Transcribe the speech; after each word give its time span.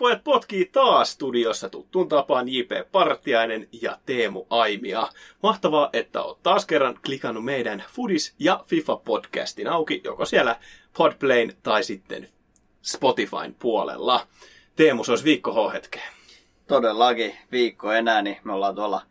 Pallopojat 0.00 0.24
potkii 0.24 0.64
taas 0.64 1.12
studiossa 1.12 1.68
tuttuun 1.68 2.08
tapaan 2.08 2.48
J.P. 2.48 2.92
Partiainen 2.92 3.68
ja 3.82 3.98
Teemu 4.06 4.46
Aimia. 4.50 5.08
Mahtavaa, 5.42 5.90
että 5.92 6.22
oot 6.22 6.42
taas 6.42 6.66
kerran 6.66 6.98
klikannut 7.04 7.44
meidän 7.44 7.84
Foodis 7.92 8.34
ja 8.38 8.64
FIFA-podcastin 8.66 9.68
auki, 9.68 10.00
joko 10.04 10.26
siellä 10.26 10.56
Podplayn 10.96 11.52
tai 11.62 11.84
sitten 11.84 12.28
Spotifyn 12.82 13.54
puolella. 13.58 14.26
Teemu, 14.76 15.04
se 15.04 15.12
olisi 15.12 15.24
viikko 15.24 15.52
H-hetkeä. 15.52 16.08
Todellakin 16.66 17.34
viikko 17.52 17.92
enää, 17.92 18.22
niin 18.22 18.36
me 18.44 18.52
ollaan 18.52 18.74
tuolla 18.74 19.02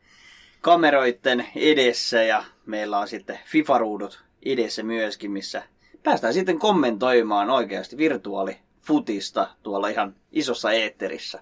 kameroitten 0.61 1.47
edessä 1.55 2.23
ja 2.23 2.43
meillä 2.65 2.99
on 2.99 3.07
sitten 3.07 3.39
FIFA-ruudut 3.45 4.23
edessä 4.45 4.83
myöskin, 4.83 5.31
missä 5.31 5.63
päästään 6.03 6.33
sitten 6.33 6.59
kommentoimaan 6.59 7.49
oikeasti 7.49 7.97
virtuaali 7.97 8.57
futista 8.89 9.47
tuolla 9.63 9.87
ihan 9.87 10.15
isossa 10.31 10.71
eetterissä. 10.71 11.39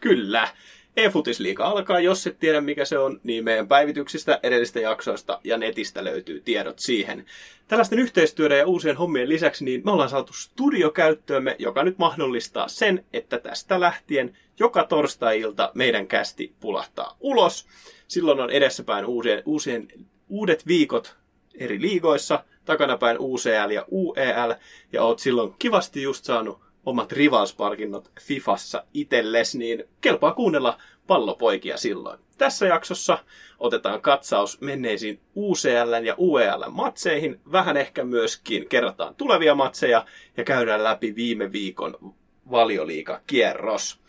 Kyllä. 0.00 0.48
E-futisliiga 0.96 1.64
alkaa, 1.64 2.00
jos 2.00 2.26
et 2.26 2.38
tiedä 2.38 2.60
mikä 2.60 2.84
se 2.84 2.98
on, 2.98 3.20
niin 3.22 3.44
meidän 3.44 3.68
päivityksistä, 3.68 4.40
edellistä 4.42 4.80
jaksoista 4.80 5.40
ja 5.44 5.56
netistä 5.56 6.04
löytyy 6.04 6.40
tiedot 6.40 6.78
siihen. 6.78 7.26
Tällaisten 7.68 7.98
yhteistyöiden 7.98 8.58
ja 8.58 8.66
uusien 8.66 8.96
hommien 8.96 9.28
lisäksi 9.28 9.64
niin 9.64 9.82
me 9.84 9.90
ollaan 9.90 10.08
saatu 10.08 10.32
studiokäyttöömme, 10.32 11.56
joka 11.58 11.84
nyt 11.84 11.98
mahdollistaa 11.98 12.68
sen, 12.68 13.04
että 13.12 13.38
tästä 13.38 13.80
lähtien 13.80 14.36
joka 14.58 14.84
torstai-ilta 14.84 15.70
meidän 15.74 16.06
kästi 16.06 16.54
pulahtaa 16.60 17.16
ulos. 17.20 17.66
Silloin 18.08 18.40
on 18.40 18.50
edessäpäin 18.50 19.06
uusien, 19.06 19.42
uusien, 19.46 19.88
uudet 20.28 20.66
viikot 20.66 21.16
eri 21.54 21.80
liigoissa, 21.80 22.44
takanapäin 22.64 23.16
UCL 23.20 23.70
ja 23.70 23.84
UEL, 23.92 24.54
ja 24.92 25.02
oot 25.02 25.18
silloin 25.18 25.54
kivasti 25.58 26.02
just 26.02 26.24
saanut 26.24 26.69
omat 26.86 27.12
rivalspalkinnot 27.12 28.10
Fifassa 28.20 28.84
itelles, 28.94 29.54
niin 29.54 29.84
kelpaa 30.00 30.32
kuunnella 30.32 30.78
pallopoikia 31.06 31.76
silloin. 31.76 32.18
Tässä 32.38 32.66
jaksossa 32.66 33.18
otetaan 33.58 34.00
katsaus 34.00 34.60
menneisiin 34.60 35.20
UCL 35.36 36.04
ja 36.04 36.14
UEL 36.18 36.64
matseihin, 36.70 37.40
vähän 37.52 37.76
ehkä 37.76 38.04
myöskin 38.04 38.68
kerrataan 38.68 39.14
tulevia 39.14 39.54
matseja 39.54 40.06
ja 40.36 40.44
käydään 40.44 40.84
läpi 40.84 41.14
viime 41.14 41.52
viikon 41.52 42.14
valioliiga 42.50 43.20
kierros 43.26 44.00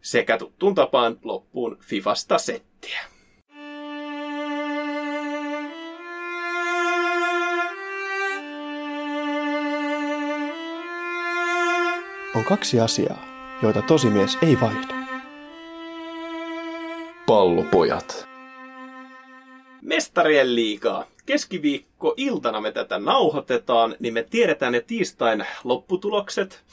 sekä 0.00 0.38
tuttuun 0.38 0.74
tapaan 0.74 1.18
loppuun 1.22 1.78
Fifasta 1.80 2.38
settiä. 2.38 3.15
On 12.36 12.44
kaksi 12.44 12.80
asiaa, 12.80 13.24
joita 13.62 13.82
tosimies 13.82 14.38
ei 14.42 14.60
vaihda. 14.60 14.94
Pallopojat. 17.26 18.28
Mestarien 19.82 20.54
liigaa. 20.54 21.04
Keskiviikko 21.26 22.14
iltana 22.16 22.60
me 22.60 22.72
tätä 22.72 22.98
nauhoitetaan, 22.98 23.96
niin 24.00 24.14
me 24.14 24.22
tiedetään 24.22 24.72
ne 24.72 24.80
tiistain 24.80 25.46
lopputulokset. 25.64 26.64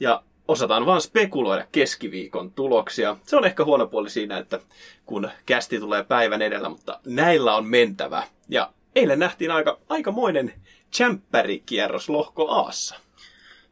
Ja 0.00 0.22
osataan 0.48 0.86
vaan 0.86 1.00
spekuloida 1.00 1.66
keskiviikon 1.72 2.52
tuloksia. 2.52 3.16
Se 3.24 3.36
on 3.36 3.44
ehkä 3.44 3.64
huono 3.64 3.86
puoli 3.86 4.10
siinä, 4.10 4.38
että 4.38 4.60
kun 5.06 5.30
kästi 5.46 5.80
tulee 5.80 6.04
päivän 6.04 6.42
edellä, 6.42 6.68
mutta 6.68 7.00
näillä 7.06 7.56
on 7.56 7.66
mentävä. 7.66 8.22
Ja 8.48 8.72
eilen 8.94 9.18
nähtiin 9.18 9.50
aika, 9.50 9.78
aikamoinen 9.88 10.52
tsempärikierros 10.90 12.08
lohko 12.08 12.48
Aassa. 12.48 13.05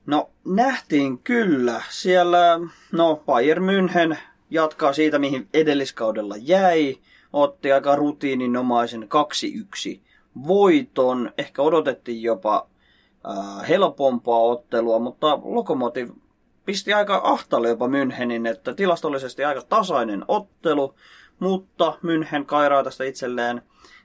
No 0.07 0.31
nähtiin 0.45 1.19
kyllä. 1.19 1.83
Siellä, 1.91 2.61
no 2.93 3.23
Bayern 3.27 3.65
München 3.65 4.17
jatkaa 4.51 4.93
siitä, 4.93 5.19
mihin 5.19 5.49
edelliskaudella 5.55 6.35
jäi. 6.39 6.97
Otti 7.33 7.73
aika 7.73 7.97
rutiininomaisen 7.97 9.03
2-1 9.03 10.01
voiton. 10.47 11.33
Ehkä 11.39 11.63
odotettiin 11.63 12.23
jopa 12.23 12.67
äh, 13.29 13.69
helpompaa 13.69 14.39
ottelua, 14.39 14.99
mutta 14.99 15.39
Lokomotiv 15.43 16.09
pisti 16.65 16.93
aika 16.95 17.21
ahtalle 17.25 17.69
jopa 17.69 17.87
Münchenin, 17.87 18.47
että 18.47 18.75
tilastollisesti 18.75 19.45
aika 19.45 19.63
tasainen 19.63 20.25
ottelu, 20.29 20.95
mutta 21.39 21.99
München 22.03 22.45
kairaa 22.47 22.85
tästä 22.85 23.05
itselleen 23.05 23.63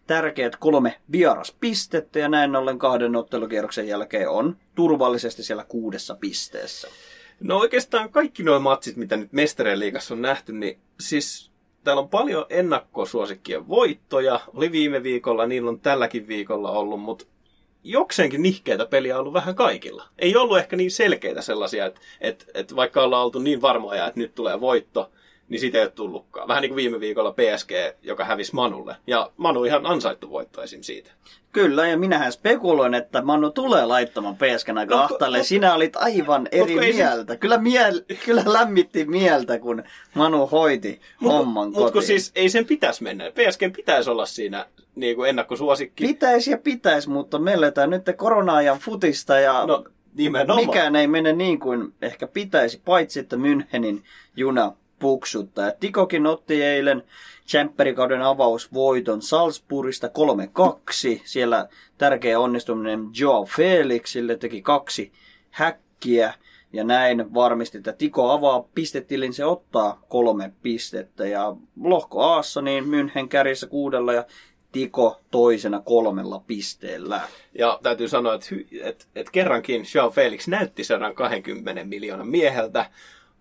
tärkeät 0.09 0.56
kolme 0.56 0.96
vieraspistettä 1.12 2.20
ja 2.20 2.30
näin 2.30 2.56
ollen 2.56 2.80
kahden 2.80 3.16
ottelukierroksen 3.16 3.88
jälkeen 3.88 4.30
on 4.30 4.58
turvallisesti 4.75 5.44
siellä 5.44 5.66
kuudessa 5.68 6.16
pisteessä. 6.16 6.88
No 7.40 7.58
oikeastaan 7.58 8.12
kaikki 8.12 8.44
nuo 8.44 8.59
matsit, 8.59 8.96
mitä 8.96 9.18
nyt 9.18 9.34
Mestarien 9.34 9.80
liigassa 9.80 10.14
on 10.14 10.22
nähty, 10.22 10.53
niin 10.53 10.80
siis 11.00 11.52
täällä 11.84 12.02
on 12.02 12.09
paljon 12.09 12.46
ennakkosuosikkien 12.50 13.68
voittoja. 13.68 14.40
Oli 14.53 14.72
viime 14.72 15.03
viikolla, 15.03 15.46
niillä 15.46 15.69
on 15.69 15.80
tälläkin 15.80 16.28
viikolla 16.28 16.72
ollut, 16.72 17.02
mutta 17.02 17.25
jokseenkin 17.84 18.42
nihkeitä 18.42 18.86
peliä 18.86 19.16
on 19.16 19.19
ollut 19.19 19.34
vähän 19.34 19.56
kaikilla. 19.56 20.08
Ei 20.19 20.36
ollut 20.36 20.58
ehkä 20.58 20.75
niin 20.75 20.92
selkeitä 20.92 21.42
sellaisia, 21.42 21.86
että, 21.86 22.02
että, 22.22 22.46
että 22.53 22.75
vaikka 22.75 23.03
ollaan 23.03 23.25
oltu 23.25 23.40
niin 23.40 23.62
varmoja, 23.62 24.08
että 24.08 24.19
nyt 24.19 24.36
tulee 24.36 24.62
voitto, 24.62 25.12
niin 25.50 25.60
siitä 25.60 25.78
ei 25.78 25.84
ole 25.84 25.92
tullutkaan. 25.92 26.48
Vähän 26.48 26.62
niin 26.62 26.70
kuin 26.70 26.76
viime 26.76 27.00
viikolla 27.00 27.32
PSG, 27.32 27.72
joka 28.02 28.26
hävisi 28.26 28.56
Manulle. 28.56 28.96
Ja 29.08 29.32
Manu 29.38 29.64
ihan 29.64 29.86
ansaittu 29.86 30.30
voitto 30.30 30.64
esim. 30.64 30.82
siitä. 30.82 31.12
Kyllä, 31.52 31.88
ja 31.88 31.98
minähän 31.98 32.32
spekuloin, 32.32 32.94
että 32.94 33.22
Manu 33.22 33.52
tulee 33.52 33.86
laittamaan 33.86 34.36
PSG 34.36 34.70
aika 34.78 34.96
no, 34.96 35.02
ahtalle. 35.02 35.38
No, 35.38 35.44
Sinä 35.44 35.74
olit 35.74 35.96
aivan 35.96 36.48
eri 36.52 36.76
mieltä. 36.76 37.34
Se... 37.34 37.38
Kyllä, 37.38 37.58
miel, 37.58 38.02
kyllä 38.26 38.44
lämmitti 38.46 39.06
mieltä, 39.06 39.60
kun 39.60 39.84
Manu 40.14 40.48
hoiti 40.48 41.02
mut, 41.20 41.34
homman 41.34 41.72
Mutta 41.72 41.92
kun 41.92 42.04
siis 42.04 42.31
ei 42.36 42.50
sen 42.50 42.66
pitäisi 42.66 43.04
mennä. 43.04 43.31
PSG 43.31 43.76
pitäisi 43.76 44.10
olla 44.10 44.26
siinä 44.26 44.66
niin 44.96 45.16
kuin 45.16 45.30
ennakkosuosikki. 45.30 46.08
Pitäisi 46.08 46.52
ja 46.52 46.58
pitäisi, 46.58 47.10
mutta 47.10 47.40
me 47.40 47.54
eletään 47.54 47.90
nyt 47.90 48.04
korona-ajan 48.18 48.80
futista 48.80 49.40
ja 49.40 49.66
no, 49.66 49.84
Nimenomaan. 50.14 50.66
Mikään 50.66 50.96
ei 50.96 51.08
mene 51.08 51.34
niin 51.34 51.60
kuin 51.60 51.94
ehkä 52.02 52.28
pitäisi, 52.28 52.81
paitsi 52.86 53.20
että 53.20 53.36
Münchenin 53.36 54.02
juna 54.36 54.74
puksuttaa. 55.00 55.72
Tikokin 55.80 56.28
otti 56.28 56.64
eilen 56.64 57.04
Champerikauden 57.48 58.22
avausvoiton 58.22 59.22
Salzburgista 59.22 60.08
3-2. 60.08 61.22
Siellä 61.24 61.68
tärkeä 61.98 62.40
onnistuminen 62.40 63.10
Joe 63.20 63.46
Felixille 63.56 64.38
teki 64.38 64.62
kaksi 64.62 65.12
häkkiä. 65.50 66.34
Ja 66.74 66.84
näin 66.84 67.34
varmisti, 67.34 67.78
että 67.78 67.94
Tiko 67.94 68.32
avaa 68.32 68.64
pistetilin, 68.76 69.34
se 69.34 69.46
ottaa 69.46 70.02
kolme 70.10 70.54
pistettä. 70.62 71.28
Ja 71.28 71.56
lohko 71.81 72.24
Aassa 72.24 72.62
niin 72.62 72.84
München 72.84 73.28
kärjessä 73.28 73.68
kuudella 73.68 74.14
ja 74.14 74.26
Tiko 74.72 75.22
toisena 75.31 75.81
kolmella 75.86 76.44
pisteellä. 76.48 77.22
Ja 77.58 77.80
täytyy 77.84 78.08
sanoa, 78.08 78.34
että, 78.34 78.48
että, 78.81 79.06
että 79.16 79.31
kerrankin 79.31 79.86
Joao 79.96 80.10
Felix 80.10 80.48
näytti 80.48 80.84
120 80.84 81.84
miljoonan 81.84 82.28
mieheltä, 82.28 82.86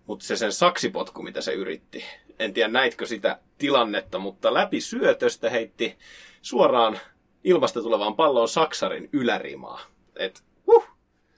mutta 0.09 0.25
se 0.25 0.35
sen 0.35 0.53
saksipotku, 0.53 1.21
mitä 1.21 1.41
se 1.41 1.53
yritti, 1.53 2.03
en 2.39 2.53
tiedä 2.53 2.69
näitkö 2.69 3.05
sitä 3.05 3.39
tilannetta, 3.57 4.19
mutta 4.19 4.53
läpi 4.53 4.81
syötöstä 4.81 5.49
heitti 5.49 5.97
suoraan 6.41 6.99
ilmasta 7.43 7.81
tulevaan 7.81 8.15
palloon 8.15 8.47
Saksarin 8.47 9.09
ylärimaa. 9.13 9.81
Et, 10.15 10.43
uh, 10.67 10.87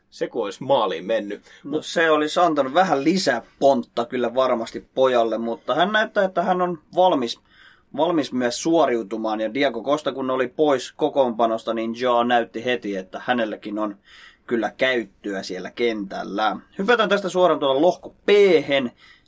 se 0.10 0.28
kun 0.28 0.44
olisi 0.44 0.64
maaliin 0.64 1.06
mennyt. 1.06 1.42
No 1.64 1.72
Mut... 1.72 1.86
se 1.86 2.12
olisi 2.12 2.40
antanut 2.40 2.74
vähän 2.74 3.04
lisää 3.04 3.42
pontta 3.60 4.06
kyllä 4.06 4.36
varmasti 4.36 4.88
pojalle, 4.96 5.38
mutta 5.38 5.76
hän 5.76 5.92
näyttää, 5.92 6.24
että 6.24 6.44
hän 6.44 6.62
on 6.62 6.80
valmis, 6.96 7.40
valmis 7.98 8.34
myös 8.34 8.62
suoriutumaan. 8.62 9.42
Ja 9.42 9.54
Diego 9.54 9.84
Costa 9.84 10.12
kun 10.12 10.32
oli 10.32 10.48
pois 10.48 10.92
kokoonpanosta, 10.92 11.74
niin 11.74 12.00
Joe 12.00 12.24
näytti 12.24 12.66
heti, 12.66 12.96
että 12.96 13.22
hänelläkin 13.26 13.80
on 13.80 13.98
kyllä 14.48 14.72
käyttöä 14.78 15.44
siellä 15.44 15.72
kentällä. 15.72 16.58
Hypätään 16.78 17.10
tästä 17.10 17.30
suoraan 17.30 17.60
tuolla 17.60 17.82
lohko 17.82 18.10
p 18.10 18.30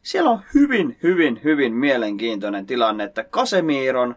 Siellä 0.04 0.30
on 0.30 0.40
hyvin, 0.54 0.98
hyvin, 1.04 1.42
hyvin 1.44 1.74
mielenkiintoinen 1.74 2.66
tilanne, 2.66 3.04
että 3.04 3.24
Kasemiron 3.24 4.16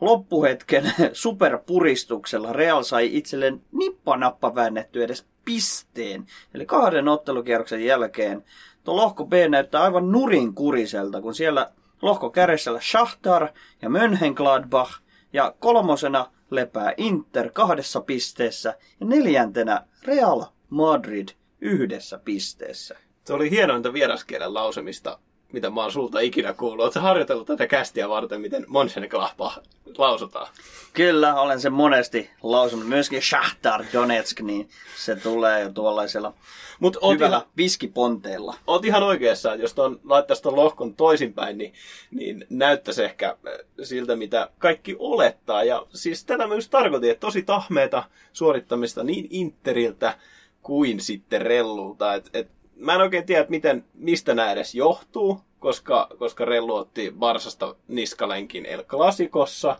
loppuhetken 0.00 0.92
superpuristuksella 1.12 2.52
Real 2.52 2.82
sai 2.82 3.16
itselleen 3.16 3.62
nippanappa 3.72 4.54
väännetty 4.54 5.04
edes 5.04 5.26
pisteen. 5.44 6.26
Eli 6.54 6.66
kahden 6.66 7.08
ottelukierroksen 7.08 7.84
jälkeen 7.84 8.44
tuo 8.84 8.96
lohko 8.96 9.26
B 9.26 9.32
näyttää 9.48 9.82
aivan 9.82 10.12
nurinkuriselta, 10.12 11.20
kun 11.20 11.34
siellä 11.34 11.70
lohko 12.02 12.30
kärjessä 12.30 12.80
Schachtar 12.80 13.48
ja 13.82 13.88
Mönchengladbach 13.90 15.00
ja 15.32 15.54
kolmosena 15.58 16.26
lepää 16.54 16.94
Inter 16.96 17.50
kahdessa 17.50 18.00
pisteessä 18.00 18.74
ja 19.00 19.06
neljäntenä 19.06 19.86
Real 20.04 20.44
Madrid 20.70 21.28
yhdessä 21.60 22.18
pisteessä. 22.18 22.96
Se 23.24 23.32
oli 23.32 23.50
hienointa 23.50 23.92
vieraskielen 23.92 24.54
lausumista 24.54 25.18
mitä 25.52 25.70
mä 25.70 25.82
oon 25.82 25.92
sulta 25.92 26.20
ikinä 26.20 26.52
kuullut. 26.52 26.84
Oletko 26.84 27.00
harjoitellut 27.00 27.46
tätä 27.46 27.66
kästiä 27.66 28.08
varten, 28.08 28.40
miten 28.40 28.66
Mönchengladbach 28.68 29.58
lausutaan? 29.98 30.46
Kyllä, 30.92 31.40
olen 31.40 31.60
sen 31.60 31.72
monesti 31.72 32.30
lausunut. 32.42 32.88
Myöskin 32.88 33.22
Shahtar 33.22 33.84
Donetsk, 33.92 34.40
niin 34.40 34.68
se 34.96 35.16
tulee 35.16 35.60
jo 35.60 35.72
tuollaisella 35.72 36.32
Mut 36.80 36.96
oot 37.00 37.14
hyvällä 37.14 37.36
ihan, 37.36 37.48
viskiponteella. 37.56 38.54
oot 38.66 38.84
ihan 38.84 39.02
oikeassa, 39.02 39.52
että 39.52 39.64
jos 39.64 39.74
ton, 39.74 40.00
laittaisi 40.04 40.42
ton 40.42 40.56
lohkon 40.56 40.94
toisinpäin, 40.94 41.58
niin, 41.58 41.72
niin 42.10 42.46
näyttäisi 42.50 43.04
ehkä 43.04 43.28
äh, 43.28 43.36
siltä, 43.82 44.16
mitä 44.16 44.50
kaikki 44.58 44.96
olettaa. 44.98 45.64
Ja 45.64 45.86
siis 45.94 46.24
tätä 46.24 46.46
myös 46.46 46.68
tarkoitin, 46.68 47.10
että 47.10 47.20
tosi 47.20 47.42
tahmeita 47.42 48.04
suorittamista 48.32 49.04
niin 49.04 49.26
Interiltä 49.30 50.18
kuin 50.62 51.00
sitten 51.00 51.42
Rellulta. 51.42 52.14
Et, 52.14 52.30
et, 52.34 52.48
mä 52.76 52.94
en 52.94 53.00
oikein 53.00 53.26
tiedä, 53.26 53.46
miten, 53.48 53.84
mistä 53.94 54.34
nämä 54.34 54.52
edes 54.52 54.74
johtuu, 54.74 55.40
koska, 55.58 56.08
koska 56.18 56.44
Rellu 56.44 56.74
otti 56.74 57.14
Barsasta 57.18 57.74
niskalenkin 57.88 58.66
El 58.66 58.84
Clasicossa. 58.84 59.78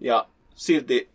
Ja 0.00 0.26
silti 0.54 1.08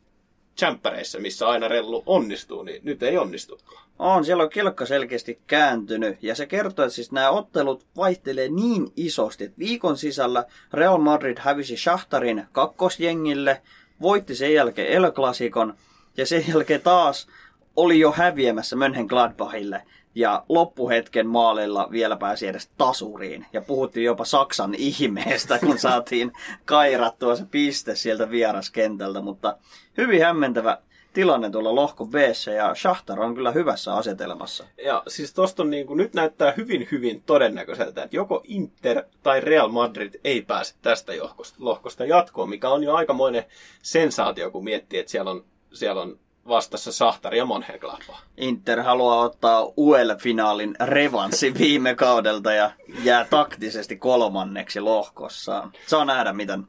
Champereissa, 0.57 1.19
missä 1.19 1.47
aina 1.47 1.67
Rellu 1.67 2.03
onnistuu, 2.05 2.63
niin 2.63 2.81
nyt 2.83 3.03
ei 3.03 3.17
onnistu. 3.17 3.59
On, 3.99 4.25
siellä 4.25 4.43
on 4.43 4.49
kelkka 4.49 4.85
selkeästi 4.85 5.39
kääntynyt 5.47 6.23
ja 6.23 6.35
se 6.35 6.45
kertoo, 6.45 6.85
että 6.85 6.95
siis 6.95 7.11
nämä 7.11 7.29
ottelut 7.29 7.85
vaihtelee 7.97 8.49
niin 8.49 8.87
isosti, 8.95 9.43
että 9.43 9.59
viikon 9.59 9.97
sisällä 9.97 10.45
Real 10.73 10.97
Madrid 10.97 11.37
hävisi 11.39 11.77
Shahtarin 11.77 12.45
kakkosjengille, 12.51 13.61
voitti 14.01 14.35
sen 14.35 14.53
jälkeen 14.53 14.87
El 14.87 15.11
Clasicon 15.11 15.73
ja 16.17 16.25
sen 16.25 16.45
jälkeen 16.49 16.81
taas 16.81 17.27
oli 17.75 17.99
jo 17.99 18.11
häviämässä 18.11 18.75
Mönchengladbachille 18.75 19.83
ja 20.15 20.43
loppuhetken 20.49 21.27
maalilla 21.27 21.87
vielä 21.91 22.15
pääsi 22.15 22.47
edes 22.47 22.69
tasuriin. 22.77 23.45
Ja 23.53 23.61
puhuttiin 23.61 24.05
jopa 24.05 24.25
Saksan 24.25 24.75
ihmeestä, 24.75 25.59
kun 25.59 25.79
saatiin 25.87 26.31
kairattua 26.65 27.35
se 27.35 27.45
piste 27.51 27.95
sieltä 27.95 28.29
vieraskentältä. 28.29 29.21
Mutta 29.21 29.57
hyvin 29.97 30.21
hämmentävä 30.21 30.77
tilanne 31.13 31.49
tuolla 31.49 31.75
lohko 31.75 32.05
b 32.05 32.15
ja 32.55 32.75
Shahtar 32.75 33.19
on 33.19 33.35
kyllä 33.35 33.51
hyvässä 33.51 33.93
asetelmassa. 33.93 34.65
Ja 34.85 35.03
siis 35.07 35.33
tosta 35.33 35.63
niin 35.63 35.87
kuin, 35.87 35.97
nyt 35.97 36.13
näyttää 36.13 36.53
hyvin 36.57 36.87
hyvin 36.91 37.23
todennäköiseltä, 37.25 38.03
että 38.03 38.15
joko 38.15 38.41
Inter 38.43 39.03
tai 39.23 39.41
Real 39.41 39.67
Madrid 39.69 40.13
ei 40.23 40.41
pääse 40.41 40.75
tästä 40.81 41.13
lohkosta, 41.21 41.57
lohkosta 41.59 42.05
jatkoon, 42.05 42.49
mikä 42.49 42.69
on 42.69 42.83
jo 42.83 42.95
aikamoinen 42.95 43.43
sensaatio, 43.81 44.51
kun 44.51 44.63
miettii, 44.63 44.99
että 44.99 45.11
siellä 45.11 45.31
on, 45.31 45.45
siellä 45.73 46.01
on 46.01 46.19
vastassa 46.47 46.91
Sahtari 46.91 47.37
ja 47.37 47.45
Monheglapa. 47.45 48.19
Inter 48.37 48.81
haluaa 48.81 49.19
ottaa 49.19 49.67
UEL-finaalin 49.77 50.75
revanssi 50.79 51.53
viime 51.53 51.95
kaudelta 51.95 52.53
ja 52.53 52.71
jää 53.03 53.25
taktisesti 53.25 53.95
kolmanneksi 53.95 54.79
lohkossaan. 54.79 55.71
Saa 55.87 56.05
nähdä, 56.05 56.33
miten 56.33 56.67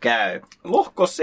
käy. 0.00 0.40
Lohko 0.64 1.06
c 1.06 1.22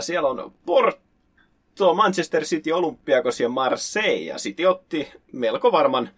siellä 0.00 0.28
on 0.28 0.52
Porto, 0.66 1.94
Manchester 1.94 2.44
City, 2.44 2.72
Olympiakos 2.72 3.40
ja 3.40 3.48
Marseille. 3.48 4.24
Ja 4.24 4.36
City 4.36 4.66
otti 4.66 5.12
melko 5.32 5.72
varman 5.72 6.10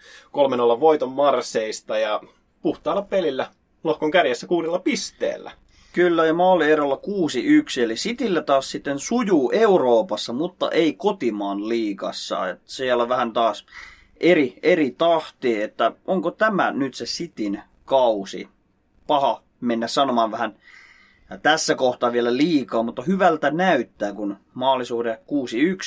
3-0 0.76 0.80
voiton 0.80 1.12
Marseista 1.12 1.98
ja 1.98 2.20
puhtaalla 2.62 3.02
pelillä 3.02 3.50
lohkon 3.84 4.10
kärjessä 4.10 4.46
kuudella 4.46 4.78
pisteellä. 4.78 5.50
Kyllä, 5.92 6.26
ja 6.26 6.34
maalierolla 6.34 7.00
6-1, 7.78 7.80
eli 7.80 7.94
Cityllä 7.94 8.42
taas 8.42 8.70
sitten 8.70 8.98
sujuu 8.98 9.50
Euroopassa, 9.50 10.32
mutta 10.32 10.70
ei 10.70 10.92
kotimaan 10.92 11.68
liigassa. 11.68 12.48
Et 12.48 12.60
siellä 12.64 13.08
vähän 13.08 13.32
taas 13.32 13.66
eri, 14.20 14.58
eri 14.62 14.90
tahti, 14.90 15.62
että 15.62 15.92
onko 16.06 16.30
tämä 16.30 16.70
nyt 16.70 16.94
se 16.94 17.04
Cityn 17.04 17.62
kausi? 17.84 18.48
Paha 19.06 19.42
mennä 19.60 19.86
sanomaan 19.86 20.30
vähän 20.30 20.56
tässä 21.42 21.74
kohtaa 21.74 22.12
vielä 22.12 22.36
liikaa, 22.36 22.82
mutta 22.82 23.02
hyvältä 23.02 23.50
näyttää, 23.50 24.12
kun 24.12 24.36
maalisuhde 24.54 25.18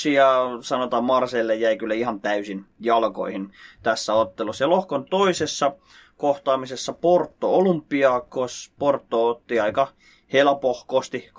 6-1 0.08 0.10
ja 0.10 0.36
sanotaan 0.62 1.04
Marselle 1.04 1.56
jäi 1.56 1.78
kyllä 1.78 1.94
ihan 1.94 2.22
täysin 2.22 2.66
jalkoihin 2.80 3.52
tässä 3.84 4.14
ottelussa. 4.14 4.64
Ja 4.64 4.70
lohkon 4.70 5.06
toisessa 5.06 5.72
kohtaamisessa 6.18 6.94
Porto 6.94 7.56
Olympiakos. 7.56 8.72
Porto 8.80 9.30
otti 9.30 9.60
aika 9.60 9.88
helpohkosti 10.34 11.30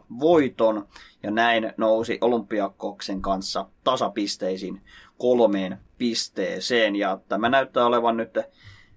2-0 0.00 0.04
voiton 0.20 0.88
ja 1.22 1.30
näin 1.30 1.72
nousi 1.76 2.18
Olympiakoksen 2.20 3.22
kanssa 3.22 3.66
tasapisteisiin 3.84 4.80
kolmeen 5.18 5.78
pisteeseen. 5.98 6.96
Ja 6.96 7.18
tämä 7.28 7.48
näyttää 7.48 7.86
olevan 7.86 8.16
nyt 8.16 8.38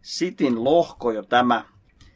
Sitin 0.01 0.63
lohko 0.63 1.11
jo 1.11 1.23
tämä 1.23 1.65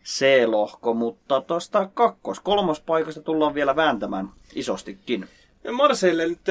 C-lohko, 0.06 0.94
mutta 0.94 1.42
tuosta 1.42 1.90
kakkos, 1.94 2.40
kolmos 2.40 2.81
paikasta 2.81 3.22
tullaan 3.22 3.54
vielä 3.54 3.75
vääntämään 3.75 4.30
isostikin. 4.56 5.28
Marseille 5.72 6.28
nyt 6.28 6.42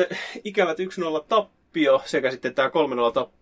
ikävät 0.44 0.78
1-0 0.78 0.82
tappio 1.28 2.02
sekä 2.04 2.30
sitten 2.30 2.54
tämä 2.54 2.69
3-0 2.69 3.12
tappio 3.12 3.41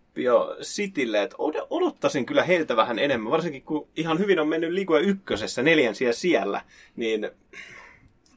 Citylle, 0.61 1.23
että 1.23 1.35
odottaisin 1.69 2.25
kyllä 2.25 2.43
heiltä 2.43 2.75
vähän 2.75 2.99
enemmän, 2.99 3.31
varsinkin 3.31 3.63
kun 3.63 3.87
ihan 3.95 4.19
hyvin 4.19 4.39
on 4.39 4.47
mennyt 4.47 4.71
Ligue 4.71 4.99
ykkösessä 4.99 5.63
neljän 5.63 5.95
siellä 6.11 6.61
niin 6.95 7.31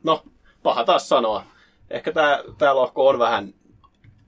no, 0.02 0.24
paha 0.62 0.84
taas 0.84 1.08
sanoa. 1.08 1.44
Ehkä 1.90 2.12
tämä, 2.12 2.44
tämä 2.58 2.76
lohko 2.76 3.08
on 3.08 3.18
vähän 3.18 3.54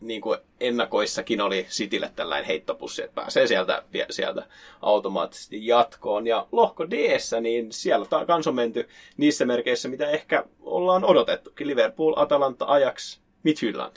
niin 0.00 0.20
kuin 0.20 0.38
ennakoissakin 0.60 1.40
oli 1.40 1.66
Citylle 1.70 2.12
tällainen 2.16 2.46
heittopussi, 2.46 3.02
että 3.02 3.14
pääsee 3.14 3.46
sieltä, 3.46 3.82
sieltä 4.10 4.46
automaattisesti 4.82 5.66
jatkoon. 5.66 6.26
Ja 6.26 6.46
lohko 6.52 6.90
d 6.90 7.18
niin 7.40 7.72
siellä 7.72 8.06
on 8.10 8.26
kans 8.26 8.46
on 8.46 8.54
menty 8.54 8.88
niissä 9.16 9.44
merkeissä, 9.44 9.88
mitä 9.88 10.10
ehkä 10.10 10.44
ollaan 10.60 11.04
odotettukin. 11.04 11.66
Liverpool, 11.66 12.14
Atalanta, 12.16 12.64
Ajax, 12.64 13.20
Midtjylland. 13.42 13.96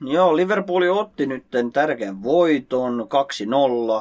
Joo, 0.00 0.36
Liverpool 0.36 0.82
otti 0.82 1.26
nyt 1.26 1.44
tärkeän 1.72 2.22
voiton 2.22 3.08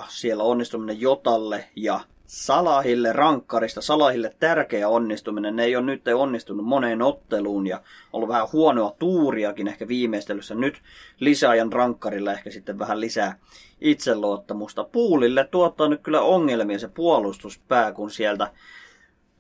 2-0. 0.01 0.05
Siellä 0.09 0.43
onnistuminen 0.43 1.01
Jotalle 1.01 1.65
ja 1.75 1.99
Salahille 2.25 3.13
rankkarista. 3.13 3.81
Salahille 3.81 4.35
tärkeä 4.39 4.89
onnistuminen. 4.89 5.55
Ne 5.55 5.63
ei 5.63 5.75
ole 5.75 5.85
nyt 5.85 6.07
onnistunut 6.07 6.65
moneen 6.65 7.01
otteluun 7.01 7.67
ja 7.67 7.81
ollut 8.13 8.29
vähän 8.29 8.47
huonoa 8.53 8.95
tuuriakin 8.99 9.67
ehkä 9.67 9.87
viimeistelyssä. 9.87 10.55
Nyt 10.55 10.81
lisäajan 11.19 11.73
rankkarilla 11.73 12.31
ehkä 12.31 12.51
sitten 12.51 12.79
vähän 12.79 12.99
lisää 12.99 13.39
itseluottamusta. 13.81 14.83
Puulille 14.83 15.47
tuottaa 15.51 15.87
nyt 15.87 16.01
kyllä 16.01 16.21
ongelmia 16.21 16.79
se 16.79 16.87
puolustuspää, 16.87 17.91
kun 17.91 18.11
sieltä 18.11 18.51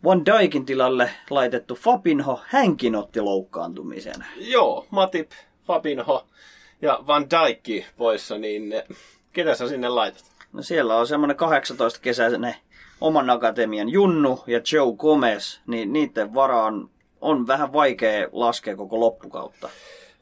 Van 0.03 0.25
Dijkin 0.25 0.65
tilalle 0.65 1.09
laitettu 1.29 1.75
Fabinho, 1.75 2.39
hänkin 2.45 2.95
otti 2.95 3.21
loukkaantumisen. 3.21 4.25
Joo, 4.35 4.87
Matip, 4.91 5.31
Fabinho 5.67 6.27
ja 6.81 6.99
Van 7.07 7.25
Dijk 7.29 7.85
poissa, 7.97 8.37
niin 8.37 8.73
ketä 9.33 9.55
sä 9.55 9.69
sinne 9.69 9.89
laitat? 9.89 10.25
No 10.53 10.61
siellä 10.61 10.95
on 10.95 11.07
semmoinen 11.07 11.37
18 11.37 11.99
kesäinen 11.99 12.55
oman 13.01 13.29
akatemian 13.29 13.89
Junnu 13.89 14.43
ja 14.47 14.61
Joe 14.73 14.93
Gomez, 14.97 15.59
niin 15.67 15.93
niiden 15.93 16.33
varaan 16.33 16.89
on 17.21 17.47
vähän 17.47 17.73
vaikea 17.73 18.27
laskea 18.31 18.75
koko 18.75 18.99
loppukautta. 18.99 19.69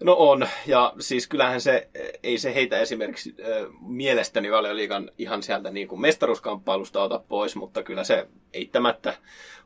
No 0.04 0.16
on, 0.20 0.48
ja 0.68 0.94
siis 1.00 1.28
kyllähän 1.28 1.62
se, 1.62 1.90
ei 2.24 2.38
se 2.38 2.54
heitä 2.56 2.80
esimerkiksi 2.80 3.36
äh, 3.40 3.48
mielestäni 3.82 4.52
valioliikan 4.52 5.12
ihan 5.18 5.44
sieltä 5.44 5.72
niin 5.72 5.88
kuin 5.88 6.02
mestaruuskamppailusta 6.02 7.04
ota 7.04 7.20
pois, 7.28 7.56
mutta 7.56 7.84
kyllä 7.84 8.04
se 8.04 8.28
eittämättä 8.54 9.18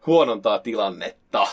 huonontaa 0.06 0.60
tilannetta. 0.60 1.48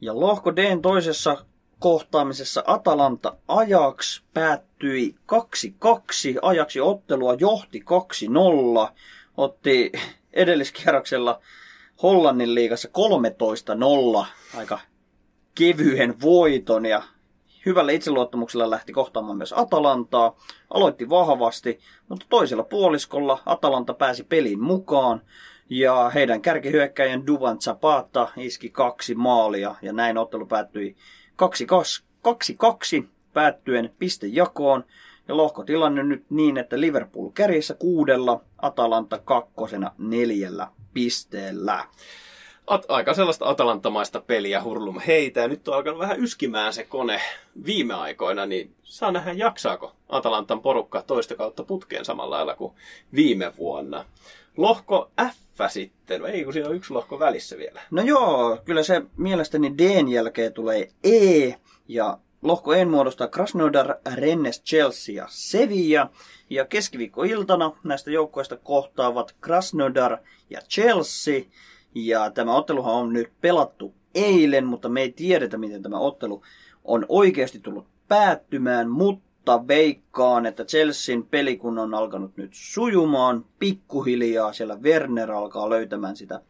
Ja 0.00 0.20
lohko 0.20 0.56
D 0.56 0.78
toisessa 0.82 1.44
kohtaamisessa 1.84 2.64
Atalanta 2.66 3.36
Ajax 3.48 4.22
päättyi 4.34 5.14
2-2. 5.32 5.36
Ajaksi 6.42 6.80
ottelua 6.80 7.34
johti 7.34 7.84
2-0. 8.88 8.92
Otti 9.36 9.92
edelliskierroksella 10.32 11.40
Hollannin 12.02 12.54
liigassa 12.54 12.88
13-0 14.22 14.26
aika 14.56 14.78
kevyen 15.54 16.20
voiton 16.20 16.86
ja 16.86 17.02
hyvällä 17.66 17.92
itseluottamuksella 17.92 18.70
lähti 18.70 18.92
kohtaamaan 18.92 19.36
myös 19.36 19.54
Atalantaa. 19.56 20.36
Aloitti 20.70 21.08
vahvasti, 21.08 21.80
mutta 22.08 22.26
toisella 22.28 22.64
puoliskolla 22.64 23.42
Atalanta 23.46 23.94
pääsi 23.94 24.24
peliin 24.24 24.62
mukaan 24.62 25.22
ja 25.70 26.10
heidän 26.14 26.42
kärkihyökkäjän 26.42 27.26
Duvan 27.26 27.60
Zapata 27.60 28.28
iski 28.36 28.70
kaksi 28.70 29.14
maalia 29.14 29.74
ja 29.82 29.92
näin 29.92 30.18
ottelu 30.18 30.46
päättyi 30.46 30.96
2-2 31.42 33.04
päättyen 33.32 33.94
pistejakoon. 33.98 34.84
Ja 35.28 35.36
lohkotilanne 35.36 36.02
nyt 36.02 36.24
niin, 36.30 36.58
että 36.58 36.80
Liverpool 36.80 37.30
kärjessä 37.34 37.74
kuudella, 37.74 38.40
Atalanta 38.58 39.18
kakkosena 39.18 39.92
neljällä 39.98 40.68
pisteellä. 40.94 41.84
At, 42.66 42.84
aika 42.88 43.14
sellaista 43.14 43.48
atalantamaista 43.48 44.20
peliä 44.20 44.62
hurlum 44.62 45.00
heitä. 45.00 45.40
Ja 45.40 45.48
nyt 45.48 45.68
on 45.68 45.74
alkanut 45.74 45.98
vähän 45.98 46.20
yskimään 46.20 46.72
se 46.72 46.84
kone 46.84 47.20
viime 47.66 47.94
aikoina, 47.94 48.46
niin 48.46 48.74
saa 48.82 49.12
nähdä 49.12 49.32
jaksaako 49.32 49.92
Atalantan 50.08 50.60
porukka 50.60 51.02
toista 51.02 51.34
kautta 51.34 51.64
putkeen 51.64 52.04
samalla 52.04 52.36
lailla 52.36 52.54
kuin 52.54 52.74
viime 53.14 53.52
vuonna. 53.56 54.04
Lohko 54.56 55.10
F 55.30 55.60
sitten, 55.68 56.24
ei 56.24 56.44
kun 56.44 56.52
siinä 56.52 56.68
on 56.68 56.76
yksi 56.76 56.92
lohko 56.92 57.18
välissä 57.18 57.56
vielä. 57.56 57.80
No 57.90 58.02
joo, 58.02 58.58
kyllä 58.64 58.82
se 58.82 59.02
mielestäni 59.16 59.78
Dn 59.78 60.08
jälkeen 60.08 60.52
tulee 60.52 60.88
E, 61.04 61.52
ja 61.88 62.18
lohko 62.42 62.74
E 62.74 62.84
muodostaa 62.84 63.28
Krasnodar, 63.28 63.94
Rennes, 64.14 64.62
Chelsea 64.62 65.14
ja 65.14 65.26
Sevilla. 65.28 66.10
Ja 66.50 66.64
keskiviikkoiltana 66.64 67.72
näistä 67.84 68.10
joukkueista 68.10 68.56
kohtaavat 68.56 69.34
Krasnodar 69.40 70.18
ja 70.50 70.60
Chelsea. 70.60 71.40
Ja 71.94 72.30
tämä 72.30 72.56
otteluhan 72.56 72.94
on 72.94 73.12
nyt 73.12 73.32
pelattu 73.40 73.94
eilen, 74.14 74.66
mutta 74.66 74.88
me 74.88 75.00
ei 75.00 75.12
tiedetä, 75.12 75.58
miten 75.58 75.82
tämä 75.82 75.98
ottelu 75.98 76.42
on 76.84 77.06
oikeasti 77.08 77.58
tullut 77.58 77.86
päättymään, 78.08 78.90
mutta 78.90 79.24
veikkaan, 79.68 80.46
että 80.46 80.64
Chelsean 80.64 81.22
peli 81.22 81.56
kun 81.56 81.78
on 81.78 81.94
alkanut 81.94 82.36
nyt 82.36 82.50
sujumaan 82.54 83.44
pikkuhiljaa, 83.58 84.52
siellä 84.52 84.76
Werner 84.76 85.32
alkaa 85.32 85.70
löytämään 85.70 86.16
sitä 86.16 86.40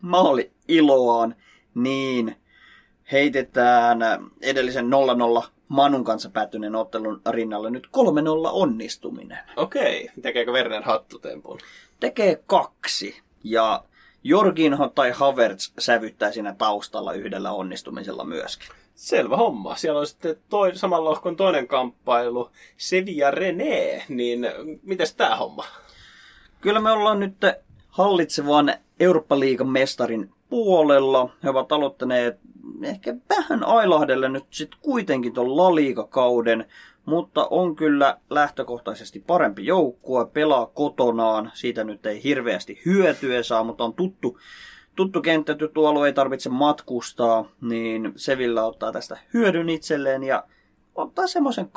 maali-iloaan, 0.00 1.34
niin 1.74 2.36
heitetään 3.12 3.98
edellisen 4.42 4.90
0-0 5.42 5.48
Manun 5.68 6.04
kanssa 6.04 6.30
päättyneen 6.30 6.74
ottelun 6.74 7.20
rinnalle 7.30 7.70
nyt 7.70 7.86
3-0 7.86 7.90
onnistuminen. 8.52 9.38
Okei, 9.56 10.10
tekeekö 10.22 10.52
Werner 10.52 10.82
hattutempun? 10.82 11.58
Tekee 12.00 12.42
kaksi. 12.46 13.20
Ja 13.44 13.84
Jorginho 14.24 14.88
tai 14.88 15.10
Havertz 15.10 15.72
sävyttää 15.78 16.32
siinä 16.32 16.54
taustalla 16.58 17.12
yhdellä 17.12 17.52
onnistumisella 17.52 18.24
myöskin. 18.24 18.68
Selvä 18.94 19.36
homma. 19.36 19.76
Siellä 19.76 20.00
on 20.00 20.06
sitten 20.06 20.36
toi, 20.48 20.76
saman 20.76 21.04
lohkon 21.04 21.36
toinen 21.36 21.68
kamppailu, 21.68 22.50
Sevilla 22.76 23.30
René, 23.30 24.02
niin 24.08 24.46
mites 24.82 25.14
tää 25.14 25.36
homma? 25.36 25.64
Kyllä 26.60 26.80
me 26.80 26.90
ollaan 26.90 27.20
nyt 27.20 27.36
hallitsevan 27.88 28.74
Eurooppa-liigan 29.00 29.68
mestarin 29.68 30.30
puolella. 30.48 31.28
He 31.44 31.50
ovat 31.50 31.72
aloittaneet 31.72 32.40
ehkä 32.82 33.14
vähän 33.28 33.64
ailahdelle 33.64 34.28
nyt 34.28 34.44
sitten 34.50 34.78
kuitenkin 34.82 35.32
tuon 35.32 35.56
La 35.56 35.74
Liga-kauden, 35.74 36.68
mutta 37.04 37.46
on 37.50 37.76
kyllä 37.76 38.18
lähtökohtaisesti 38.30 39.20
parempi 39.26 39.66
joukkue, 39.66 40.26
pelaa 40.26 40.66
kotonaan, 40.66 41.50
siitä 41.54 41.84
nyt 41.84 42.06
ei 42.06 42.22
hirveästi 42.22 42.82
hyötyä 42.86 43.42
saa, 43.42 43.64
mutta 43.64 43.84
on 43.84 43.94
tuttu, 43.94 44.38
tuttu 44.96 45.22
kenttä, 45.22 45.54
tuttu 45.54 45.86
alue, 45.86 46.06
ei 46.06 46.12
tarvitse 46.12 46.48
matkustaa, 46.48 47.48
niin 47.60 48.12
Sevilla 48.16 48.62
ottaa 48.62 48.92
tästä 48.92 49.18
hyödyn 49.34 49.68
itselleen 49.68 50.22
ja 50.22 50.44
ottaa 50.94 51.26
semmoisen 51.26 51.70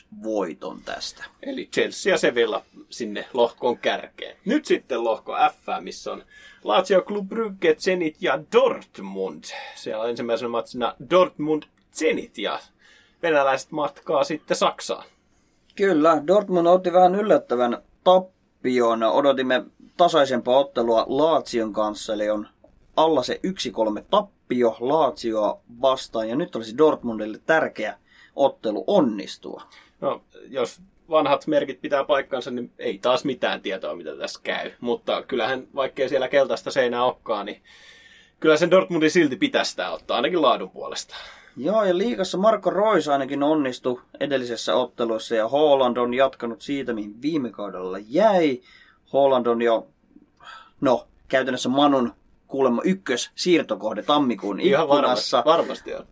2-1 0.00 0.06
voiton 0.22 0.80
tästä. 0.84 1.24
Eli 1.42 1.68
Chelsea 1.72 2.12
ja 2.12 2.18
Sevilla 2.18 2.62
sinne 2.90 3.24
lohkoon 3.32 3.78
kärkeen. 3.78 4.36
Nyt 4.44 4.64
sitten 4.64 5.04
lohko 5.04 5.32
F, 5.32 5.66
missä 5.80 6.12
on 6.12 6.24
Lazio, 6.64 7.02
Club 7.02 7.28
Brugge, 7.28 7.74
Zenit 7.74 8.16
ja 8.20 8.38
Dortmund. 8.52 9.44
Siellä 9.74 10.02
on 10.02 10.10
ensimmäisenä 10.10 10.48
matsina 10.48 10.94
Dortmund, 11.10 11.62
Zenit 11.92 12.38
ja 12.38 12.58
venäläiset 13.22 13.70
matkaa 13.70 14.24
sitten 14.24 14.56
Saksaan. 14.56 15.04
Kyllä, 15.76 16.22
Dortmund 16.26 16.66
otti 16.66 16.92
vähän 16.92 17.14
yllättävän 17.14 17.82
tappion. 18.04 19.02
Odotimme 19.02 19.64
tasaisempaa 19.96 20.58
ottelua 20.58 21.04
Laatsion 21.08 21.72
kanssa, 21.72 22.14
eli 22.14 22.30
on 22.30 22.48
alla 22.96 23.22
se 23.22 23.40
1-3 24.00 24.04
tappio 24.10 24.76
Laatsioa 24.80 25.60
vastaan, 25.82 26.28
ja 26.28 26.36
nyt 26.36 26.56
olisi 26.56 26.78
Dortmundille 26.78 27.38
tärkeä 27.46 27.98
ottelu 28.36 28.84
onnistua. 28.86 29.62
No, 30.00 30.22
jos 30.48 30.80
vanhat 31.10 31.46
merkit 31.46 31.80
pitää 31.80 32.04
paikkansa, 32.04 32.50
niin 32.50 32.72
ei 32.78 32.98
taas 32.98 33.24
mitään 33.24 33.60
tietoa, 33.60 33.96
mitä 33.96 34.16
tässä 34.16 34.40
käy. 34.42 34.70
Mutta 34.80 35.22
kyllähän, 35.22 35.68
vaikkei 35.74 36.08
siellä 36.08 36.28
keltaista 36.28 36.70
seinää 36.70 37.04
olekaan, 37.04 37.46
niin 37.46 37.62
kyllä 38.40 38.56
sen 38.56 38.70
Dortmundin 38.70 39.10
silti 39.10 39.36
pitäisi 39.36 39.70
sitä 39.70 39.90
ottaa, 39.90 40.16
ainakin 40.16 40.42
laadun 40.42 40.70
puolesta. 40.70 41.16
Joo, 41.56 41.84
ja 41.84 41.98
liikassa 41.98 42.38
Marko 42.38 42.70
Rois 42.70 43.08
ainakin 43.08 43.42
onnistui 43.42 44.00
edellisessä 44.20 44.74
ottelussa, 44.74 45.34
ja 45.34 45.48
Holland 45.48 45.96
on 45.96 46.14
jatkanut 46.14 46.60
siitä, 46.60 46.92
mihin 46.92 47.22
viime 47.22 47.50
kaudella 47.50 47.98
jäi. 48.08 48.60
Holland 49.12 49.46
on 49.46 49.62
jo, 49.62 49.86
no, 50.80 51.06
käytännössä 51.28 51.68
Manun 51.68 52.12
kuulemma 52.46 52.82
ykkös 52.84 53.30
siirtokohde 53.34 54.02
tammikuun 54.02 54.60
Ihan 54.60 54.84
ikkunassa. 54.84 55.36
varmasti, 55.36 55.50
varmasti 55.50 55.94
on. 55.94 56.06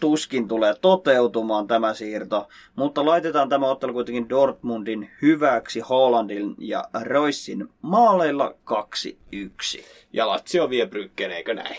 tuskin 0.00 0.48
tulee 0.48 0.74
toteutumaan 0.80 1.66
tämä 1.66 1.94
siirto, 1.94 2.48
mutta 2.76 3.04
laitetaan 3.06 3.48
tämä 3.48 3.66
ottelu 3.66 3.92
kuitenkin 3.92 4.28
Dortmundin 4.28 5.10
hyväksi 5.22 5.80
Hollandin 5.80 6.54
ja 6.58 6.84
Roissin 7.02 7.68
maaleilla 7.82 8.54
2-1. 9.76 9.82
Ja 10.12 10.28
Lazio 10.28 10.70
vie 10.70 10.86
Bryggeen, 10.86 11.32
eikö 11.32 11.54
näin? 11.54 11.76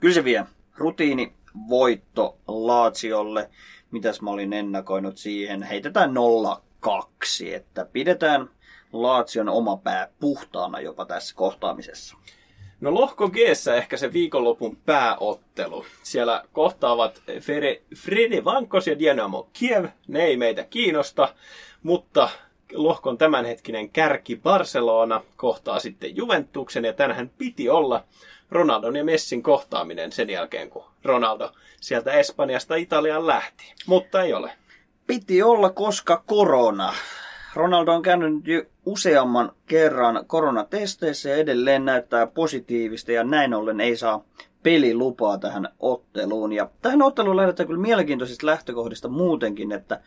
Kyllä 0.00 0.14
se 0.14 0.24
vie. 0.24 0.44
Rutiini 0.76 1.32
voitto 1.68 2.38
Laatsiolle. 2.48 3.50
Mitäs 3.90 4.22
mä 4.22 4.30
olin 4.30 4.52
ennakoinut 4.52 5.18
siihen? 5.18 5.62
Heitetään 5.62 6.14
0-2, 6.86 7.54
että 7.54 7.84
pidetään 7.92 8.50
Laatsion 9.02 9.48
oma 9.48 9.76
pää 9.76 10.08
puhtaana 10.20 10.80
jopa 10.80 11.04
tässä 11.04 11.34
kohtaamisessa. 11.34 12.16
No 12.80 12.94
lohko 12.94 13.28
g 13.28 13.36
ehkä 13.76 13.96
se 13.96 14.12
viikonlopun 14.12 14.76
pääottelu. 14.76 15.84
Siellä 16.02 16.44
kohtaavat 16.52 17.22
Fere, 17.40 17.82
Frede 17.96 18.44
Vankos 18.44 18.86
ja 18.86 18.98
Dynamo 18.98 19.48
Kiev. 19.52 19.84
Ne 20.08 20.24
ei 20.24 20.36
meitä 20.36 20.64
kiinnosta, 20.64 21.34
mutta 21.82 22.28
lohkon 22.72 23.18
tämänhetkinen 23.18 23.90
kärki 23.90 24.36
Barcelona 24.36 25.22
kohtaa 25.36 25.78
sitten 25.78 26.16
Juventuksen 26.16 26.84
ja 26.84 26.92
tänään 26.92 27.30
piti 27.38 27.68
olla 27.68 28.04
Ronaldon 28.50 28.96
ja 28.96 29.04
Messin 29.04 29.42
kohtaaminen 29.42 30.12
sen 30.12 30.30
jälkeen, 30.30 30.70
kun 30.70 30.84
Ronaldo 31.04 31.52
sieltä 31.80 32.12
Espanjasta 32.12 32.74
Italiaan 32.74 33.26
lähti. 33.26 33.74
Mutta 33.86 34.22
ei 34.22 34.32
ole. 34.32 34.52
Piti 35.06 35.42
olla, 35.42 35.70
koska 35.70 36.22
korona. 36.26 36.94
Ronaldo 37.54 37.92
on 37.92 38.02
käynyt 38.02 38.46
jo 38.46 38.62
useamman 38.86 39.52
kerran 39.66 40.24
koronatesteissä 40.26 41.28
ja 41.28 41.36
edelleen 41.36 41.84
näyttää 41.84 42.26
positiivista 42.26 43.12
ja 43.12 43.24
näin 43.24 43.54
ollen 43.54 43.80
ei 43.80 43.96
saa 43.96 44.24
pelilupaa 44.62 45.38
tähän 45.38 45.68
otteluun. 45.80 46.52
Ja 46.52 46.70
tähän 46.82 47.02
otteluun 47.02 47.36
lähdetään 47.36 47.66
kyllä 47.66 47.80
mielenkiintoisista 47.80 48.46
lähtökohdista 48.46 49.08
muutenkin, 49.08 49.72
että 49.72 50.00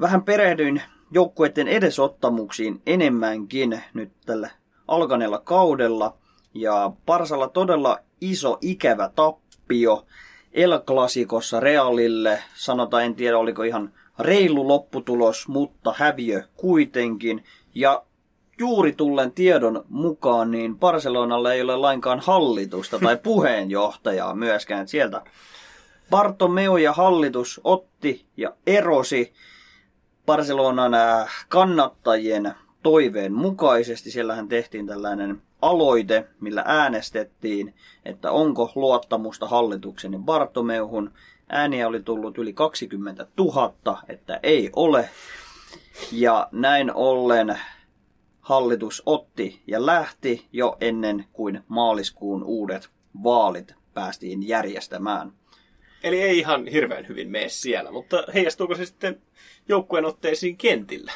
vähän 0.00 0.22
perehdyin 0.22 0.82
joukkueiden 1.10 1.68
edesottamuksiin 1.68 2.82
enemmänkin 2.86 3.80
nyt 3.94 4.12
tällä 4.26 4.50
alkaneella 4.88 5.38
kaudella. 5.38 6.16
Ja 6.54 6.92
Parsalla 7.06 7.48
todella 7.48 7.98
iso 8.20 8.58
ikävä 8.60 9.10
tappio 9.16 10.06
El 10.52 10.80
Clasicossa 10.86 11.60
Realille. 11.60 12.42
Sanotaan, 12.54 13.04
en 13.04 13.14
tiedä 13.14 13.38
oliko 13.38 13.62
ihan 13.62 13.92
reilu 14.18 14.68
lopputulos, 14.68 15.48
mutta 15.48 15.94
häviö 15.96 16.42
kuitenkin. 16.56 17.44
Ja 17.74 18.02
juuri 18.58 18.92
tulleen 18.92 19.32
tiedon 19.32 19.84
mukaan, 19.88 20.50
niin 20.50 20.78
Barcelonalla 20.78 21.52
ei 21.52 21.62
ole 21.62 21.76
lainkaan 21.76 22.20
hallitusta 22.20 22.98
tai 22.98 23.16
puheenjohtajaa 23.32 24.34
myöskään. 24.34 24.88
Sieltä 24.88 25.22
Bartomeu 26.10 26.76
ja 26.76 26.92
hallitus 26.92 27.60
otti 27.64 28.26
ja 28.36 28.56
erosi 28.66 29.32
Barcelonan 30.26 30.94
äh, 30.94 31.46
kannattajien 31.48 32.54
toiveen 32.82 33.32
mukaisesti. 33.32 34.10
Siellähän 34.10 34.48
tehtiin 34.48 34.86
tällainen 34.86 35.42
aloite, 35.62 36.28
millä 36.40 36.64
äänestettiin, 36.66 37.74
että 38.04 38.30
onko 38.30 38.72
luottamusta 38.74 39.48
hallituksen 39.48 40.12
ja 40.12 40.18
Bartomeuhun. 40.18 41.12
Ääniä 41.54 41.88
oli 41.88 42.02
tullut 42.02 42.38
yli 42.38 42.52
20 42.52 43.26
000, 43.38 44.02
että 44.08 44.40
ei 44.42 44.70
ole. 44.76 45.08
Ja 46.12 46.48
näin 46.52 46.94
ollen 46.94 47.58
hallitus 48.40 49.02
otti 49.06 49.62
ja 49.66 49.86
lähti 49.86 50.48
jo 50.52 50.76
ennen 50.80 51.24
kuin 51.32 51.60
maaliskuun 51.68 52.44
uudet 52.44 52.88
vaalit 53.22 53.74
päästiin 53.94 54.48
järjestämään. 54.48 55.32
Eli 56.02 56.22
ei 56.22 56.38
ihan 56.38 56.66
hirveän 56.66 57.08
hyvin 57.08 57.30
mene 57.30 57.48
siellä, 57.48 57.92
mutta 57.92 58.24
heijastuuko 58.34 58.74
se 58.74 58.86
sitten 58.86 59.22
joukkueen 59.68 60.04
otteisiin 60.04 60.56
kentillä? 60.56 61.12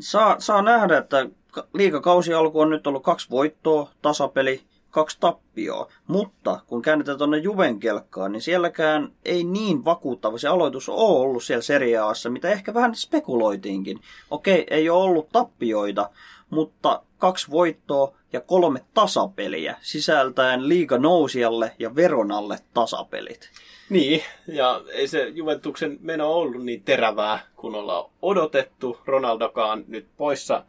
Saa, 0.00 0.40
saa 0.40 0.62
nähdä, 0.62 0.98
että 0.98 1.26
liikakausi 1.74 2.34
alku 2.34 2.60
on 2.60 2.70
nyt 2.70 2.86
ollut 2.86 3.02
kaksi 3.02 3.30
voittoa, 3.30 3.90
tasapeli, 4.02 4.62
kaksi 4.90 5.16
tappioa. 5.20 5.92
Mutta 6.06 6.60
kun 6.66 6.82
käännetään 6.82 7.18
tuonne 7.18 7.38
Juven 7.38 7.80
kelkkaan, 7.80 8.32
niin 8.32 8.42
sielläkään 8.42 9.12
ei 9.24 9.44
niin 9.44 9.84
vakuuttava 9.84 10.38
se 10.38 10.48
aloitus 10.48 10.88
ole 10.88 11.20
ollut 11.20 11.44
siellä 11.44 11.62
seriaassa, 11.62 12.30
mitä 12.30 12.50
ehkä 12.50 12.74
vähän 12.74 12.94
spekuloitiinkin. 12.94 14.00
Okei, 14.30 14.66
ei 14.70 14.90
ole 14.90 15.02
ollut 15.02 15.28
tappioita, 15.32 16.10
mutta 16.50 17.02
kaksi 17.18 17.50
voittoa 17.50 18.14
ja 18.32 18.40
kolme 18.40 18.80
tasapeliä 18.94 19.76
sisältäen 19.82 20.68
liiga 20.68 20.98
nousijalle 20.98 21.72
ja 21.78 21.94
Veronalle 21.94 22.58
tasapelit. 22.74 23.50
Niin, 23.90 24.22
ja 24.46 24.80
ei 24.92 25.08
se 25.08 25.28
Juventuksen 25.28 25.98
meno 26.00 26.32
ollut 26.32 26.64
niin 26.64 26.82
terävää, 26.82 27.38
kun 27.56 27.74
ollaan 27.74 28.10
odotettu. 28.22 28.98
Ronaldokaan 29.06 29.84
nyt 29.88 30.06
poissa 30.16 30.64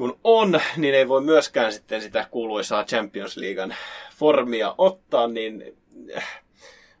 kun 0.00 0.18
on, 0.24 0.60
niin 0.76 0.94
ei 0.94 1.08
voi 1.08 1.20
myöskään 1.20 1.72
sitten 1.72 2.02
sitä 2.02 2.26
kuuluisaa 2.30 2.84
Champions 2.84 3.36
Leaguean 3.36 3.74
formia 4.16 4.74
ottaa, 4.78 5.26
niin 5.26 5.76
äh, 6.16 6.42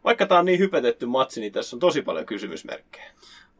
vaikka 0.04 0.26
tämä 0.26 0.38
on 0.38 0.44
niin 0.44 0.58
hypetetty 0.58 1.06
matsi, 1.06 1.40
niin 1.40 1.52
tässä 1.52 1.76
on 1.76 1.80
tosi 1.80 2.02
paljon 2.02 2.26
kysymysmerkkejä. 2.26 3.10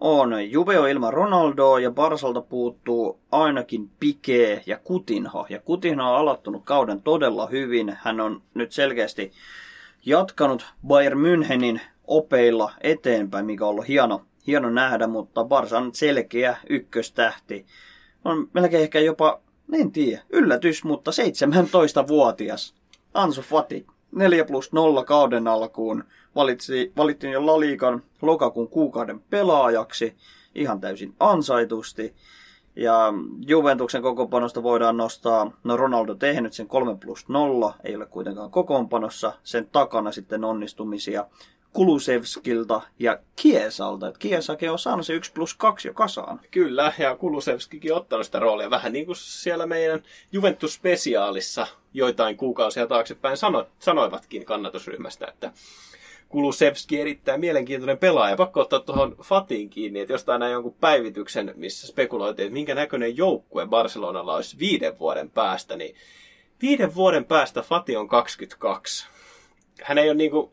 On. 0.00 0.50
Juve 0.50 0.78
on 0.78 0.88
ilman 0.88 1.12
Ronaldoa 1.12 1.80
ja 1.80 1.90
Barsalta 1.90 2.40
puuttuu 2.40 3.20
ainakin 3.32 3.90
Pique 4.00 4.62
ja 4.66 4.78
Kutinho. 4.78 5.46
Ja 5.48 5.60
Kutinho 5.60 6.10
on 6.10 6.16
aloittanut 6.16 6.64
kauden 6.64 7.02
todella 7.02 7.46
hyvin. 7.46 7.96
Hän 8.00 8.20
on 8.20 8.42
nyt 8.54 8.72
selkeästi 8.72 9.32
jatkanut 10.06 10.66
Bayern 10.86 11.18
Münchenin 11.18 11.80
opeilla 12.06 12.72
eteenpäin, 12.80 13.46
mikä 13.46 13.64
on 13.64 13.70
ollut 13.70 13.88
hieno, 13.88 14.22
hieno 14.46 14.70
nähdä, 14.70 15.06
mutta 15.06 15.44
Barsa 15.44 15.78
on 15.78 15.94
selkeä 15.94 16.56
ykköstähti. 16.68 17.66
On 18.24 18.48
melkein 18.52 18.82
ehkä 18.82 19.00
jopa, 19.00 19.40
en 19.72 19.92
tiedä, 19.92 20.22
yllätys, 20.30 20.84
mutta 20.84 21.10
17-vuotias 21.10 22.74
Ansu 23.14 23.42
Fati 23.42 23.86
4 24.12 24.44
plus 24.44 24.72
0 24.72 25.04
kauden 25.04 25.48
alkuun. 25.48 26.04
Valitsi, 26.34 26.92
valittiin 26.96 27.32
jo 27.32 27.46
Laliikan 27.46 28.02
lokakuun 28.22 28.68
kuukauden 28.68 29.20
pelaajaksi 29.20 30.16
ihan 30.54 30.80
täysin 30.80 31.14
ansaitusti. 31.20 32.14
Ja 32.76 33.12
Juventuksen 33.46 34.02
kokoonpanosta 34.02 34.62
voidaan 34.62 34.96
nostaa, 34.96 35.52
no 35.64 35.76
Ronaldo 35.76 36.14
tehnyt 36.14 36.52
sen 36.52 36.66
3 36.66 36.96
plus 36.96 37.28
0, 37.28 37.74
ei 37.84 37.96
ole 37.96 38.06
kuitenkaan 38.06 38.50
kokoonpanossa. 38.50 39.32
Sen 39.42 39.68
takana 39.72 40.12
sitten 40.12 40.44
onnistumisia 40.44 41.26
Kulusevskilta 41.72 42.80
ja 42.98 43.18
Kiesalta. 43.36 44.08
Et 44.08 44.18
Kiesakin 44.18 44.70
on 44.70 44.78
saanut 44.78 45.06
se 45.06 45.12
1 45.12 45.32
plus 45.32 45.54
2 45.54 45.88
jo 45.88 45.94
kasaan. 45.94 46.40
Kyllä, 46.50 46.92
ja 46.98 47.16
Kulusevskikin 47.16 47.94
ottanut 47.94 48.26
sitä 48.26 48.38
roolia 48.38 48.70
vähän 48.70 48.92
niin 48.92 49.06
kuin 49.06 49.16
siellä 49.16 49.66
meidän 49.66 50.02
Juventus-spesiaalissa 50.32 51.66
joitain 51.94 52.36
kuukausia 52.36 52.86
taaksepäin 52.86 53.36
sano, 53.36 53.66
sanoivatkin 53.78 54.44
kannatusryhmästä, 54.44 55.26
että 55.26 55.52
Kulusevski 56.28 57.00
erittäin 57.00 57.40
mielenkiintoinen 57.40 57.98
pelaaja. 57.98 58.36
Pakko 58.36 58.60
ottaa 58.60 58.80
tuohon 58.80 59.16
Fatiin 59.22 59.70
kiinni, 59.70 60.00
että 60.00 60.12
jostain 60.12 60.40
näin 60.40 60.52
jonkun 60.52 60.76
päivityksen, 60.80 61.52
missä 61.56 61.86
spekuloitiin, 61.86 62.46
että 62.46 62.54
minkä 62.54 62.74
näköinen 62.74 63.16
joukkue 63.16 63.66
Barcelonalla 63.66 64.34
olisi 64.34 64.58
viiden 64.58 64.98
vuoden 64.98 65.30
päästä, 65.30 65.76
niin 65.76 65.94
viiden 66.62 66.94
vuoden 66.94 67.24
päästä 67.24 67.62
Fati 67.62 67.96
on 67.96 68.08
22. 68.08 69.06
Hän 69.82 69.98
ei 69.98 70.08
ole 70.08 70.14
niin 70.14 70.30
kuin, 70.30 70.52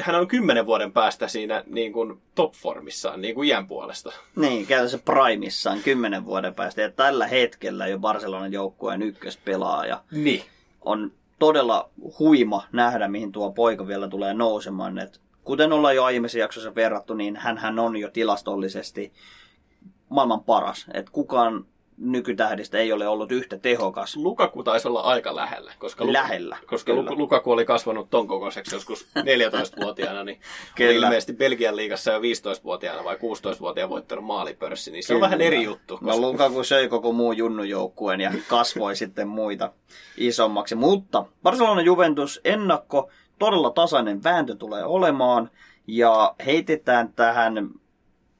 hän 0.00 0.16
on 0.16 0.28
kymmenen 0.28 0.66
vuoden 0.66 0.92
päästä 0.92 1.28
siinä 1.28 1.64
niin 1.66 1.92
kuin 1.92 2.22
top-formissaan 2.34 3.20
niin 3.22 3.34
kuin 3.34 3.48
iän 3.48 3.66
puolesta. 3.66 4.12
Niin, 4.36 4.66
käytännössä 4.66 4.98
primissaan 4.98 5.78
kymmenen 5.82 6.24
vuoden 6.24 6.54
päästä. 6.54 6.82
Ja 6.82 6.90
tällä 6.90 7.26
hetkellä 7.26 7.86
jo 7.86 7.98
Barcelonan 7.98 8.52
joukkueen 8.52 9.02
ykköspelaaja 9.02 10.02
Niin. 10.10 10.42
on 10.80 11.12
todella 11.38 11.90
huima 12.18 12.62
nähdä, 12.72 13.08
mihin 13.08 13.32
tuo 13.32 13.52
poika 13.52 13.86
vielä 13.86 14.08
tulee 14.08 14.34
nousemaan. 14.34 14.98
Et 14.98 15.20
kuten 15.44 15.72
ollaan 15.72 15.96
jo 15.96 16.04
aiemmissa 16.04 16.38
jaksossa 16.38 16.74
verrattu, 16.74 17.14
niin 17.14 17.36
hän 17.36 17.78
on 17.78 17.96
jo 17.96 18.10
tilastollisesti 18.10 19.12
maailman 20.08 20.44
paras. 20.44 20.86
Et 20.94 21.10
kukaan 21.10 21.66
nykytähdistä 21.98 22.78
ei 22.78 22.92
ole 22.92 23.08
ollut 23.08 23.32
yhtä 23.32 23.58
tehokas. 23.58 24.16
Lukaku 24.16 24.62
taisi 24.62 24.88
olla 24.88 25.00
aika 25.00 25.36
lähellä. 25.36 25.72
Koska 25.78 26.12
Lähellä, 26.12 26.56
Koska 26.66 26.92
kyllä. 26.94 27.10
Lu- 27.10 27.18
Lukaku 27.18 27.52
oli 27.52 27.64
kasvanut 27.64 28.10
ton 28.10 28.28
kokoiseksi 28.28 28.74
joskus 28.74 29.08
14-vuotiaana, 29.18 30.24
niin 30.24 30.40
Kyllä. 30.76 30.88
oli 30.90 30.96
ilmeisesti 30.96 31.32
Belgian 31.32 31.76
liigassa 31.76 32.12
jo 32.12 32.18
15-vuotiaana 32.18 33.04
vai 33.04 33.16
16-vuotiaana 33.16 33.90
voittanut 33.90 34.24
maalipörssi, 34.24 34.90
niin 34.90 35.02
se 35.04 35.12
on 35.14 35.16
Kyllä. 35.16 35.26
vähän 35.26 35.40
eri 35.40 35.62
juttu. 35.62 35.98
No 36.00 36.08
Koska... 36.08 36.20
Lukaku 36.20 36.64
söi 36.64 36.88
koko 36.88 37.12
muu 37.12 37.32
junnujoukkueen 37.32 38.20
ja 38.20 38.32
kasvoi 38.48 38.96
sitten 39.02 39.28
muita 39.28 39.72
isommaksi. 40.16 40.74
Mutta 40.74 41.24
Barcelona 41.42 41.80
Juventus 41.80 42.40
ennakko, 42.44 43.10
todella 43.38 43.70
tasainen 43.70 44.24
vääntö 44.24 44.54
tulee 44.56 44.84
olemaan. 44.84 45.50
Ja 45.86 46.34
heitetään 46.46 47.12
tähän 47.12 47.68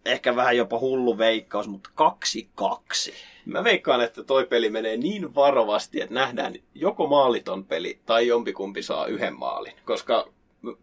ehkä 0.09 0.37
vähän 0.37 0.57
jopa 0.57 0.79
hullu 0.79 1.19
veikkaus, 1.19 1.69
mutta 1.69 1.91
kaksi 1.95 2.49
kaksi. 2.55 3.15
Mä 3.47 3.65
veikkaan, 3.65 4.01
että 4.01 4.25
toi 4.25 4.47
peli 4.47 4.71
menee 4.71 4.97
niin 4.97 5.35
varovasti, 5.35 6.01
että 6.01 6.15
nähdään 6.15 6.55
joko 6.75 7.07
maaliton 7.07 7.65
peli 7.65 8.01
tai 8.07 8.27
jompikumpi 8.27 8.83
saa 8.83 9.07
yhden 9.07 9.39
maalin. 9.39 9.73
Koska 9.85 10.29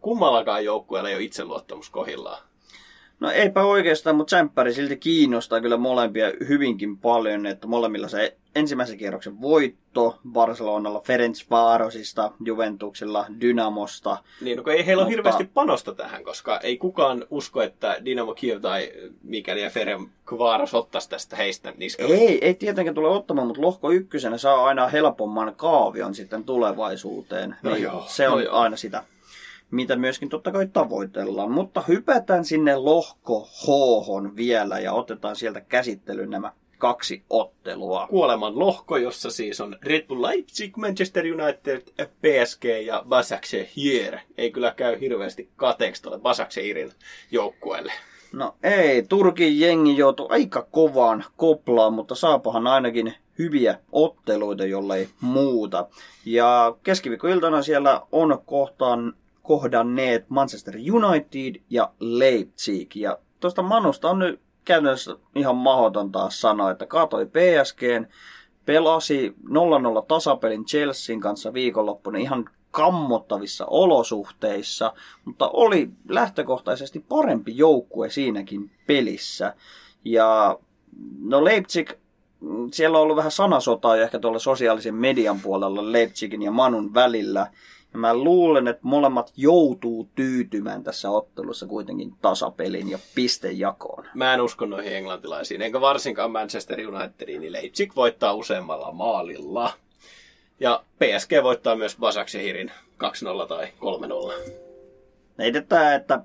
kummallakaan 0.00 0.64
joukkueella 0.64 1.08
ei 1.08 1.14
ole 1.14 1.22
itseluottamus 1.22 1.90
kohillaan. 1.90 2.42
No 3.20 3.30
eipä 3.30 3.64
oikeastaan, 3.64 4.16
mutta 4.16 4.36
Tsemppäri 4.36 4.72
silti 4.74 4.96
kiinnostaa 4.96 5.60
kyllä 5.60 5.76
molempia 5.76 6.32
hyvinkin 6.48 6.98
paljon, 6.98 7.46
että 7.46 7.66
molemmilla 7.66 8.08
se 8.08 8.36
ensimmäisen 8.54 8.98
kierroksen 8.98 9.40
voitto 9.40 10.18
Barcelonalla 10.32 11.00
Ferencvarosista, 11.00 12.32
Juventuksella 12.44 13.26
Dynamosta. 13.40 14.16
Niin, 14.40 14.56
no 14.56 14.62
kun 14.62 14.72
ei 14.72 14.86
heillä 14.86 15.00
ole 15.00 15.04
Mutta- 15.06 15.16
hirveästi 15.16 15.44
panosta 15.54 15.94
tähän, 15.94 16.24
koska 16.24 16.60
ei 16.60 16.76
kukaan 16.76 17.24
usko, 17.30 17.62
että 17.62 17.96
Dynamo 18.04 18.34
Kiev 18.34 18.60
tai 18.60 18.92
mikäli 19.22 19.62
ja 19.62 19.70
Ferem 19.70 20.08
Kvaros 20.24 20.74
ottaisi 20.74 21.08
tästä 21.10 21.36
heistä 21.36 21.72
niskalle. 21.76 22.14
Ei, 22.14 22.44
ei 22.46 22.54
tietenkään 22.54 22.94
tule 22.94 23.08
ottamaan, 23.08 23.46
mutta 23.46 23.62
lohko 23.62 23.90
ykkösenä 23.90 24.38
saa 24.38 24.64
aina 24.64 24.88
helpomman 24.88 25.54
kaavion 25.56 26.14
sitten 26.14 26.44
tulevaisuuteen. 26.44 27.56
No 27.62 27.70
Niin 27.70 27.82
joo, 27.82 28.04
se 28.06 28.28
on 28.28 28.38
no 28.38 28.44
joo. 28.44 28.54
aina 28.56 28.76
sitä, 28.76 29.02
mitä 29.70 29.96
myöskin 29.96 30.28
totta 30.28 30.52
kai 30.52 30.66
tavoitellaan. 30.72 31.50
Mutta 31.50 31.84
hypätään 31.88 32.44
sinne 32.44 32.76
lohko 32.76 33.40
h 33.40 33.66
vielä 34.36 34.78
ja 34.78 34.92
otetaan 34.92 35.36
sieltä 35.36 35.60
käsittelyyn 35.60 36.30
nämä 36.30 36.52
kaksi 36.78 37.22
ottelua. 37.30 38.06
Kuoleman 38.10 38.58
lohko, 38.58 38.96
jossa 38.96 39.30
siis 39.30 39.60
on 39.60 39.76
Red 39.82 40.06
Bull 40.06 40.22
Leipzig, 40.22 40.76
Manchester 40.76 41.24
United, 41.24 41.82
PSG 42.06 42.64
ja 42.86 43.04
Başakşehir. 43.08 44.18
Ei 44.38 44.50
kyllä 44.50 44.74
käy 44.76 45.00
hirveästi 45.00 45.48
kateeksi 45.56 46.02
tuolle 46.02 46.18
Başakşehirin 46.18 46.92
joukkueelle. 47.30 47.92
No 48.32 48.54
ei, 48.62 49.02
Turkin 49.02 49.60
jengi 49.60 49.96
joutui 49.96 50.26
aika 50.30 50.66
kovaan 50.70 51.24
koplaan, 51.36 51.92
mutta 51.92 52.14
saapahan 52.14 52.66
ainakin 52.66 53.14
hyviä 53.38 53.78
otteluita, 53.92 54.64
jollei 54.64 55.08
muuta. 55.20 55.88
Ja 56.24 56.76
keskiviikkoiltana 56.82 57.62
siellä 57.62 58.02
on 58.12 58.42
kohtaan 58.46 59.14
kohdanneet 59.46 60.24
Manchester 60.30 60.74
United 60.92 61.62
ja 61.70 61.92
Leipzig. 62.00 62.96
Ja 62.96 63.18
tuosta 63.40 63.62
Manusta 63.62 64.10
on 64.10 64.18
nyt 64.18 64.40
käytännössä 64.64 65.16
ihan 65.34 65.56
mahdoton 65.56 66.12
taas 66.12 66.40
sanoa, 66.40 66.70
että 66.70 66.86
katoi 66.86 67.26
PSGn, 67.26 68.06
pelasi 68.66 69.34
0-0 69.48 70.04
tasapelin 70.08 70.64
Chelsean 70.64 71.20
kanssa 71.20 71.52
viikonloppuna 71.52 72.18
ihan 72.18 72.50
kammottavissa 72.70 73.66
olosuhteissa, 73.66 74.92
mutta 75.24 75.48
oli 75.48 75.90
lähtökohtaisesti 76.08 77.00
parempi 77.00 77.56
joukkue 77.56 78.10
siinäkin 78.10 78.70
pelissä. 78.86 79.54
Ja 80.04 80.58
no 81.22 81.44
Leipzig, 81.44 81.90
mm, 82.40 82.68
siellä 82.72 82.98
on 82.98 83.02
ollut 83.02 83.16
vähän 83.16 83.30
sanasotaa 83.30 83.96
ehkä 83.96 84.18
tuolla 84.18 84.38
sosiaalisen 84.38 84.94
median 84.94 85.40
puolella 85.40 85.92
Leipzigin 85.92 86.42
ja 86.42 86.50
Manun 86.50 86.94
välillä. 86.94 87.46
Ja 87.92 87.98
mä 87.98 88.14
luulen, 88.14 88.68
että 88.68 88.80
molemmat 88.82 89.32
joutuu 89.36 90.08
tyytymään 90.14 90.84
tässä 90.84 91.10
ottelussa 91.10 91.66
kuitenkin 91.66 92.12
tasapelin 92.22 92.90
ja 92.90 92.98
pistejakoon. 93.14 94.04
Mä 94.14 94.34
en 94.34 94.40
usko 94.40 94.66
noihin 94.66 94.96
englantilaisiin, 94.96 95.62
enkä 95.62 95.80
varsinkaan 95.80 96.30
Manchester 96.30 96.88
Unitediin, 96.88 97.40
niin 97.40 97.52
Leipzig 97.52 97.96
voittaa 97.96 98.34
useammalla 98.34 98.92
maalilla. 98.92 99.72
Ja 100.60 100.84
PSG 100.98 101.30
voittaa 101.42 101.76
myös 101.76 101.96
Başakşehirin 102.00 102.72
2-0 103.44 103.48
tai 103.48 103.66
3-0. 103.66 104.50
Heitetään, 105.38 105.94
että 105.94 106.20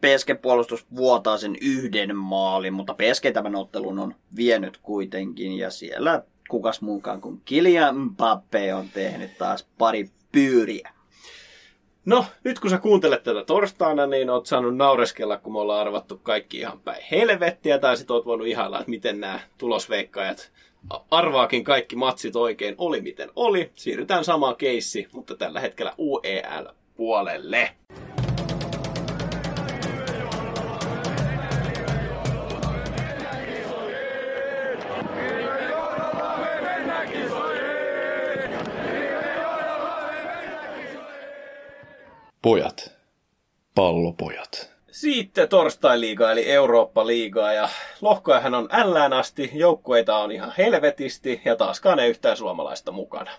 PSG-puolustus 0.00 0.86
vuotaa 0.96 1.38
sen 1.38 1.56
yhden 1.60 2.16
maalin, 2.16 2.74
mutta 2.74 2.94
PSG 2.94 3.32
tämän 3.34 3.56
ottelun 3.56 3.98
on 3.98 4.14
vienyt 4.36 4.78
kuitenkin. 4.82 5.58
Ja 5.58 5.70
siellä 5.70 6.22
kukas 6.48 6.80
muukaan 6.80 7.20
kuin 7.20 7.40
Kylian 7.48 7.98
Mbappe 7.98 8.74
on 8.74 8.88
tehnyt 8.94 9.38
taas 9.38 9.66
pari 9.78 10.10
pyyriä. 10.32 10.93
No, 12.04 12.24
nyt 12.44 12.60
kun 12.60 12.70
sä 12.70 12.78
kuuntelet 12.78 13.22
tätä 13.22 13.44
torstaina, 13.44 14.06
niin 14.06 14.30
oot 14.30 14.46
saanut 14.46 14.76
naureskella, 14.76 15.38
kun 15.38 15.52
me 15.52 15.58
ollaan 15.58 15.80
arvattu 15.80 16.20
kaikki 16.22 16.58
ihan 16.58 16.80
päin 16.80 17.02
helvettiä, 17.10 17.78
tai 17.78 17.96
sit 17.96 18.10
oot 18.10 18.26
voinut 18.26 18.46
ihailla, 18.46 18.78
että 18.78 18.90
miten 18.90 19.20
nämä 19.20 19.40
tulosveikkaajat 19.58 20.52
arvaakin 21.10 21.64
kaikki 21.64 21.96
matsit 21.96 22.36
oikein 22.36 22.74
oli 22.78 23.00
miten 23.00 23.30
oli. 23.36 23.70
Siirrytään 23.74 24.24
samaan 24.24 24.56
keissi, 24.56 25.08
mutta 25.12 25.36
tällä 25.36 25.60
hetkellä 25.60 25.94
UEL-puolelle. 25.98 27.70
Pojat. 42.44 42.92
Pallopojat. 43.74 44.70
Sitten 44.90 45.48
torstai-liiga 45.48 46.32
eli 46.32 46.50
Eurooppa-liigaa 46.50 47.52
ja 47.52 47.68
lohkojahan 48.00 48.54
on 48.54 48.68
ällään 48.72 49.12
asti, 49.12 49.50
joukkueita 49.54 50.16
on 50.16 50.32
ihan 50.32 50.52
helvetisti 50.58 51.42
ja 51.44 51.56
taaskaan 51.56 51.98
ei 51.98 52.10
yhtään 52.10 52.36
suomalaista 52.36 52.92
mukana. 52.92 53.30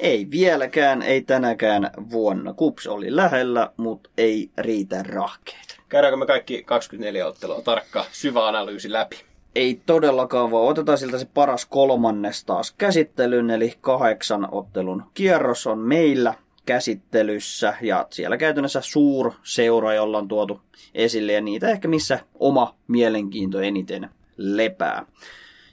Ei 0.00 0.26
vieläkään, 0.30 1.02
ei 1.02 1.22
tänäkään 1.22 1.90
vuonna. 2.10 2.52
Kups 2.52 2.86
oli 2.86 3.16
lähellä, 3.16 3.70
mutta 3.76 4.10
ei 4.18 4.50
riitä 4.58 5.02
rahkeet. 5.02 5.78
Käydäänkö 5.88 6.16
me 6.16 6.26
kaikki 6.26 6.62
24 6.62 7.26
ottelua 7.26 7.62
tarkka 7.62 8.04
syvä 8.12 8.48
analyysi 8.48 8.92
läpi? 8.92 9.16
Ei 9.54 9.80
todellakaan, 9.86 10.50
vaan 10.50 10.64
otetaan 10.64 10.98
siltä 10.98 11.18
se 11.18 11.26
paras 11.34 11.66
kolmannes 11.66 12.44
taas 12.44 12.74
käsittelyyn, 12.78 13.50
eli 13.50 13.74
kahdeksan 13.80 14.48
ottelun 14.52 15.02
kierros 15.14 15.66
on 15.66 15.78
meillä 15.78 16.34
käsittelyssä 16.66 17.74
ja 17.80 18.06
siellä 18.10 18.36
käytännössä 18.36 18.80
suur 18.80 19.32
seura, 19.42 19.94
jolla 19.94 20.18
on 20.18 20.28
tuotu 20.28 20.60
esille 20.94 21.32
ja 21.32 21.40
niitä 21.40 21.68
ehkä 21.68 21.88
missä 21.88 22.18
oma 22.34 22.74
mielenkiinto 22.88 23.60
eniten 23.60 24.10
lepää. 24.36 25.06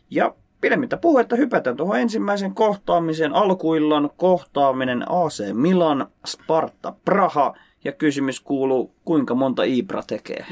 Ja 0.09 0.35
pidemmittä 0.61 0.97
puhetta 0.97 1.35
hypätään 1.35 1.77
tuohon 1.77 1.99
ensimmäisen 1.99 2.55
kohtaamisen 2.55 3.33
alkuillan 3.33 4.09
kohtaaminen 4.17 5.05
AC 5.09 5.53
Milan, 5.53 6.07
Sparta 6.25 6.93
Praha 7.05 7.53
ja 7.83 7.91
kysymys 7.91 8.39
kuuluu, 8.39 8.93
kuinka 9.05 9.35
monta 9.35 9.63
Ibra 9.63 10.03
tekee? 10.07 10.45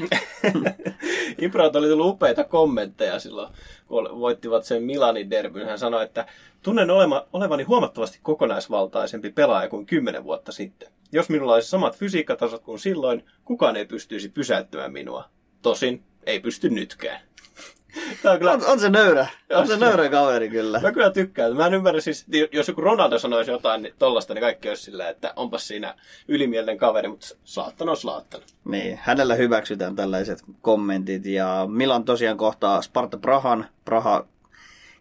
Ibra 1.38 1.64
oli 1.64 1.88
tullut 1.88 2.06
upeita 2.06 2.44
kommentteja 2.44 3.18
silloin, 3.18 3.52
kun 3.86 4.08
voittivat 4.20 4.64
sen 4.64 4.82
Milanin 4.82 5.30
derbyn. 5.30 5.66
Hän 5.66 5.78
sanoi, 5.78 6.04
että 6.04 6.26
tunnen 6.62 6.90
olema, 6.90 7.26
olevani 7.32 7.62
huomattavasti 7.62 8.18
kokonaisvaltaisempi 8.22 9.30
pelaaja 9.30 9.68
kuin 9.68 9.86
kymmenen 9.86 10.24
vuotta 10.24 10.52
sitten. 10.52 10.88
Jos 11.12 11.28
minulla 11.28 11.54
olisi 11.54 11.68
samat 11.68 11.96
fysiikkatasot 11.96 12.62
kuin 12.62 12.78
silloin, 12.78 13.24
kukaan 13.44 13.76
ei 13.76 13.86
pystyisi 13.86 14.28
pysäyttämään 14.28 14.92
minua. 14.92 15.24
Tosin 15.62 16.02
ei 16.26 16.40
pysty 16.40 16.70
nytkään. 16.70 17.20
Tämä 18.22 18.32
on, 18.32 18.38
kyllä... 18.38 18.52
on, 18.52 18.66
on, 18.66 18.80
se 18.80 18.88
nöyrä. 18.88 19.26
On 19.50 19.66
se 19.66 19.76
nöyrä 19.76 20.08
kaveri 20.08 20.48
kyllä. 20.48 20.80
Mä 20.80 20.92
kyllä 20.92 21.10
tykkään. 21.10 21.56
Mä 21.56 21.66
en 21.66 21.74
ymmärrä 21.74 22.00
siis, 22.00 22.26
jos 22.52 22.68
joku 22.68 22.80
Ronaldo 22.80 23.18
sanoisi 23.18 23.50
jotain 23.50 23.82
niin 23.82 23.94
tollasta, 23.98 24.34
niin 24.34 24.42
kaikki 24.42 24.68
olisi 24.68 24.82
silleen, 24.82 25.10
että 25.10 25.32
onpas 25.36 25.68
siinä 25.68 25.94
ylimielinen 26.28 26.78
kaveri, 26.78 27.08
mutta 27.08 27.26
Slaattan 27.44 27.88
on 27.88 27.96
Slaattan. 27.96 28.40
Niin, 28.64 28.98
hänellä 29.02 29.34
hyväksytään 29.34 29.96
tällaiset 29.96 30.42
kommentit. 30.62 31.26
Ja 31.26 31.66
Milan 31.70 32.04
tosiaan 32.04 32.36
kohtaa 32.36 32.82
Sparta 32.82 33.18
Prahan. 33.18 33.66
Praha 33.84 34.26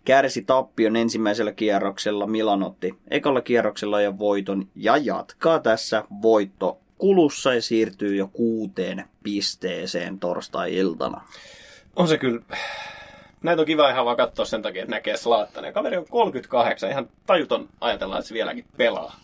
kärsi 0.06 0.42
tappion 0.42 0.96
ensimmäisellä 0.96 1.52
kierroksella. 1.52 2.28
Milan 2.28 2.64
otti 2.64 2.96
ekalla 3.12 3.42
kierroksella 3.42 4.02
ja 4.02 4.20
voiton 4.20 4.68
ja 4.76 4.98
jatkaa 4.98 5.60
tässä 5.60 6.04
voitto 6.22 6.80
kulussa 6.98 7.54
ja 7.54 7.62
siirtyy 7.62 8.16
jo 8.16 8.28
kuuteen 8.28 9.06
pisteeseen 9.24 10.20
torstai-iltana 10.20 11.22
on 12.00 12.08
se 12.08 12.18
kyllä... 12.18 12.42
Näitä 13.42 13.62
on 13.62 13.66
kiva 13.66 13.90
ihan 13.90 14.06
vaan 14.06 14.18
katsoa 14.18 14.46
sen 14.46 14.62
takia, 14.62 14.82
että 14.84 14.96
näkee 14.96 15.16
Ja 15.64 15.72
Kaveri 15.72 15.98
on 15.98 16.06
38, 16.10 16.92
ihan 16.92 17.10
tajuton 17.26 17.70
ajatellaan, 17.82 18.20
että 18.20 18.28
se 18.28 18.34
vieläkin 18.34 18.66
pelaa. 18.78 19.20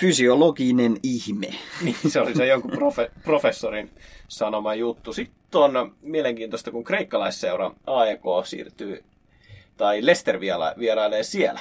Fysiologinen 0.00 0.96
ihme. 1.02 1.46
niin, 1.82 1.96
se 2.08 2.20
oli 2.20 2.34
se 2.34 2.46
jonkun 2.46 2.72
profe- 2.72 3.10
professorin 3.24 3.90
sanoma 4.28 4.74
juttu. 4.74 5.12
Sitten 5.12 5.60
on 5.60 5.94
mielenkiintoista, 6.02 6.70
kun 6.70 6.84
kreikkalaisseura 6.84 7.70
AEK 7.86 8.22
siirtyy, 8.44 9.04
tai 9.76 10.06
Lester 10.06 10.40
vierailee 10.78 11.22
siellä. 11.22 11.60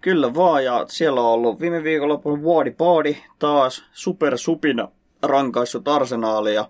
Kyllä 0.00 0.34
vaan, 0.34 0.64
ja 0.64 0.84
siellä 0.88 1.20
on 1.20 1.26
ollut 1.26 1.60
viime 1.60 1.82
viikonloppuna 1.82 2.42
Vuodi 2.42 2.70
Paadi 2.70 3.16
taas 3.38 3.84
supersupina 3.92 4.88
rankaissut 5.22 5.88
arsenaalia. 5.88 6.68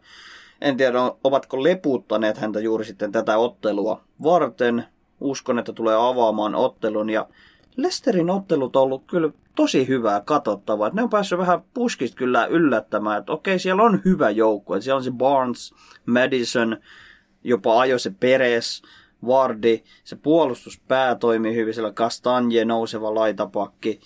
En 0.64 0.76
tiedä, 0.76 0.98
ovatko 1.24 1.62
leputtaneet 1.62 2.38
häntä 2.38 2.60
juuri 2.60 2.84
sitten 2.84 3.12
tätä 3.12 3.38
ottelua 3.38 4.04
varten. 4.22 4.84
Uskon, 5.20 5.58
että 5.58 5.72
tulee 5.72 5.96
avaamaan 5.96 6.54
ottelun 6.54 7.10
ja 7.10 7.28
Lesterin 7.76 8.30
ottelut 8.30 8.76
on 8.76 8.82
ollut 8.82 9.04
kyllä 9.06 9.30
tosi 9.54 9.88
hyvää 9.88 10.20
katsottavaa. 10.20 10.90
Ne 10.92 11.02
on 11.02 11.10
päässyt 11.10 11.38
vähän 11.38 11.62
puskista 11.74 12.16
kyllä 12.16 12.46
yllättämään, 12.46 13.18
että 13.18 13.32
okei, 13.32 13.58
siellä 13.58 13.82
on 13.82 14.00
hyvä 14.04 14.30
joukko. 14.30 14.80
Siellä 14.80 14.96
on 14.96 15.04
se 15.04 15.10
Barnes, 15.10 15.74
Madison, 16.06 16.76
jopa 17.44 17.80
ajo 17.80 17.98
se 17.98 18.12
Peres, 18.20 18.82
Vardi, 19.26 19.82
se 20.04 20.16
puolustuspää 20.16 21.14
toimii 21.14 21.54
hyvin, 21.54 21.74
siellä 21.74 21.92
Kastanje, 21.92 22.64
nouseva 22.64 23.14
laitapakki, 23.14 24.00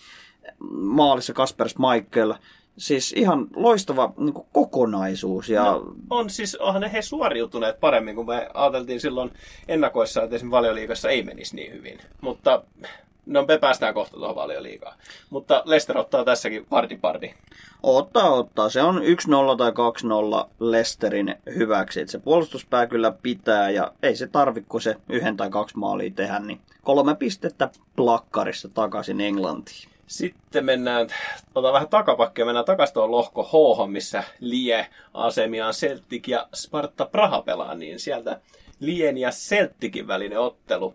maalissa 0.70 1.32
Kaspers 1.32 1.74
Michael 1.78 2.34
siis 2.78 3.12
ihan 3.16 3.46
loistava 3.56 4.12
niin 4.16 4.34
kuin 4.34 4.46
kokonaisuus. 4.52 5.48
Ja... 5.48 5.64
No, 5.64 5.94
on 6.10 6.30
siis, 6.30 6.56
onhan 6.56 6.90
he 6.90 7.02
suoriutuneet 7.02 7.80
paremmin, 7.80 8.14
kuin 8.14 8.26
me 8.26 8.48
ajateltiin 8.54 9.00
silloin 9.00 9.30
ennakoissa, 9.68 10.22
että 10.22 10.36
esimerkiksi 10.36 10.56
valioliikassa 10.56 11.10
ei 11.10 11.22
menisi 11.22 11.56
niin 11.56 11.72
hyvin. 11.72 11.98
Mutta 12.20 12.62
no 13.26 13.44
me 13.48 13.58
päästään 13.58 13.94
kohta 13.94 14.16
tuohon 14.16 14.36
valioliigaan. 14.36 14.96
Mutta 15.30 15.62
Lester 15.64 15.98
ottaa 15.98 16.24
tässäkin 16.24 16.66
parti 16.70 16.96
parti. 16.96 17.34
Ottaa, 17.82 18.30
ottaa. 18.30 18.70
Se 18.70 18.82
on 18.82 18.98
1-0 18.98 19.02
tai 19.58 19.70
2-0 20.44 20.48
Lesterin 20.60 21.34
hyväksi. 21.54 22.00
Et 22.00 22.08
se 22.08 22.18
puolustuspää 22.18 22.86
kyllä 22.86 23.12
pitää 23.22 23.70
ja 23.70 23.92
ei 24.02 24.16
se 24.16 24.26
tarvitse, 24.26 24.80
se 24.80 24.96
yhden 25.08 25.36
tai 25.36 25.50
kaksi 25.50 25.78
maalia 25.78 26.10
tehdä, 26.10 26.38
niin 26.38 26.60
kolme 26.82 27.14
pistettä 27.14 27.70
plakkarissa 27.96 28.68
takaisin 28.68 29.20
Englantiin. 29.20 29.88
Sitten 30.08 30.64
mennään, 30.64 31.08
otetaan 31.54 31.74
vähän 31.74 31.88
takapakkia, 31.88 32.44
mennään 32.44 32.64
takaisin 32.64 32.94
tuohon 32.94 33.10
lohko 33.10 33.42
H, 33.42 33.90
missä 33.90 34.24
Lie, 34.40 34.86
Asemian, 35.14 35.72
Celtic 35.72 36.28
ja 36.28 36.48
Sparta 36.54 37.06
Praha 37.06 37.42
pelaa, 37.42 37.74
niin 37.74 38.00
sieltä 38.00 38.40
Lien 38.80 39.18
ja 39.18 39.30
Celticin 39.30 40.06
välinen 40.06 40.40
ottelu. 40.40 40.94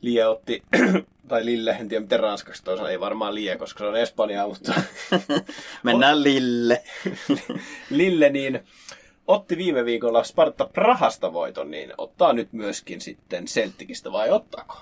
Lie 0.00 0.26
otti, 0.26 0.62
tai 1.28 1.44
Lille, 1.44 1.70
en 1.80 1.88
tiedä 1.88 2.00
miten 2.00 2.20
ranskaksi 2.20 2.64
toisaalta, 2.64 2.90
ei 2.90 3.00
varmaan 3.00 3.34
Lie, 3.34 3.56
koska 3.56 3.78
se 3.78 3.86
on 3.86 3.96
Espanjaa, 3.96 4.48
mutta... 4.48 4.72
Mennään 5.82 6.22
Lille. 6.22 6.82
Lille, 7.90 8.28
niin 8.28 8.64
otti 9.26 9.56
viime 9.56 9.84
viikolla 9.84 10.24
Sparta 10.24 10.68
Prahasta 10.72 11.32
voiton, 11.32 11.70
niin 11.70 11.92
ottaa 11.98 12.32
nyt 12.32 12.52
myöskin 12.52 13.00
sitten 13.00 13.44
Celticistä 13.44 14.12
vai 14.12 14.30
ottaako? 14.30 14.78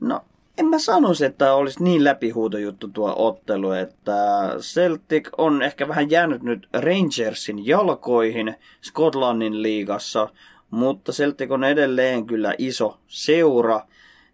No 0.00 0.20
en 0.58 0.66
mä 0.66 0.78
sanoisi, 0.78 1.24
että 1.24 1.54
olisi 1.54 1.82
niin 1.82 2.04
läpihuutojuttu 2.04 2.88
tuo 2.88 3.14
ottelu, 3.16 3.72
että 3.72 4.14
Celtic 4.58 5.28
on 5.38 5.62
ehkä 5.62 5.88
vähän 5.88 6.10
jäänyt 6.10 6.42
nyt 6.42 6.68
Rangersin 6.72 7.66
jalkoihin 7.66 8.54
Skotlannin 8.82 9.62
liigassa, 9.62 10.28
mutta 10.70 11.12
Celtic 11.12 11.50
on 11.50 11.64
edelleen 11.64 12.26
kyllä 12.26 12.54
iso 12.58 12.98
seura 13.06 13.80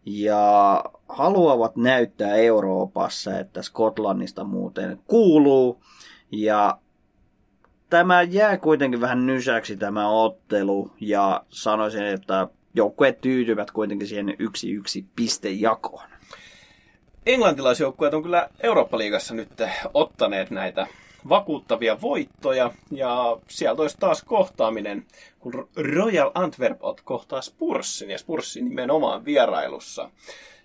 ja 0.06 0.84
haluavat 1.08 1.76
näyttää 1.76 2.34
Euroopassa, 2.34 3.38
että 3.38 3.62
Skotlannista 3.62 4.44
muuten 4.44 4.98
kuuluu 5.06 5.82
ja 6.30 6.78
tämä 7.90 8.22
jää 8.22 8.56
kuitenkin 8.56 9.00
vähän 9.00 9.26
nysäksi 9.26 9.76
tämä 9.76 10.08
ottelu 10.08 10.90
ja 11.00 11.44
sanoisin, 11.48 12.04
että 12.04 12.48
joukkueet 12.74 13.20
tyytyvät 13.20 13.70
kuitenkin 13.70 14.08
siihen 14.08 14.36
yksi 14.38 14.72
yksi 14.72 15.06
pistejakoon. 15.16 16.09
Englantilaisjoukkueet 17.26 18.14
on 18.14 18.22
kyllä 18.22 18.48
Eurooppa-liigassa 18.62 19.34
nyt 19.34 19.48
ottaneet 19.94 20.50
näitä 20.50 20.86
vakuuttavia 21.28 22.00
voittoja, 22.00 22.70
ja 22.90 23.36
sieltä 23.48 23.82
olisi 23.82 23.96
taas 24.00 24.22
kohtaaminen, 24.22 25.06
kun 25.38 25.68
Royal 25.76 26.30
Antwerp 26.34 26.78
kohtaa 27.04 27.42
Spurssin, 27.42 28.10
ja 28.10 28.18
Spurssin 28.18 28.64
nimenomaan 28.64 29.24
vierailussa. 29.24 30.10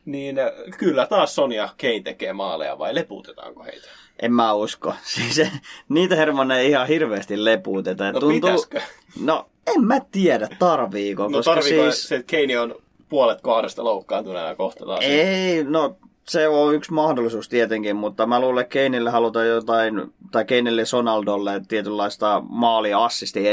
Niin 0.05 0.35
kyllä 0.77 1.07
taas 1.07 1.35
Sonia 1.35 1.69
Kane 1.81 1.99
tekee 2.03 2.33
maaleja, 2.33 2.79
vai 2.79 2.95
leputetaanko 2.95 3.63
heitä? 3.63 3.87
En 4.21 4.33
mä 4.33 4.53
usko. 4.53 4.93
Siis 5.15 5.41
niitä 5.89 6.15
Herman 6.15 6.51
ei 6.51 6.69
ihan 6.69 6.87
hirveästi 6.87 7.45
leputeta. 7.45 8.11
No 8.11 8.19
Tuntuu... 8.19 8.31
pitäisikö? 8.31 8.81
No 9.21 9.49
en 9.75 9.83
mä 9.83 9.99
tiedä, 10.11 10.47
tarviiko. 10.59 11.23
No 11.23 11.29
koska 11.29 11.61
siis... 11.61 12.07
se, 12.07 12.15
että 12.15 12.37
Kane 12.37 12.59
on 12.59 12.75
puolet 13.09 13.41
kahdesta 13.41 13.83
loukkaantuneena 13.83 14.55
kohta 14.55 14.85
taas? 14.85 15.03
Ei, 15.03 15.63
no 15.63 15.97
se 16.27 16.47
on 16.47 16.75
yksi 16.75 16.93
mahdollisuus 16.93 17.49
tietenkin, 17.49 17.95
mutta 17.95 18.25
mä 18.25 18.39
luulen, 18.39 18.61
että 18.61 18.73
Keinille 18.73 19.09
halutaan 19.09 19.47
jotain, 19.47 20.13
tai 20.31 20.45
Keinille 20.45 20.85
Sonaldolle 20.85 21.61
tietynlaista 21.67 22.41
maali 22.49 22.93
assisti 22.93 23.47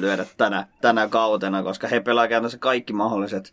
lyödä 0.00 0.26
tänä, 0.36 0.66
tänä 0.80 1.08
kautena, 1.08 1.62
koska 1.62 1.88
he 1.88 2.00
pelaa 2.00 2.28
käytännössä 2.28 2.58
kaikki 2.58 2.92
mahdolliset 2.92 3.52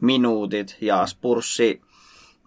minuutit, 0.00 0.76
ja 0.80 1.06
Spurssi 1.06 1.80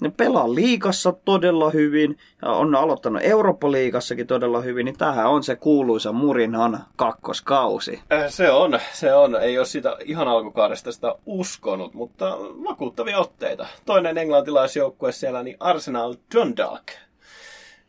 ne 0.01 0.11
pelaa 0.17 0.55
liikassa 0.55 1.11
todella 1.11 1.69
hyvin 1.69 2.17
ja 2.41 2.49
on 2.49 2.75
aloittanut 2.75 3.21
Eurooppa-liigassakin 3.23 4.27
todella 4.27 4.61
hyvin, 4.61 4.85
niin 4.85 4.97
tähän 4.97 5.29
on 5.29 5.43
se 5.43 5.55
kuuluisa 5.55 6.11
Murinhan 6.11 6.85
kakkoskausi. 6.95 8.01
Äh, 8.13 8.29
se 8.29 8.51
on, 8.51 8.79
se 8.93 9.13
on. 9.13 9.35
Ei 9.35 9.57
ole 9.57 9.65
sitä 9.65 9.97
ihan 10.05 10.27
alkukaudesta 10.27 10.91
sitä 10.91 11.15
uskonut, 11.25 11.93
mutta 11.93 12.37
vakuuttavia 12.39 13.19
otteita. 13.19 13.67
Toinen 13.85 14.17
englantilaisjoukkue 14.17 15.11
siellä, 15.11 15.43
niin 15.43 15.57
Arsenal 15.59 16.15
Dundalk. 16.35 16.83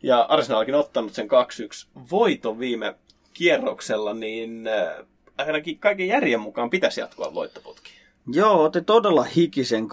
Ja 0.03 0.21
Arsenalkin 0.21 0.75
ottanut 0.75 1.13
sen 1.13 1.27
2-1 1.27 1.87
voiton 2.11 2.59
viime 2.59 2.95
kierroksella, 3.33 4.13
niin 4.13 4.67
äh, 4.67 5.05
ainakin 5.37 5.79
kaiken 5.79 6.07
järjen 6.07 6.39
mukaan 6.39 6.69
pitäisi 6.69 6.99
jatkua 6.99 7.33
voittoputki. 7.33 8.02
Joo, 8.27 8.63
otti 8.63 8.81
todella 8.81 9.23
hikisen 9.23 9.83
2-1 9.83 9.87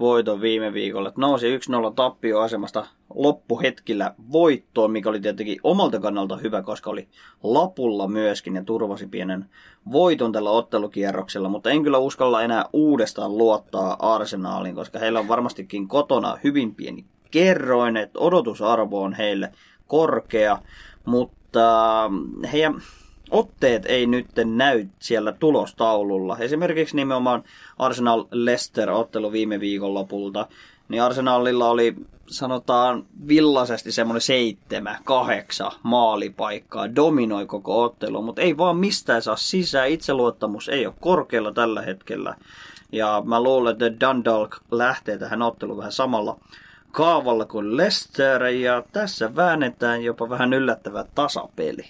voiton 0.00 0.40
viime 0.40 0.72
viikolla. 0.72 1.12
Nousi 1.16 1.56
1-0 1.56 1.60
tappioasemasta 1.96 2.86
loppuhetkillä 3.14 4.14
voittoon, 4.32 4.90
mikä 4.90 5.08
oli 5.08 5.20
tietenkin 5.20 5.60
omalta 5.62 6.00
kannalta 6.00 6.36
hyvä, 6.36 6.62
koska 6.62 6.90
oli 6.90 7.08
lapulla 7.42 8.08
myöskin 8.08 8.54
ja 8.54 8.64
turvasi 8.64 9.06
pienen 9.06 9.44
voiton 9.92 10.32
tällä 10.32 10.50
ottelukierroksella. 10.50 11.48
Mutta 11.48 11.70
en 11.70 11.82
kyllä 11.82 11.98
uskalla 11.98 12.42
enää 12.42 12.64
uudestaan 12.72 13.38
luottaa 13.38 13.96
Arsenaaliin, 14.14 14.74
koska 14.74 14.98
heillä 14.98 15.20
on 15.20 15.28
varmastikin 15.28 15.88
kotona 15.88 16.38
hyvin 16.44 16.74
pieni 16.74 17.04
kerroin, 17.30 17.96
että 17.96 18.18
odotusarvo 18.18 19.02
on 19.02 19.12
heille 19.12 19.52
korkea, 19.86 20.58
mutta 21.04 22.10
heidän 22.52 22.82
otteet 23.30 23.86
ei 23.86 24.06
nyt 24.06 24.26
näy 24.44 24.86
siellä 24.98 25.32
tulostaululla. 25.32 26.38
Esimerkiksi 26.38 26.96
nimenomaan 26.96 27.44
Arsenal 27.78 28.24
Leicester 28.30 28.90
ottelu 28.90 29.32
viime 29.32 29.60
viikonlopulta, 29.60 30.46
niin 30.88 31.02
Arsenalilla 31.02 31.70
oli 31.70 31.94
sanotaan 32.26 33.06
villaisesti 33.28 33.92
semmoinen 33.92 34.20
seitsemä, 34.20 34.98
kahdeksan 35.04 35.72
maalipaikkaa, 35.82 36.94
dominoi 36.96 37.46
koko 37.46 37.82
ottelu, 37.82 38.22
mutta 38.22 38.42
ei 38.42 38.56
vaan 38.56 38.76
mistään 38.76 39.22
saa 39.22 39.36
sisään, 39.36 39.88
itseluottamus 39.88 40.68
ei 40.68 40.86
ole 40.86 40.94
korkealla 41.00 41.52
tällä 41.52 41.82
hetkellä. 41.82 42.34
Ja 42.92 43.22
mä 43.26 43.42
luulen, 43.42 43.72
että 43.72 44.06
Dundalk 44.06 44.56
lähtee 44.70 45.18
tähän 45.18 45.42
otteluun 45.42 45.78
vähän 45.78 45.92
samalla 45.92 46.40
kaavalla 46.92 47.44
kuin 47.44 47.76
Leicester, 47.76 48.44
ja 48.44 48.82
tässä 48.92 49.36
väännetään 49.36 50.02
jopa 50.02 50.28
vähän 50.28 50.52
yllättävä 50.52 51.04
tasapeli. 51.14 51.84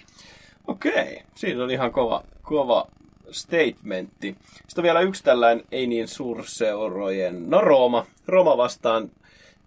Okei, 0.69 1.23
siinä 1.35 1.63
on 1.63 1.71
ihan 1.71 1.91
kova, 1.91 2.23
kova 2.41 2.87
statementti. 3.31 4.35
Sitten 4.53 4.77
on 4.77 4.83
vielä 4.83 5.01
yksi 5.01 5.23
tällainen 5.23 5.65
ei 5.71 5.87
niin 5.87 6.07
suurseurojen, 6.07 7.49
no 7.49 7.61
Rooma, 7.61 8.05
Roma 8.27 8.57
vastaan 8.57 9.11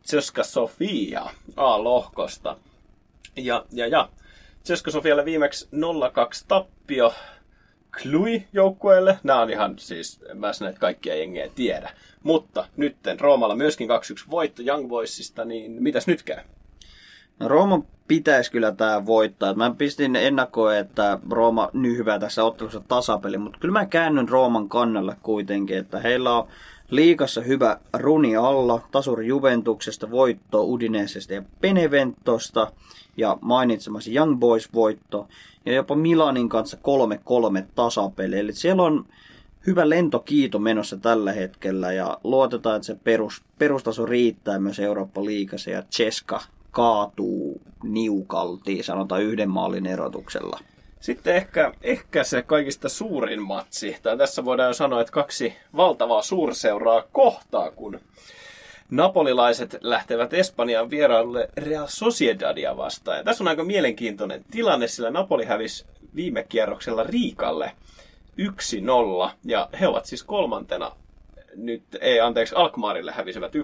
Tseska 0.02 0.44
Sofia 0.44 1.30
A-lohkosta. 1.56 2.56
Ja, 3.36 3.64
ja, 3.72 3.86
ja. 3.86 4.08
Tseska 4.62 4.90
Sofialle 4.90 5.24
viimeksi 5.24 5.64
0-2 5.64 5.68
tappio 6.48 7.14
Klui 8.02 8.42
joukkueelle. 8.52 9.18
Nämä 9.22 9.40
on 9.40 9.50
ihan 9.50 9.78
siis, 9.78 10.20
mä 10.34 10.50
näitä 10.60 10.78
kaikkia 10.78 11.14
jengejä 11.14 11.48
tiedä. 11.54 11.90
Mutta 12.22 12.68
nytten 12.76 13.20
Roomalla 13.20 13.54
myöskin 13.54 13.88
2-1 13.88 14.30
voitto 14.30 14.62
Young 14.62 14.88
Boysista, 14.88 15.44
niin 15.44 15.82
mitäs 15.82 16.06
nyt 16.06 16.22
käy? 16.22 16.42
Rooma 17.44 17.82
pitäisi 18.08 18.52
kyllä 18.52 18.72
tämä 18.72 19.06
voittaa. 19.06 19.54
Mä 19.54 19.74
pistin 19.78 20.16
ennakkoon, 20.16 20.76
että 20.76 21.18
Rooma 21.30 21.70
nyhvää 21.72 22.18
tässä 22.18 22.44
ottelussa 22.44 22.82
tasapeli, 22.88 23.38
mutta 23.38 23.58
kyllä 23.58 23.72
mä 23.72 23.86
käännyn 23.86 24.28
Rooman 24.28 24.68
kannalle 24.68 25.16
kuitenkin, 25.22 25.78
että 25.78 26.00
heillä 26.00 26.36
on 26.36 26.48
liikassa 26.90 27.40
hyvä 27.40 27.80
runi 27.92 28.36
alla, 28.36 28.80
tasuri 28.90 29.26
Juventuksesta, 29.26 30.10
voitto 30.10 30.64
Udinesesta 30.64 31.34
ja 31.34 31.42
Beneventosta 31.60 32.72
ja 33.16 33.38
mainitsemasi 33.40 34.14
Young 34.14 34.38
Boys 34.38 34.74
voitto 34.74 35.28
ja 35.66 35.72
jopa 35.72 35.94
Milanin 35.94 36.48
kanssa 36.48 36.76
3-3 37.60 37.64
tasapeli. 37.74 38.38
Eli 38.38 38.52
siellä 38.52 38.82
on 38.82 39.04
hyvä 39.66 39.88
lentokiito 39.88 40.58
menossa 40.58 40.96
tällä 40.96 41.32
hetkellä 41.32 41.92
ja 41.92 42.18
luotetaan, 42.24 42.76
että 42.76 42.86
se 42.86 42.96
perus, 43.04 43.42
perustaso 43.58 44.06
riittää 44.06 44.58
myös 44.58 44.80
Eurooppa-liigassa 44.80 45.70
ja 45.70 45.82
Cheska 45.82 46.40
kaatuu 46.72 47.60
niukalti, 47.82 48.82
sanotaan 48.82 49.22
yhden 49.22 49.50
maalin 49.50 49.86
erotuksella. 49.86 50.58
Sitten 51.00 51.36
ehkä, 51.36 51.72
ehkä 51.82 52.24
se 52.24 52.42
kaikista 52.42 52.88
suurin 52.88 53.42
matsi, 53.42 53.96
tai 54.02 54.18
tässä 54.18 54.44
voidaan 54.44 54.68
jo 54.68 54.74
sanoa, 54.74 55.00
että 55.00 55.12
kaksi 55.12 55.54
valtavaa 55.76 56.22
suurseuraa 56.22 57.02
kohtaa, 57.12 57.70
kun 57.70 58.00
napolilaiset 58.90 59.76
lähtevät 59.80 60.34
Espanjan 60.34 60.90
vierailulle 60.90 61.48
Real 61.56 61.86
Sociedadia 61.88 62.76
vastaan. 62.76 63.18
Ja 63.18 63.24
tässä 63.24 63.44
on 63.44 63.48
aika 63.48 63.64
mielenkiintoinen 63.64 64.44
tilanne, 64.50 64.88
sillä 64.88 65.10
Napoli 65.10 65.44
hävisi 65.44 65.86
viime 66.14 66.44
kierroksella 66.48 67.02
Riikalle 67.02 67.72
1-0, 69.28 69.30
ja 69.44 69.68
he 69.80 69.88
ovat 69.88 70.06
siis 70.06 70.22
kolmantena 70.22 70.92
nyt, 71.56 71.82
ei 72.00 72.20
anteeksi, 72.20 72.54
Alkmaarille 72.54 73.12
hävisivät 73.12 73.52
1-0, 73.54 73.58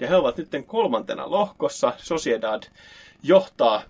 ja 0.00 0.08
he 0.08 0.16
ovat 0.16 0.36
nyt 0.36 0.48
kolmantena 0.66 1.30
lohkossa. 1.30 1.92
Sociedad 1.96 2.62
johtaa 3.22 3.82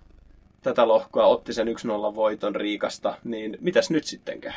tätä 0.63 0.87
lohkoa, 0.87 1.25
otti 1.25 1.53
sen 1.53 1.67
1-0 1.67 1.71
voiton 2.15 2.55
Riikasta, 2.55 3.15
niin 3.23 3.57
mitäs 3.61 3.89
nyt 3.89 4.03
sitten 4.03 4.41
käy? 4.41 4.53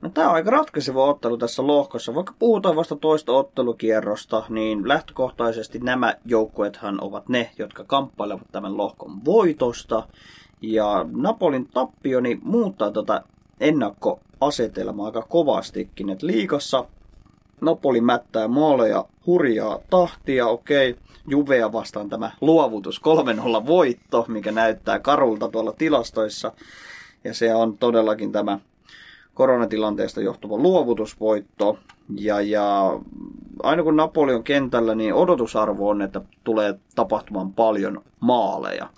No 0.00 0.10
tämä 0.10 0.28
on 0.28 0.34
aika 0.34 0.50
ratkaiseva 0.50 1.04
ottelu 1.04 1.36
tässä 1.38 1.66
lohkossa. 1.66 2.14
Vaikka 2.14 2.34
puhutaan 2.38 2.76
vasta 2.76 2.96
toista 2.96 3.32
ottelukierrosta, 3.32 4.44
niin 4.48 4.88
lähtökohtaisesti 4.88 5.78
nämä 5.78 6.14
joukkuethan 6.24 7.04
ovat 7.04 7.28
ne, 7.28 7.50
jotka 7.58 7.84
kamppailevat 7.84 8.46
tämän 8.52 8.76
lohkon 8.76 9.24
voitosta. 9.24 10.08
Ja 10.62 11.06
Napolin 11.12 11.68
tappio 11.74 12.20
niin 12.20 12.40
muuttaa 12.42 12.90
tätä 12.90 13.22
ennakkoasetelmaa 13.60 15.06
aika 15.06 15.22
kovastikin. 15.22 16.10
Et 16.10 16.22
liikassa 16.22 16.84
Napoli 17.60 18.00
mättää 18.00 18.48
maaleja 18.48 19.04
hurjaa 19.26 19.78
tahtia, 19.90 20.46
okei. 20.46 20.96
Juvea 21.28 21.72
vastaan 21.72 22.08
tämä 22.08 22.30
luovutus 22.40 23.00
3-0 23.62 23.66
voitto, 23.66 24.24
mikä 24.28 24.52
näyttää 24.52 24.98
karulta 24.98 25.48
tuolla 25.48 25.72
tilastoissa. 25.72 26.52
Ja 27.24 27.34
se 27.34 27.54
on 27.54 27.78
todellakin 27.78 28.32
tämä 28.32 28.58
koronatilanteesta 29.34 30.20
johtuva 30.20 30.56
luovutusvoitto. 30.56 31.78
Ja, 32.18 32.40
ja 32.40 32.98
aina 33.62 33.82
kun 33.82 33.96
Napoli 33.96 34.34
on 34.34 34.44
kentällä, 34.44 34.94
niin 34.94 35.14
odotusarvo 35.14 35.88
on, 35.88 36.02
että 36.02 36.20
tulee 36.44 36.74
tapahtumaan 36.94 37.52
paljon 37.52 38.02
maaleja. 38.20 38.88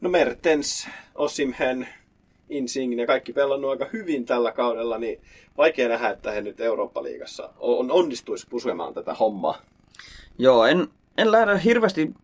No 0.00 0.10
Mertens, 0.10 0.88
Osimhen, 1.14 1.88
Insigne, 2.52 3.06
kaikki 3.06 3.32
pelannut 3.32 3.70
aika 3.70 3.86
hyvin 3.92 4.24
tällä 4.24 4.52
kaudella, 4.52 4.98
niin 4.98 5.20
vaikea 5.56 5.88
nähdä, 5.88 6.10
että 6.10 6.30
he 6.30 6.40
nyt 6.40 6.60
Eurooppa-liigassa 6.60 7.50
on, 7.58 7.90
onnistuisi 7.90 8.46
pusemaan 8.50 8.94
tätä 8.94 9.14
hommaa. 9.14 9.58
Joo, 10.38 10.66
en, 10.66 10.88
en 11.18 11.32
lähde 11.32 11.60
hirveästi 11.64 12.14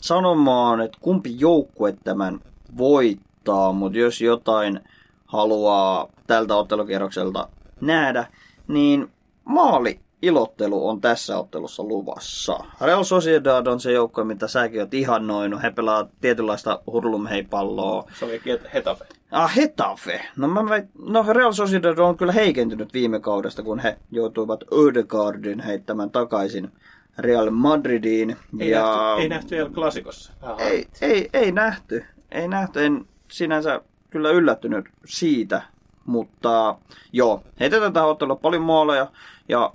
sanomaan, 0.00 0.80
että 0.80 0.98
kumpi 1.00 1.34
joukkue 1.38 1.94
tämän 2.04 2.40
voittaa, 2.76 3.72
mutta 3.72 3.98
jos 3.98 4.20
jotain 4.20 4.80
haluaa 5.26 6.08
tältä 6.26 6.56
ottelukierrokselta 6.56 7.48
nähdä, 7.80 8.26
niin 8.68 9.08
maali 9.44 10.00
ilottelu 10.22 10.88
on 10.88 11.00
tässä 11.00 11.38
ottelussa 11.38 11.82
luvassa. 11.82 12.58
Real 12.80 13.04
Sociedad 13.04 13.66
on 13.66 13.80
se 13.80 13.92
joukko, 13.92 14.24
mitä 14.24 14.48
säkin 14.48 14.80
oot 14.80 14.94
ihannoinut. 14.94 15.62
He 15.62 15.70
pelaa 15.70 16.08
tietynlaista 16.20 16.82
hurlumheipalloa. 16.86 18.04
Se 18.18 18.24
oli 18.24 18.40
Hetafe. 18.74 19.06
Ah, 19.30 19.56
Hetafe. 19.56 20.20
No, 20.36 20.48
mä 20.48 20.68
väit, 20.68 20.84
no 20.98 21.24
Real 21.32 21.52
Sociedad 21.52 21.98
on 21.98 22.16
kyllä 22.16 22.32
heikentynyt 22.32 22.94
viime 22.94 23.20
kaudesta, 23.20 23.62
kun 23.62 23.78
he 23.78 23.98
joutuivat 24.10 24.64
Ödegaardin 24.72 25.60
heittämään 25.60 26.10
takaisin 26.10 26.72
Real 27.18 27.50
Madridiin. 27.50 28.36
Ei, 28.58 28.70
ja... 28.70 28.82
nähty, 28.82 29.22
ei 29.22 29.28
nähty 29.28 29.58
El 29.58 29.70
Clasicossa. 29.70 30.32
Ei, 30.58 30.86
ei, 31.00 31.30
ei 31.32 31.52
nähty. 31.52 32.04
Ei 32.30 32.48
nähty. 32.48 32.84
En 32.84 33.04
sinänsä 33.30 33.80
kyllä 34.10 34.30
yllättynyt 34.30 34.88
siitä, 35.04 35.62
mutta 36.06 36.78
joo, 37.12 37.42
heitetään 37.60 37.92
tähän 37.92 38.08
ottelua 38.08 38.36
paljon 38.36 38.62
maaleja 38.62 39.06
ja 39.48 39.72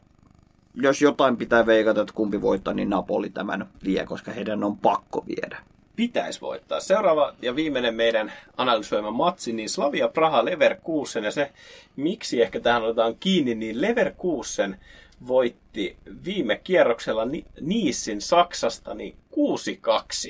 jos 0.74 1.02
jotain 1.02 1.38
pitää 1.38 1.66
veikata, 1.66 2.02
että 2.02 2.14
kumpi 2.14 2.42
voittaa, 2.42 2.74
niin 2.74 2.90
Napoli 2.90 3.30
tämän 3.30 3.66
vie, 3.86 4.06
koska 4.06 4.32
heidän 4.32 4.64
on 4.64 4.78
pakko 4.78 5.24
viedä. 5.28 5.58
Pitäisi 5.96 6.42
voittaa. 6.42 6.80
Seuraava 6.80 7.34
ja 7.42 7.56
viimeinen 7.56 7.96
meidän 7.96 8.34
analysoima 8.58 9.12
matsi, 9.12 9.54
niin 9.54 9.70
Slavia 9.70 10.08
Praha 10.08 10.46
Leverkusen. 10.46 11.24
Ja 11.24 11.32
se, 11.32 11.52
miksi 11.96 12.42
ehkä 12.42 12.60
tähän 12.60 12.84
otetaan 12.84 13.16
kiinni, 13.20 13.56
niin 13.56 13.82
Leverkusen 13.82 14.80
voitti 15.28 15.98
viime 16.26 16.62
kierroksella 16.64 17.28
Niissin 17.62 18.22
Saksasta 18.22 18.94
niin 18.94 19.16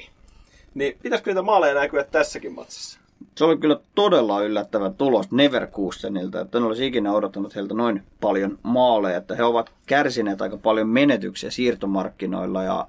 6-2. 0.02 0.10
Niin 0.74 0.98
pitäisikö 1.04 1.30
niitä 1.30 1.42
maaleja 1.42 1.74
näkyä 1.74 2.04
tässäkin 2.04 2.54
matsissa? 2.54 3.00
se 3.36 3.44
oli 3.46 3.58
kyllä 3.58 3.80
todella 3.96 4.42
yllättävä 4.42 4.90
tulos 4.90 5.32
Neverkusenilta, 5.32 6.42
että 6.42 6.58
en 6.58 6.64
olisi 6.64 6.88
ikinä 6.88 7.14
odottanut 7.14 7.56
heiltä 7.56 7.74
noin 7.74 8.04
paljon 8.22 8.60
maaleja, 8.64 9.18
että 9.18 9.36
he 9.36 9.44
ovat 9.44 9.72
kärsineet 9.86 10.42
aika 10.42 10.58
paljon 10.58 10.90
menetyksiä 10.90 11.52
siirtomarkkinoilla 11.52 12.64
ja 12.64 12.88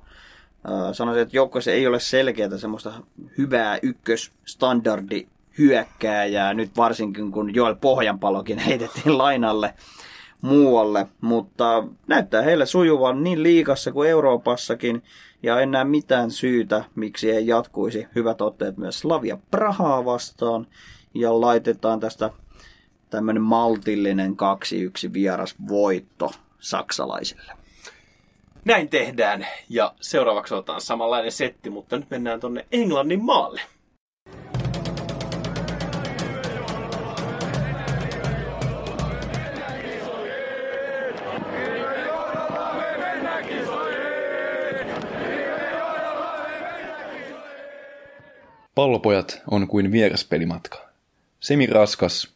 sanoisin, 0.93 1.23
että 1.23 1.37
joukkueessa 1.37 1.71
ei 1.71 1.87
ole 1.87 2.01
selkeää 2.01 2.59
semmoista 2.59 2.93
hyvää 3.39 3.79
ykkösstandardi 3.83 5.27
hyökkääjää, 5.59 6.55
nyt 6.55 6.77
varsinkin 6.77 7.33
kun 7.33 7.55
Joel 7.55 7.75
Pohjanpalokin 7.75 8.59
heitettiin 8.69 9.19
lainalle 9.19 9.75
muualle, 10.41 11.07
mutta 11.21 11.85
näyttää 12.07 12.43
heille 12.43 12.67
sujuvan 12.67 13.25
niin 13.25 13.43
liikassa 13.43 13.93
kuin 13.93 14.11
Euroopassakin, 14.11 15.03
ja 15.43 15.61
en 15.61 15.71
näe 15.71 15.85
mitään 15.85 16.31
syytä, 16.31 16.85
miksi 16.95 17.31
ei 17.31 17.47
jatkuisi 17.47 18.07
hyvät 18.15 18.41
otteet 18.41 18.77
myös 18.77 19.01
Slavia 19.01 19.39
Prahaa 19.51 20.05
vastaan, 20.05 20.67
ja 21.15 21.41
laitetaan 21.41 22.01
tästä 22.01 22.31
tämmöinen 23.11 23.43
maltillinen 23.43 24.37
2-1 25.09 25.13
vieras 25.13 25.55
voitto 25.69 26.33
saksalaisille. 26.59 27.66
Näin 28.67 28.89
tehdään 28.89 29.47
ja 29.69 29.95
seuraavaksi 30.01 30.55
otetaan 30.55 30.81
samanlainen 30.81 31.33
setti, 31.33 31.71
mutta 31.71 31.97
nyt 31.97 32.11
mennään 32.11 32.41
tonne 32.41 32.67
Englannin 32.73 33.25
maalle. 33.25 33.61
Pallopojat 48.75 49.43
on 49.51 49.69
kuin 49.69 49.93
vieraspelimatka. 49.93 50.89
Semi 51.41 51.67
raskas, 51.67 52.35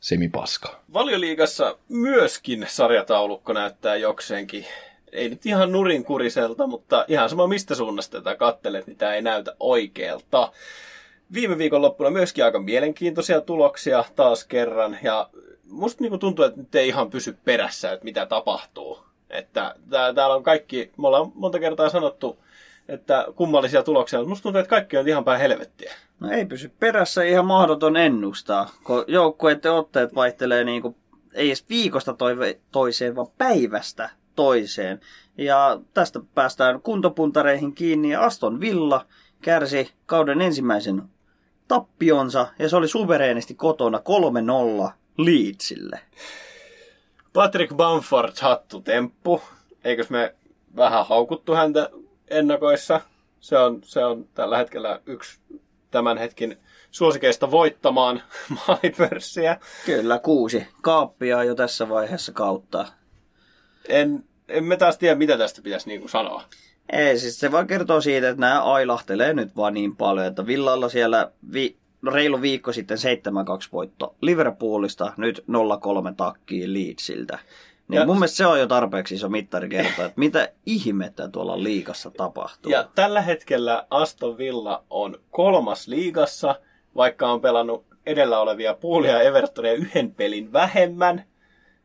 semi 0.00 0.28
paska. 0.28 0.80
Valioliigassa 0.92 1.78
myöskin 1.88 2.66
sarjataulukko 2.68 3.52
näyttää 3.52 3.96
jokseenkin. 3.96 4.66
Ei 5.12 5.28
nyt 5.28 5.46
ihan 5.46 5.72
nurinkuriselta, 5.72 6.66
mutta 6.66 7.04
ihan 7.08 7.28
sama 7.28 7.46
mistä 7.46 7.74
suunnasta 7.74 8.20
tätä 8.20 8.36
kattelet, 8.36 8.86
niin 8.86 8.96
tämä 8.96 9.14
ei 9.14 9.22
näytä 9.22 9.56
oikealta. 9.60 10.52
Viime 11.34 11.58
viikon 11.58 11.82
loppuna 11.82 12.10
myöskin 12.10 12.44
aika 12.44 12.60
mielenkiintoisia 12.60 13.40
tuloksia 13.40 14.04
taas 14.16 14.44
kerran. 14.44 14.98
Ja 15.02 15.30
musta 15.70 16.02
niinku 16.02 16.18
tuntuu, 16.18 16.44
että 16.44 16.60
nyt 16.60 16.74
ei 16.74 16.88
ihan 16.88 17.10
pysy 17.10 17.36
perässä, 17.44 17.92
että 17.92 18.04
mitä 18.04 18.26
tapahtuu. 18.26 18.98
Että 19.30 19.74
tää, 19.90 20.14
täällä 20.14 20.36
on 20.36 20.42
kaikki, 20.42 20.92
me 20.96 21.06
ollaan 21.06 21.32
monta 21.34 21.58
kertaa 21.58 21.88
sanottu, 21.88 22.38
että 22.88 23.26
kummallisia 23.36 23.82
tuloksia, 23.82 24.18
mutta 24.18 24.28
musta 24.28 24.42
tuntuu, 24.42 24.60
että 24.60 24.70
kaikki 24.70 24.96
on 24.96 25.08
ihan 25.08 25.24
päin 25.24 25.40
helvettiä. 25.40 25.92
No 26.20 26.30
ei 26.30 26.46
pysy 26.46 26.72
perässä 26.80 27.22
ihan 27.22 27.46
mahdoton 27.46 27.96
ennustaa, 27.96 28.70
kun 28.84 29.04
joukkueiden 29.06 29.72
otteet 29.72 30.14
vaihtelee 30.14 30.64
niin 30.64 30.82
kuin, 30.82 30.96
ei 31.34 31.46
edes 31.46 31.68
viikosta 31.68 32.16
toiseen, 32.72 33.16
vaan 33.16 33.26
päivästä 33.38 34.10
toiseen. 34.36 35.00
Ja 35.38 35.80
tästä 35.94 36.20
päästään 36.34 36.82
kuntopuntareihin 36.82 37.74
kiinni 37.74 38.10
ja 38.10 38.24
Aston 38.24 38.60
Villa 38.60 39.06
kärsi 39.42 39.92
kauden 40.06 40.40
ensimmäisen 40.42 41.02
tappionsa 41.68 42.46
ja 42.58 42.68
se 42.68 42.76
oli 42.76 42.88
suvereenisti 42.88 43.54
kotona 43.54 44.00
3-0 44.88 44.92
Leedsille. 45.18 46.00
Patrick 47.32 47.74
Bamford 47.76 48.32
hattu 48.40 48.80
temppu. 48.80 49.42
Eikös 49.84 50.10
me 50.10 50.34
vähän 50.76 51.06
haukuttu 51.06 51.54
häntä 51.54 51.90
ennakoissa? 52.28 53.00
Se 53.40 53.58
on, 53.58 53.80
se 53.84 54.04
on 54.04 54.28
tällä 54.34 54.58
hetkellä 54.58 55.00
yksi 55.06 55.40
tämän 55.90 56.18
hetkin 56.18 56.58
suosikeista 56.90 57.50
voittamaan 57.50 58.22
maalipörssiä. 58.66 59.60
Kyllä, 59.86 60.18
kuusi 60.18 60.66
kaappia 60.82 61.44
jo 61.44 61.54
tässä 61.54 61.88
vaiheessa 61.88 62.32
kautta. 62.32 62.86
En, 63.88 64.24
en 64.48 64.64
me 64.64 64.76
taas 64.76 64.98
tiedä, 64.98 65.14
mitä 65.14 65.38
tästä 65.38 65.62
pitäisi 65.62 65.88
niin 65.88 66.00
kuin 66.00 66.10
sanoa. 66.10 66.42
Ei, 66.92 67.18
siis 67.18 67.40
se 67.40 67.52
vaan 67.52 67.66
kertoo 67.66 68.00
siitä, 68.00 68.28
että 68.28 68.40
nämä 68.40 68.62
ailahtelee 68.62 69.34
nyt 69.34 69.56
vaan 69.56 69.74
niin 69.74 69.96
paljon, 69.96 70.26
että 70.26 70.46
Villalla 70.46 70.88
siellä 70.88 71.32
vi- 71.52 71.76
reilu 72.12 72.40
viikko 72.40 72.72
sitten 72.72 72.98
7-2 72.98 73.68
voitto 73.72 74.14
Liverpoolista, 74.20 75.12
nyt 75.16 75.44
0-3 75.48 76.14
takkii 76.16 76.74
Leedsiltä. 76.74 77.38
Niin 77.88 77.98
Ja- 78.00 78.06
mun 78.06 78.16
mielestä 78.16 78.36
se 78.36 78.46
on 78.46 78.60
jo 78.60 78.66
tarpeeksi 78.66 79.14
iso 79.14 79.28
mittari 79.28 79.68
kertoa, 79.68 80.04
että 80.04 80.18
mitä 80.20 80.48
ihmettä 80.66 81.28
tuolla 81.28 81.62
liikassa 81.62 82.10
tapahtuu. 82.10 82.72
Ja 82.72 82.88
tällä 82.94 83.20
hetkellä 83.20 83.86
Aston 83.90 84.38
Villa 84.38 84.84
on 84.90 85.18
kolmas 85.30 85.88
liigassa, 85.88 86.54
vaikka 86.96 87.30
on 87.30 87.40
pelannut 87.40 87.84
edellä 88.06 88.38
olevia 88.40 88.74
puolia 88.74 89.20
Evertonia 89.20 89.72
yhden 89.72 90.14
pelin 90.14 90.52
vähemmän. 90.52 91.24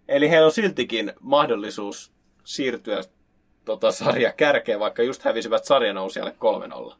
Eli 0.07 0.29
heillä 0.29 0.45
on 0.45 0.51
siltikin 0.51 1.13
mahdollisuus 1.19 2.11
siirtyä 2.43 3.01
tota 3.65 3.91
sarja 3.91 4.33
kärkeen, 4.33 4.79
vaikka 4.79 5.03
just 5.03 5.23
hävisivät 5.23 5.65
sarjanousijalle 5.65 6.35
3-0. 6.91 6.95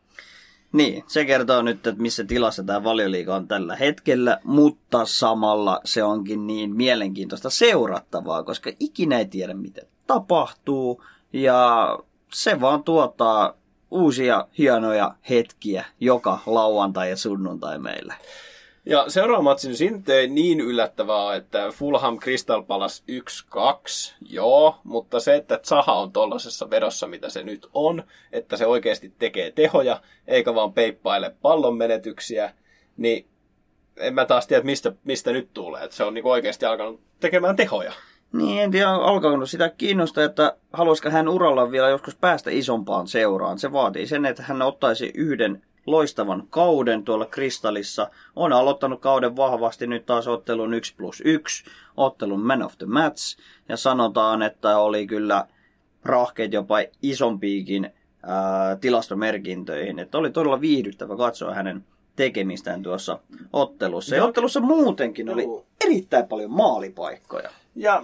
Niin, 0.74 1.04
se 1.08 1.26
kertoo 1.26 1.62
nyt, 1.62 1.88
että 1.88 2.02
missä 2.02 2.24
tilassa 2.24 2.64
tämä 2.64 2.84
valioliiga 2.84 3.36
on 3.36 3.48
tällä 3.48 3.76
hetkellä, 3.76 4.40
mutta 4.44 5.06
samalla 5.06 5.82
se 5.86 6.04
onkin 6.04 6.48
niin 6.48 6.76
mielenkiintoista 6.76 7.50
seurattavaa, 7.50 8.44
koska 8.44 8.72
ikinä 8.80 9.20
ei 9.20 9.26
tiedä, 9.26 9.54
mitä 9.54 9.82
tapahtuu, 10.08 11.04
ja 11.34 11.90
se 12.34 12.62
vaan 12.62 12.84
tuottaa 12.84 13.54
uusia 13.92 14.48
hienoja 14.58 15.16
hetkiä 15.30 15.86
joka 16.00 16.40
lauantai 16.46 17.10
ja 17.10 17.18
sunnuntai 17.18 17.80
meille. 17.80 18.14
Ja 18.90 19.06
seuraava 19.08 19.42
matsi 19.42 19.90
nyt 19.92 20.10
ei 20.10 20.28
niin 20.28 20.60
yllättävää, 20.60 21.36
että 21.36 21.72
Fulham 21.72 22.20
Crystal 22.20 22.64
Palace 22.64 23.04
1-2, 23.12 24.16
joo, 24.30 24.76
mutta 24.84 25.20
se, 25.20 25.36
että 25.36 25.60
Zaha 25.64 25.94
on 25.94 26.12
tollasessa 26.12 26.70
vedossa, 26.70 27.08
mitä 27.08 27.30
se 27.30 27.44
nyt 27.44 27.68
on, 27.74 28.04
että 28.32 28.58
se 28.58 28.66
oikeasti 28.66 29.14
tekee 29.20 29.52
tehoja, 29.52 30.02
eikä 30.28 30.56
vaan 30.56 30.74
peippaile 30.74 31.36
pallon 31.42 31.78
menetyksiä, 31.78 32.54
niin 32.98 33.28
en 33.98 34.14
mä 34.14 34.26
taas 34.26 34.48
tiedä, 34.48 34.64
mistä, 34.64 34.94
mistä 35.04 35.32
nyt 35.32 35.50
tulee. 35.54 35.84
Että 35.84 35.98
se 35.98 36.04
on 36.04 36.14
niinku 36.14 36.30
oikeasti 36.30 36.66
alkanut 36.66 37.02
tekemään 37.20 37.56
tehoja. 37.56 37.94
Niin, 38.34 38.62
en 38.62 38.72
tiedä, 38.72 38.90
alkanut 38.90 39.50
sitä 39.50 39.70
kiinnostaa, 39.70 40.24
että 40.24 40.58
haluaisiko 40.74 41.10
hän 41.10 41.28
uralla 41.28 41.72
vielä 41.72 41.90
joskus 41.90 42.16
päästä 42.16 42.52
isompaan 42.52 43.08
seuraan. 43.08 43.60
Se 43.60 43.72
vaatii 43.72 44.08
sen, 44.08 44.26
että 44.26 44.44
hän 44.44 44.62
ottaisi 44.62 45.12
yhden 45.16 45.67
loistavan 45.88 46.44
kauden 46.50 47.04
tuolla 47.04 47.26
Kristallissa. 47.26 48.10
On 48.36 48.54
aloittanut 48.54 49.02
kauden 49.02 49.36
vahvasti 49.36 49.88
nyt 49.88 50.06
taas 50.06 50.28
ottelun 50.28 50.74
1 50.74 50.96
plus 50.96 51.22
1, 51.26 51.64
ottelun 51.98 52.46
man 52.46 52.64
of 52.64 52.78
the 52.78 52.86
match. 52.86 53.38
Ja 53.70 53.78
sanotaan, 53.78 54.42
että 54.42 54.78
oli 54.78 55.08
kyllä 55.08 55.48
rahkeet 56.04 56.54
jopa 56.54 56.76
isompiikin 57.02 57.94
ää, 58.24 58.76
tilastomerkintöihin. 58.76 60.00
Että 60.00 60.18
oli 60.18 60.32
todella 60.32 60.62
viihdyttävä 60.62 61.18
katsoa 61.18 61.54
hänen 61.54 61.86
tekemistään 62.16 62.84
tuossa 62.84 63.20
ottelussa. 63.54 64.16
Ja 64.16 64.26
ottelussa 64.26 64.60
muutenkin 64.60 65.30
oli 65.30 65.46
erittäin 65.86 66.28
paljon 66.28 66.52
maalipaikkoja. 66.52 67.50
Ja 67.76 68.04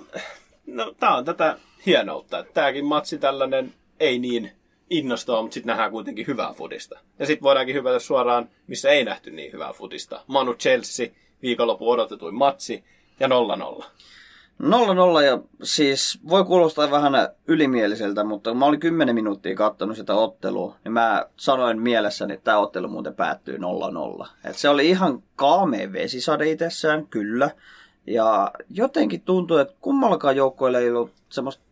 no, 0.67 0.93
tää 0.99 1.15
on 1.15 1.25
tätä 1.25 1.57
hienoutta, 1.85 2.39
että 2.39 2.53
tääkin 2.53 2.85
matsi 2.85 3.17
tällainen 3.17 3.73
ei 3.99 4.19
niin 4.19 4.51
innostava, 4.89 5.41
mutta 5.41 5.53
sitten 5.53 5.67
nähdään 5.67 5.91
kuitenkin 5.91 6.27
hyvää 6.27 6.53
fudista. 6.53 6.99
Ja 7.19 7.25
sitten 7.25 7.43
voidaankin 7.43 7.75
hypätä 7.75 7.99
suoraan, 7.99 8.49
missä 8.67 8.89
ei 8.89 9.03
nähty 9.03 9.31
niin 9.31 9.53
hyvää 9.53 9.73
fudista. 9.73 10.21
Manu 10.27 10.53
Chelsea, 10.53 11.07
viikonloppu 11.41 11.89
odotetuin 11.89 12.35
matsi 12.35 12.83
ja 13.19 13.27
0-0. 13.27 13.85
0-0 14.61 14.65
ja 15.25 15.39
siis 15.63 16.19
voi 16.29 16.45
kuulostaa 16.45 16.91
vähän 16.91 17.13
ylimieliseltä, 17.47 18.23
mutta 18.23 18.49
kun 18.49 18.59
mä 18.59 18.65
olin 18.65 18.79
10 18.79 19.15
minuuttia 19.15 19.55
kattonut 19.55 19.97
sitä 19.97 20.15
ottelua, 20.15 20.75
niin 20.83 20.91
mä 20.91 21.25
sanoin 21.37 21.81
mielessäni, 21.81 22.33
että 22.33 22.43
tämä 22.43 22.57
ottelu 22.57 22.87
muuten 22.87 23.15
päättyy 23.15 23.57
0-0. 24.21 24.27
Et 24.43 24.57
se 24.57 24.69
oli 24.69 24.89
ihan 24.89 25.23
kaamea 25.35 25.93
vesisade 25.93 26.49
itsessään, 26.49 27.07
kyllä. 27.07 27.49
Ja 28.07 28.51
jotenkin 28.69 29.21
tuntuu, 29.21 29.57
että 29.57 29.73
kummallakaan 29.81 30.35
joukkoilla 30.35 30.79
ei 30.79 30.91
ollut 30.91 31.11
semmoista 31.29 31.63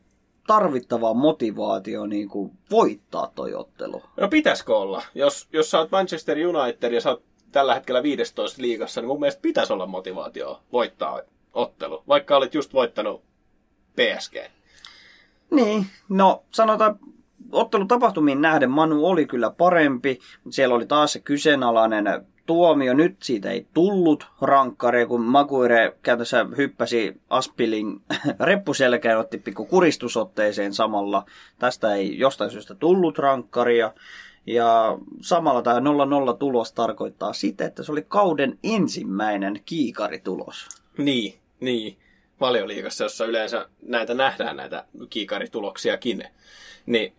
tarvittavaa 0.47 1.13
motivaatioa 1.13 2.07
niin 2.07 2.29
kuin 2.29 2.51
voittaa 2.71 3.31
toi 3.35 3.53
ottelu. 3.53 4.03
No 4.17 4.27
pitäisikö 4.27 4.77
olla? 4.77 5.03
Jos, 5.15 5.47
jos 5.53 5.71
sä 5.71 5.79
oot 5.79 5.91
Manchester 5.91 6.37
United 6.37 6.93
ja 6.93 7.01
sä 7.01 7.09
oot 7.09 7.23
tällä 7.51 7.73
hetkellä 7.73 8.03
15 8.03 8.61
liigassa, 8.61 9.01
niin 9.01 9.07
mun 9.07 9.19
mielestä 9.19 9.41
pitäisi 9.41 9.73
olla 9.73 9.85
motivaatio 9.85 10.61
voittaa 10.71 11.21
ottelu, 11.53 12.03
vaikka 12.07 12.37
olit 12.37 12.53
just 12.53 12.73
voittanut 12.73 13.23
PSG. 13.95 14.35
Niin, 15.51 15.85
no 16.09 16.43
sanotaan 16.51 16.99
ottelutapahtumiin 17.51 18.41
nähden 18.41 18.71
Manu 18.71 19.05
oli 19.05 19.25
kyllä 19.25 19.49
parempi, 19.49 20.19
mutta 20.43 20.55
siellä 20.55 20.75
oli 20.75 20.85
taas 20.85 21.13
se 21.13 21.19
kyseenalainen 21.19 22.27
tuomio. 22.51 22.93
Nyt 22.93 23.15
siitä 23.23 23.51
ei 23.51 23.67
tullut 23.73 24.27
rankkaria, 24.41 25.05
kun 25.07 25.21
Maguire 25.21 25.93
käytössä 26.03 26.45
hyppäsi 26.57 27.21
Aspilin 27.29 28.01
reppuselkään, 28.39 29.19
otti 29.19 29.37
pikku 29.37 29.65
kuristusotteeseen 29.65 30.73
samalla. 30.73 31.25
Tästä 31.59 31.95
ei 31.95 32.19
jostain 32.19 32.51
syystä 32.51 32.75
tullut 32.75 33.17
rankkaria. 33.17 33.93
Ja 34.45 34.97
samalla 35.21 35.61
tämä 35.61 35.79
0-0 35.79 36.37
tulos 36.39 36.73
tarkoittaa 36.73 37.33
sitä, 37.33 37.65
että 37.65 37.83
se 37.83 37.91
oli 37.91 38.05
kauden 38.07 38.59
ensimmäinen 38.63 39.61
kiikaritulos. 39.65 40.67
Niin, 40.97 41.33
niin. 41.59 41.97
Valioliigassa, 42.39 43.03
jossa 43.03 43.25
yleensä 43.25 43.69
näitä 43.81 44.13
nähdään, 44.13 44.57
näitä 44.57 44.85
kiikarituloksiakin. 45.09 46.23
Niin, 46.85 47.13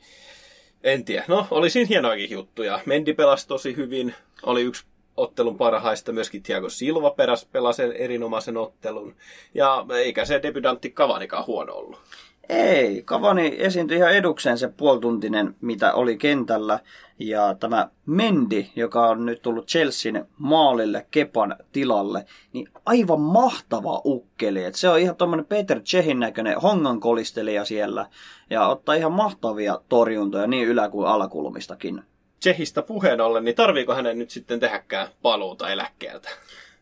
en 0.85 1.05
tiedä. 1.05 1.25
No, 1.29 1.47
oli 1.51 1.71
siinä 1.71 1.89
hienoakin 1.89 2.31
juttuja. 2.31 2.81
Mendi 2.87 3.15
pelasi 3.15 3.49
tosi 3.49 3.77
hyvin. 3.77 4.15
Oli 4.43 4.63
yksi 4.63 4.85
ottelun 5.17 5.59
parhaista. 5.59 6.13
Myöskin 6.13 6.43
Thiago 6.43 6.69
Silva 6.69 7.11
peräs 7.11 7.49
pelasi 7.53 7.83
erinomaisen 7.83 8.57
ottelun. 8.57 9.15
Ja 9.55 9.87
eikä 9.97 10.25
se 10.25 10.43
debutantti 10.43 10.91
Kavanikaan 10.91 11.47
huono 11.47 11.75
ollut. 11.75 12.01
Ei, 12.49 13.03
Cavani 13.03 13.57
esiintyi 13.59 13.97
ihan 13.97 14.13
edukseen 14.13 14.59
se 14.59 14.69
puoltuntinen, 14.69 15.55
mitä 15.61 15.93
oli 15.93 16.17
kentällä. 16.17 16.81
Ja 17.19 17.55
tämä 17.55 17.89
Mendi, 18.07 18.67
joka 18.77 19.09
on 19.09 19.27
nyt 19.27 19.43
tullut 19.43 19.67
Chelsean 19.67 20.27
maalille 20.39 21.07
Kepan 21.11 21.57
tilalle, 21.73 22.25
niin 22.53 22.69
aivan 22.87 23.21
mahtava 23.21 24.01
ukkeli. 24.05 24.65
Et 24.65 24.75
se 24.75 24.89
on 24.89 24.99
ihan 24.99 25.17
tuommoinen 25.17 25.47
Peter 25.47 25.81
Chehin 25.81 26.21
näköinen 26.21 26.61
hongan 26.61 27.01
kolistelija 27.01 27.65
siellä. 27.65 28.07
Ja 28.51 28.69
ottaa 28.69 28.95
ihan 28.95 29.13
mahtavia 29.13 29.81
torjuntoja 29.89 30.47
niin 30.47 30.69
ylä- 30.69 30.89
kuin 30.89 31.09
alakulmistakin. 31.09 32.03
Tsehistä 32.43 32.83
puheen 32.83 33.21
ollen, 33.21 33.45
niin 33.45 33.55
tarviiko 33.55 33.95
hänen 33.95 34.19
nyt 34.19 34.31
sitten 34.31 34.61
tehdäkään 34.61 35.09
paluuta 35.23 35.71
eläkkeeltä? 35.71 36.29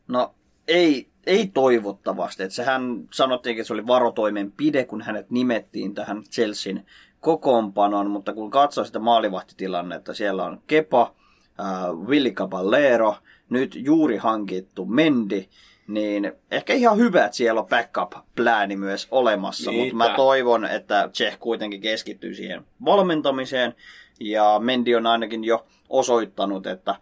No 0.08 0.34
ei, 0.68 1.08
ei 1.26 1.46
toivottavasti. 1.46 2.42
Et 2.42 2.52
sehän 2.52 3.08
sanottiinkin, 3.12 3.60
että 3.60 3.66
se 3.66 3.72
oli 3.72 3.86
varotoimenpide, 3.86 4.84
kun 4.84 5.02
hänet 5.02 5.30
nimettiin 5.30 5.94
tähän 5.94 6.22
Chelsean 6.22 6.82
kokoonpanon, 7.20 8.10
mutta 8.10 8.32
kun 8.32 8.50
katsoo 8.50 8.84
sitä 8.84 8.98
maalivahtitilannetta, 8.98 10.14
siellä 10.14 10.44
on 10.44 10.62
Kepa, 10.66 11.14
äh, 11.60 12.06
Willi 12.06 12.32
Caballero, 12.32 13.16
nyt 13.50 13.74
juuri 13.74 14.16
hankittu 14.16 14.84
Mendi, 14.84 15.48
niin 15.86 16.32
ehkä 16.50 16.72
ihan 16.72 16.96
hyvä, 16.98 17.24
että 17.24 17.36
siellä 17.36 17.60
on 17.60 17.68
backup-plääni 17.68 18.76
myös 18.76 19.08
olemassa, 19.10 19.70
Niitä. 19.70 19.82
mutta 19.96 20.10
mä 20.10 20.16
toivon, 20.16 20.64
että 20.64 21.08
Tseh 21.12 21.38
kuitenkin 21.38 21.80
keskittyy 21.80 22.34
siihen 22.34 22.64
valmentamiseen, 22.84 23.74
ja 24.20 24.58
Mendi 24.58 24.94
on 24.94 25.06
ainakin 25.06 25.44
jo 25.44 25.66
osoittanut, 25.88 26.66
että 26.66 26.94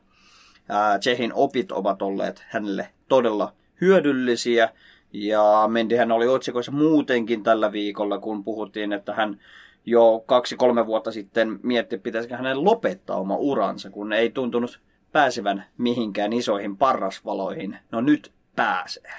Tsehin 1.01 1.33
opit 1.35 1.73
ovat 1.73 2.03
olleet 2.03 2.45
hänelle 2.49 2.89
todella 3.09 3.53
hyödyllisiä. 3.81 4.71
Ja 5.13 5.65
Mendihän 5.69 6.13
oli 6.13 6.29
otsikoissa 6.29 6.73
muutenkin 6.73 7.43
tällä 7.43 7.73
viikolla, 7.73 8.19
kun 8.19 8.45
puhuttiin, 8.45 8.93
että 8.93 9.15
hän 9.15 9.41
jo 9.87 10.25
kaksi-kolme 10.27 10.87
vuotta 10.87 11.13
sitten 11.13 11.61
mietti, 11.63 11.99
pitäisikö 11.99 12.37
hänen 12.37 12.65
lopettaa 12.65 13.17
oma 13.17 13.37
uransa, 13.37 13.91
kun 13.91 14.13
ei 14.13 14.31
tuntunut 14.31 14.81
pääsevän 15.13 15.65
mihinkään 15.79 16.33
isoihin 16.33 16.77
parrasvaloihin. 16.77 17.79
No 17.93 18.01
nyt 18.01 18.33
pääsee. 18.57 19.13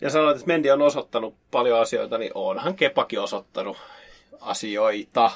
Ja 0.00 0.10
sanoit, 0.10 0.36
että 0.36 0.46
Mendi 0.46 0.70
on 0.70 0.82
osoittanut 0.82 1.34
paljon 1.50 1.80
asioita, 1.80 2.18
niin 2.18 2.32
onhan 2.34 2.74
Kepakin 2.74 3.20
osoittanut 3.20 3.76
asioita. 4.40 5.30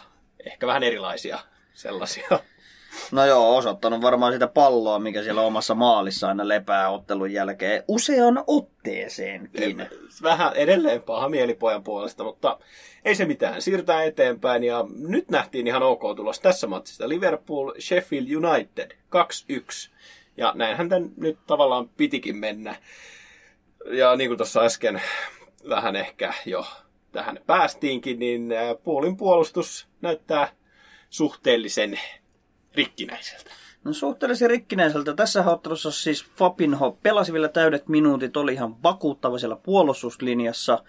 Ehkä 0.46 0.66
vähän 0.66 0.82
erilaisia 0.82 1.38
sellaisia. 1.79 2.29
No 3.12 3.26
joo, 3.26 3.57
osoittanut 3.57 4.03
varmaan 4.03 4.33
sitä 4.33 4.47
palloa, 4.47 4.99
mikä 4.99 5.22
siellä 5.22 5.41
omassa 5.41 5.74
maalissa 5.74 6.29
aina 6.29 6.49
lepää 6.49 6.91
ottelun 6.91 7.33
jälkeen 7.33 7.85
usean 7.89 8.45
otteeseenkin. 8.47 9.87
Vähän 10.22 10.57
edelleen 10.57 11.03
paha 11.03 11.29
mielipojan 11.29 11.85
puolesta, 11.85 12.24
mutta 12.24 12.59
ei 13.05 13.14
se 13.14 13.24
mitään. 13.24 13.62
Siirrytään 13.62 14.07
eteenpäin 14.07 14.64
ja 14.64 14.85
nyt 14.99 15.31
nähtiin 15.31 15.66
ihan 15.66 15.83
ok 15.83 16.03
tulos 16.16 16.41
tässä 16.41 16.66
matsista. 16.66 17.09
Liverpool 17.09 17.72
Sheffield 17.81 18.26
United 18.31 18.91
2-1. 19.16 19.91
Ja 20.37 20.53
näinhän 20.57 20.89
tämän 20.89 21.11
nyt 21.16 21.39
tavallaan 21.47 21.89
pitikin 21.89 22.37
mennä. 22.37 22.76
Ja 23.91 24.16
niin 24.16 24.31
kuin 24.31 24.39
tuossa 24.39 24.61
äsken 24.61 25.03
vähän 25.68 25.97
ehkä 25.97 26.33
jo 26.47 26.66
tähän 27.12 27.41
päästiinkin, 27.47 28.18
niin 28.18 28.53
ää, 28.53 28.74
Puolin 28.74 29.16
puolustus 29.16 29.89
näyttää 30.01 30.57
suhteellisen 31.11 32.00
rikkinäiseltä. 32.74 33.50
No 33.84 33.92
suhteellisen 33.92 34.50
rikkinäiseltä. 34.50 35.14
Tässä 35.14 35.44
ottelussa 35.44 35.90
siis 35.90 36.24
Fabinho 36.36 36.98
pelasi 37.02 37.32
vielä 37.32 37.48
täydet 37.48 37.88
minuutit, 37.88 38.36
oli 38.36 38.52
ihan 38.52 38.82
vakuuttava 38.82 39.38
siellä 39.38 39.56
puolustuslinjassa. 39.56 40.84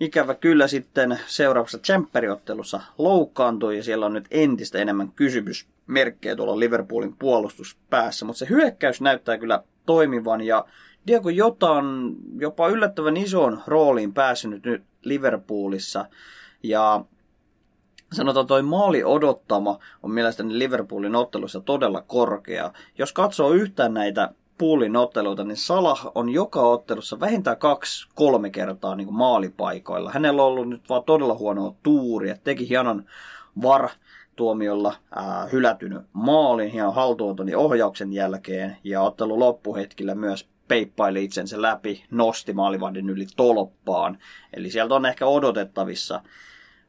Ikävä 0.00 0.34
kyllä 0.34 0.66
sitten 0.66 1.20
seuraavassa 1.26 1.78
Champions-ottelussa 1.78 2.80
loukkaantui 2.98 3.76
ja 3.76 3.82
siellä 3.82 4.06
on 4.06 4.12
nyt 4.12 4.26
entistä 4.30 4.78
enemmän 4.78 5.12
kysymysmerkkejä 5.12 6.36
tuolla 6.36 6.58
Liverpoolin 6.58 7.16
puolustuspäässä. 7.16 8.24
Mutta 8.24 8.38
se 8.38 8.48
hyökkäys 8.48 9.00
näyttää 9.00 9.38
kyllä 9.38 9.62
toimivan 9.86 10.40
ja 10.40 10.64
Diego 11.06 11.28
Jota 11.28 11.70
on 11.70 12.16
jopa 12.38 12.68
yllättävän 12.68 13.16
isoon 13.16 13.62
rooliin 13.66 14.14
päässyt 14.14 14.50
nyt 14.50 14.82
Liverpoolissa. 15.02 16.06
Ja 16.62 17.04
sanotaan 18.12 18.46
toi 18.46 18.62
maali 18.62 19.04
odottama 19.04 19.78
on 20.02 20.10
mielestäni 20.10 20.58
Liverpoolin 20.58 21.16
ottelussa 21.16 21.60
todella 21.60 22.02
korkea. 22.02 22.72
Jos 22.98 23.12
katsoo 23.12 23.50
yhtään 23.50 23.94
näitä 23.94 24.30
Poolin 24.58 24.96
otteluita, 24.96 25.44
niin 25.44 25.56
Salah 25.56 26.06
on 26.14 26.28
joka 26.28 26.60
ottelussa 26.60 27.20
vähintään 27.20 27.56
kaksi, 27.56 28.08
kolme 28.14 28.50
kertaa 28.50 28.94
niin 28.94 29.14
maalipaikoilla. 29.14 30.10
Hänellä 30.12 30.42
on 30.42 30.48
ollut 30.48 30.68
nyt 30.68 30.88
vaan 30.88 31.04
todella 31.04 31.34
huonoa 31.34 31.74
tuuria. 31.82 32.36
Teki 32.44 32.68
hienon 32.68 33.04
var 33.62 33.88
tuomiolla 34.36 34.94
ää, 35.14 35.46
hylätynyt 35.52 36.02
maalin 36.12 36.74
ja 36.74 36.92
ohjauksen 37.56 38.12
jälkeen. 38.12 38.76
Ja 38.84 39.02
ottelu 39.02 39.38
loppuhetkillä 39.38 40.14
myös 40.14 40.48
peippaili 40.68 41.24
itsensä 41.24 41.62
läpi, 41.62 42.04
nosti 42.10 42.52
maalivahdin 42.52 43.10
yli 43.10 43.26
tolppaan. 43.36 44.18
Eli 44.52 44.70
sieltä 44.70 44.94
on 44.94 45.06
ehkä 45.06 45.26
odotettavissa 45.26 46.20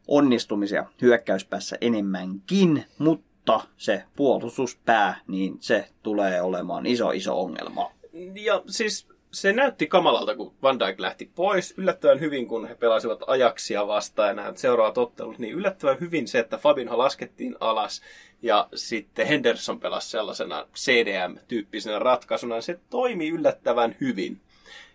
onnistumisia 0.08 0.86
hyökkäyspäässä 1.02 1.78
enemmänkin, 1.82 2.86
mutta 2.98 3.62
se 3.78 4.04
puolustuspää, 4.16 5.20
niin 5.28 5.58
se 5.60 5.90
tulee 6.04 6.42
olemaan 6.42 6.86
iso 6.86 7.12
iso 7.12 7.42
ongelma. 7.42 7.92
Ja 8.34 8.64
siis 8.68 9.08
se 9.32 9.54
näytti 9.54 9.88
kamalalta, 9.88 10.36
kun 10.36 10.54
Van 10.62 10.80
Dijk 10.80 11.00
lähti 11.00 11.32
pois. 11.36 11.74
Yllättävän 11.78 12.20
hyvin, 12.20 12.48
kun 12.48 12.68
he 12.68 12.76
pelasivat 12.76 13.24
ajaksia 13.28 13.88
vastaan 13.88 14.28
ja 14.28 14.34
nämä 14.34 14.54
seuraavat 14.56 14.98
ottelut, 14.98 15.40
niin 15.40 15.54
yllättävän 15.54 16.00
hyvin 16.00 16.28
se, 16.28 16.40
että 16.40 16.58
Fabinho 16.58 16.98
laskettiin 16.98 17.56
alas 17.60 18.02
ja 18.42 18.70
sitten 18.76 19.28
Henderson 19.28 19.80
pelasi 19.80 20.10
sellaisena 20.10 20.68
CDM-tyyppisenä 20.76 22.00
ratkaisuna. 22.00 22.62
Se 22.62 22.80
toimi 22.90 23.30
yllättävän 23.30 23.96
hyvin. 24.02 24.42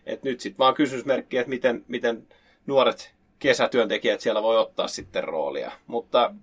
Et 0.07 0.23
nyt 0.23 0.41
sitten 0.41 0.59
vaan 0.59 0.75
kysymysmerkki, 0.75 1.37
että 1.37 1.51
miten, 1.51 1.85
miten 1.89 2.27
nuoret 2.67 3.15
kesätyöntekijät 3.39 4.21
siellä 4.21 4.43
voi 4.43 4.59
ottaa 4.59 4.89
sitten 4.89 5.25
roolia. 5.25 5.73
Mutta 5.87 6.35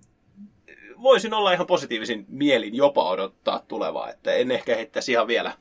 voisin 1.02 1.34
olla 1.34 1.52
ihan 1.52 1.66
positiivisin 1.66 2.26
mielin 2.28 2.74
jopa 2.74 3.10
odottaa 3.10 3.62
tulevaa, 3.68 4.10
että 4.10 4.32
en 4.32 4.50
ehkä 4.50 4.74
heittäisi 4.74 5.12
ihan 5.12 5.26
vielä 5.26 5.52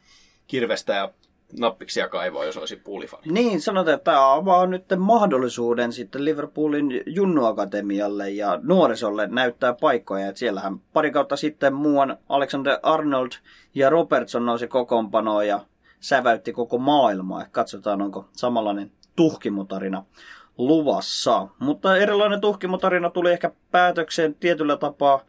kirvestä 0.48 0.94
ja 0.94 1.12
nappiksia 1.60 2.10
kaivoa, 2.10 2.46
jos 2.46 2.58
olisi 2.58 2.76
puulifani. 2.76 3.24
Niin, 3.32 3.62
sanotaan, 3.62 3.96
että 3.96 4.12
tämä 4.12 4.34
avaa 4.34 4.68
nyt 4.68 4.86
mahdollisuuden 4.98 5.94
sitten 5.94 6.26
Liverpoolin 6.26 7.04
junnuakatemialle 7.06 8.30
ja 8.30 8.60
nuorisolle 8.64 9.28
näyttää 9.28 9.74
paikkoja. 9.82 10.28
Et 10.28 10.38
siellähän 10.38 10.80
pari 10.80 11.12
kautta 11.12 11.36
sitten 11.36 11.74
muuan 11.74 12.18
Alexander 12.30 12.80
Arnold 12.84 13.32
ja 13.76 13.90
Robertson 13.90 14.46
nousi 14.46 14.68
kokoonpanoon 14.68 15.48
ja 15.48 15.60
säväytti 16.00 16.54
koko 16.54 16.78
maailmaa. 16.78 17.46
Katsotaan, 17.52 18.02
onko 18.02 18.26
samanlainen 18.34 18.92
tuhkimutarina 19.16 20.06
luvassa. 20.58 21.48
Mutta 21.60 21.98
erilainen 21.98 22.42
tuhkimutarina 22.42 23.10
tuli 23.10 23.32
ehkä 23.32 23.52
päätökseen 23.72 24.36
tietyllä 24.36 24.78
tapaa 24.78 25.26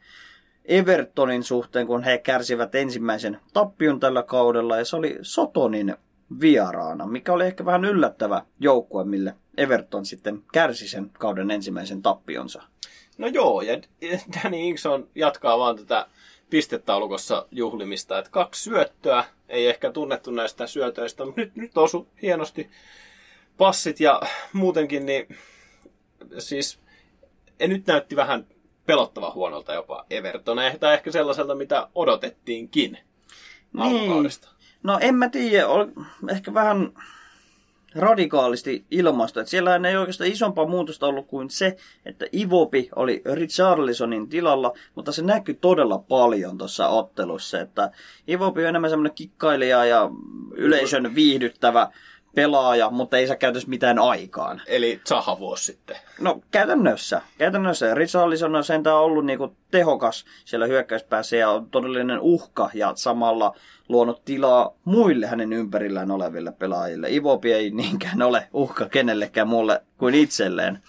Evertonin 0.64 1.42
suhteen, 1.42 1.86
kun 1.86 2.02
he 2.02 2.18
kärsivät 2.18 2.74
ensimmäisen 2.74 3.40
tappion 3.52 4.00
tällä 4.00 4.22
kaudella, 4.22 4.76
ja 4.76 4.84
se 4.84 4.96
oli 4.96 5.18
Sotonin 5.22 5.96
vieraana, 6.40 7.06
mikä 7.06 7.32
oli 7.32 7.46
ehkä 7.46 7.64
vähän 7.64 7.84
yllättävä 7.84 8.42
joukkue, 8.60 9.04
mille 9.04 9.34
Everton 9.56 10.06
sitten 10.06 10.42
kärsi 10.52 10.88
sen 10.88 11.10
kauden 11.10 11.50
ensimmäisen 11.50 12.02
tappionsa. 12.02 12.62
No 13.18 13.26
joo, 13.26 13.62
ja 13.62 13.80
Danny 14.34 14.56
Ingson 14.56 15.08
jatkaa 15.14 15.58
vaan 15.58 15.76
tätä 15.76 16.06
pistetaulukossa 16.50 17.46
juhlimista, 17.50 18.18
että 18.18 18.30
kaksi 18.30 18.62
syöttöä, 18.62 19.24
ei 19.48 19.66
ehkä 19.66 19.92
tunnettu 19.92 20.30
näistä 20.30 20.66
syötöistä, 20.66 21.24
mutta 21.24 21.40
nyt, 21.40 21.56
nyt 21.56 21.78
osu 21.78 22.08
hienosti 22.22 22.70
passit 23.56 24.00
ja 24.00 24.20
muutenkin, 24.52 25.06
niin 25.06 25.36
siis 26.38 26.80
nyt 27.60 27.86
näytti 27.86 28.16
vähän 28.16 28.46
pelottava 28.86 29.30
huonolta 29.30 29.74
jopa 29.74 30.06
Everton, 30.10 30.58
tai 30.80 30.94
ehkä 30.94 31.12
sellaiselta, 31.12 31.54
mitä 31.54 31.88
odotettiinkin 31.94 32.98
alkukaudesta. 33.78 34.48
No 34.82 34.98
en 35.00 35.14
mä 35.14 35.28
tiedä, 35.28 35.68
ol, 35.68 35.86
ehkä 36.30 36.54
vähän 36.54 36.92
radikaalisti 37.94 38.84
ilmasto. 38.90 39.40
Että 39.40 39.50
siellä 39.50 39.80
ei 39.88 39.96
oikeastaan 39.96 40.30
isompaa 40.30 40.66
muutosta 40.66 41.06
ollut 41.06 41.26
kuin 41.26 41.50
se, 41.50 41.76
että 42.06 42.26
Ivopi 42.34 42.88
oli 42.96 43.22
Richarlisonin 43.34 44.28
tilalla, 44.28 44.72
mutta 44.94 45.12
se 45.12 45.22
näkyy 45.22 45.54
todella 45.54 45.98
paljon 45.98 46.58
tuossa 46.58 46.88
ottelussa. 46.88 47.60
Että 47.60 47.90
Ivopi 48.28 48.62
on 48.62 48.68
enemmän 48.68 48.90
semmoinen 48.90 49.14
kikkailija 49.14 49.84
ja 49.84 50.10
yleisön 50.54 51.14
viihdyttävä 51.14 51.90
pelaaja, 52.36 52.90
mutta 52.90 53.16
ei 53.16 53.26
saa 53.26 53.36
käytössä 53.36 53.68
mitään 53.68 53.98
aikaan. 53.98 54.62
Eli 54.66 55.00
Zaha 55.08 55.38
vuosi 55.38 55.64
sitten. 55.64 55.96
No 56.20 56.40
käytännössä. 56.50 57.22
Käytännössä. 57.38 57.94
Richarlison 57.94 58.56
on 58.56 58.64
sentään 58.64 58.96
ollut 58.96 59.26
niinku 59.26 59.56
tehokas 59.70 60.24
siellä 60.44 60.66
hyökkäyspäässä 60.66 61.36
ja 61.36 61.50
on 61.50 61.70
todellinen 61.70 62.20
uhka 62.20 62.70
ja 62.74 62.92
samalla 62.94 63.56
luonut 63.88 64.24
tilaa 64.24 64.74
muille 64.84 65.26
hänen 65.26 65.52
ympärillään 65.52 66.10
oleville 66.10 66.52
pelaajille. 66.52 67.10
Ivopi 67.10 67.52
ei 67.52 67.70
niinkään 67.70 68.22
ole 68.22 68.48
uhka 68.52 68.88
kenellekään 68.88 69.48
muulle 69.48 69.82
kuin 69.98 70.14
itselleen. 70.14 70.82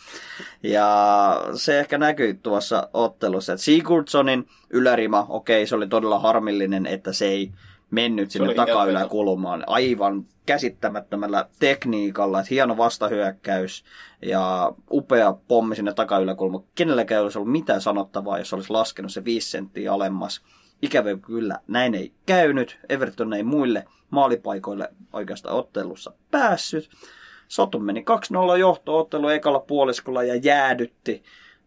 Ja 0.63 1.41
se 1.53 1.79
ehkä 1.79 1.97
näkyy 1.97 2.33
tuossa 2.33 2.89
ottelussa, 2.93 3.53
että 3.53 3.63
Sigurdssonin 3.63 4.47
ylärima, 4.69 5.25
okei, 5.29 5.67
se 5.67 5.75
oli 5.75 5.87
todella 5.87 6.19
harmillinen, 6.19 6.85
että 6.85 7.13
se 7.13 7.25
ei 7.25 7.51
mennyt 7.91 8.31
sinne 8.31 8.47
oli 8.47 8.55
takayläkulmaan 8.55 9.63
aivan 9.67 10.25
käsittämättömällä 10.47 11.45
tekniikalla, 11.59 12.39
että 12.39 12.49
hieno 12.49 12.77
vastahyökkäys 12.77 13.83
ja 14.21 14.73
upea 14.91 15.33
pommi 15.47 15.75
sinne 15.75 15.93
takayläkulmaan. 15.93 16.63
Kenelläkään 16.75 17.19
ei 17.19 17.23
olisi 17.23 17.37
ollut 17.37 17.51
mitään 17.51 17.81
sanottavaa, 17.81 18.39
jos 18.39 18.53
olisi 18.53 18.69
laskenut 18.69 19.13
se 19.13 19.25
5 19.25 19.49
senttiä 19.49 19.93
alemmas. 19.93 20.41
Ikävä 20.81 21.17
kyllä, 21.17 21.59
näin 21.67 21.95
ei 21.95 22.13
käynyt. 22.25 22.79
Everton 22.89 23.33
ei 23.33 23.43
muille 23.43 23.85
maalipaikoille 24.09 24.89
oikeastaan 25.13 25.55
ottelussa 25.55 26.11
päässyt. 26.31 26.89
Sotu 27.47 27.79
meni 27.79 28.05
2-0 28.55 28.57
johto-ottelu 28.57 29.29
ekalla 29.29 29.59
puoliskolla 29.59 30.23
ja 30.23 30.35
jäädytti 30.35 31.23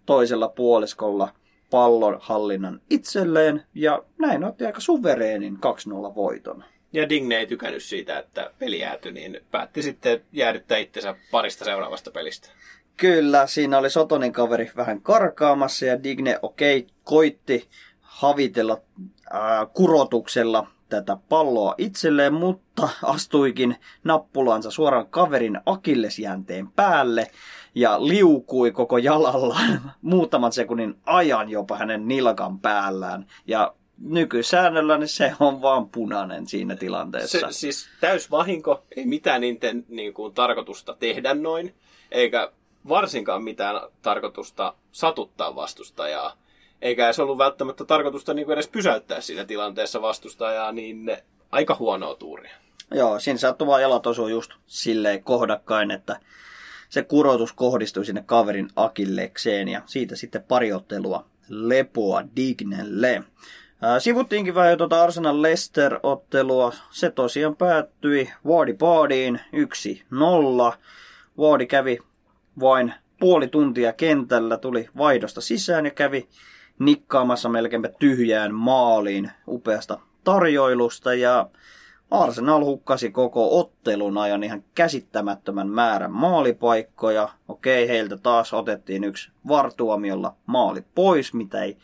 toisella 0.07 0.49
puoliskolla 0.49 1.28
pallon 1.70 2.18
hallinnan 2.20 2.81
itselleen 2.91 3.62
ja 3.74 4.03
näin 4.18 4.45
otti 4.45 4.66
aika 4.66 4.81
suvereenin 4.81 5.55
2-0 5.55 6.14
voiton. 6.14 6.64
Ja 6.93 7.09
Digne 7.09 7.36
ei 7.36 7.47
tykännyt 7.47 7.82
siitä, 7.82 8.18
että 8.18 8.51
peli 8.59 8.78
jäätyi, 8.78 9.12
niin 9.12 9.41
päätti 9.51 9.82
sitten 9.82 10.22
jäädyttää 10.32 10.78
itsensä 10.78 11.14
parista 11.30 11.64
seuraavasta 11.64 12.11
pelistä. 12.11 12.49
Kyllä, 12.97 13.47
siinä 13.47 13.78
oli 13.78 13.91
Sotonin 13.91 14.32
kaveri 14.32 14.70
vähän 14.76 15.03
karkaamassa 15.03 15.86
ja 15.86 16.03
Digne 16.03 16.38
okei 16.43 16.78
okay, 16.78 16.91
koitti 17.05 17.68
havitella 18.01 18.80
ää, 19.30 19.66
kurotuksella 19.66 20.66
tätä 20.88 21.16
palloa 21.28 21.74
itselleen, 21.78 22.34
mutta 22.34 22.88
astuikin 23.03 23.76
nappulansa 24.05 24.70
suoraan 24.70 25.07
kaverin 25.07 25.61
akillesjänteen 25.66 26.68
päälle 26.68 27.30
ja 27.74 28.07
liukui 28.07 28.72
koko 28.72 28.99
jalallaan 28.99 29.80
muutaman 30.03 30.53
sekunnin 30.53 30.95
ajan 31.07 31.49
jopa 31.49 31.76
hänen 31.76 32.09
nilkan 32.09 32.59
päällään. 32.59 33.26
Ja 33.47 33.74
nykysäännöllä 34.01 34.99
niin 34.99 35.09
se 35.09 35.33
on 35.41 35.63
vaan 35.63 35.89
punainen 35.89 36.47
siinä 36.47 36.77
tilanteessa. 36.77 37.39
Se, 37.39 37.47
siis 37.51 37.89
täys 38.01 38.31
vahinko, 38.31 38.83
ei 38.97 39.07
mitään 39.07 39.41
niiden 39.41 39.85
niin 39.89 40.15
kuin, 40.15 40.35
tarkoitusta 40.35 40.97
tehdä 40.99 41.35
noin, 41.35 41.75
eikä 42.11 42.53
varsinkaan 42.89 43.45
mitään 43.45 43.81
tarkoitusta 44.03 44.75
satuttaa 44.93 45.55
vastustajaa. 45.55 46.37
Eikä 46.83 47.13
se 47.13 47.23
ollut 47.23 47.39
välttämättä 47.39 47.85
tarkoitusta 47.85 48.35
niin 48.35 48.47
kuin 48.47 48.55
edes 48.55 48.69
pysäyttää 48.69 49.21
siinä 49.21 49.45
tilanteessa 49.45 50.03
vastustajaa, 50.03 50.73
niin 50.73 51.17
aika 51.51 51.77
huonoa 51.79 52.15
tuuria. 52.15 52.57
Joo, 52.95 53.21
siinä 53.21 53.39
sattui 53.39 53.67
vaan 53.67 53.83
jalat 53.83 54.07
osuu 54.07 54.29
just 54.29 54.51
silleen 54.67 55.25
kohdakkain, 55.25 55.91
että 55.91 56.21
se 56.89 57.03
kurotus 57.03 57.53
kohdistui 57.53 58.05
sinne 58.05 58.23
kaverin 58.27 58.69
akillekseen 58.77 59.69
ja 59.69 59.83
siitä 59.87 60.17
sitten 60.17 60.43
pari 60.43 60.73
ottelua 60.73 61.25
lepoa 61.49 62.23
Dignelle. 62.37 63.23
Sivuttiinkin 63.99 64.55
vähän 64.55 64.70
jo 64.70 64.76
tuota 64.76 65.03
Arsenal 65.03 65.43
Leicester-ottelua. 65.43 66.72
Se 66.91 67.11
tosiaan 67.11 67.57
päättyi 67.57 68.31
Wardi 68.47 68.74
Paadiin 68.74 69.41
1-0. 70.72 70.76
Wardi 71.39 71.66
kävi 71.66 71.99
vain 72.61 72.95
puoli 73.20 73.49
tuntia 73.49 73.93
kentällä, 73.93 74.57
tuli 74.57 74.89
vaihdosta 74.97 75.41
sisään 75.41 75.85
ja 75.85 75.91
kävi 75.91 76.28
nikkaamassa 76.78 77.49
melkeinpä 77.49 77.89
tyhjään 77.99 78.55
maaliin 78.55 79.31
upeasta 79.49 79.99
tarjoilusta 80.24 81.14
ja 81.14 81.47
Arsenal 82.11 82.64
hukkasi 82.64 83.11
koko 83.11 83.59
ottelun 83.59 84.18
ajan 84.18 84.45
ihan 84.45 84.64
käsittämättömän 84.74 85.68
määrän 85.68 86.12
maalipaikkoja. 86.12 87.28
Okei, 87.49 87.89
heiltä 87.89 88.16
taas 88.16 88.55
otettiin 88.55 89.05
yksi 89.05 89.31
vartuomiolla 89.49 90.35
maali 90.47 90.85
pois, 90.95 91.35
mitä 91.35 91.62
ei 91.62 91.76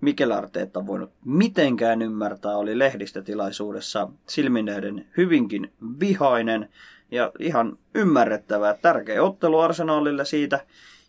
Mikel 0.00 0.30
Arteetta 0.30 0.86
voinut 0.86 1.10
mitenkään 1.24 2.02
ymmärtää, 2.02 2.56
oli 2.56 2.78
lehdistötilaisuudessa 2.78 4.08
silminneiden 4.26 5.06
hyvinkin 5.16 5.72
vihainen 6.00 6.68
ja 7.10 7.32
ihan 7.38 7.78
ymmärrettävää. 7.94 8.74
Tärkeä 8.82 9.22
ottelu 9.22 9.58
Arsenalille 9.58 10.24
siitä, 10.24 10.60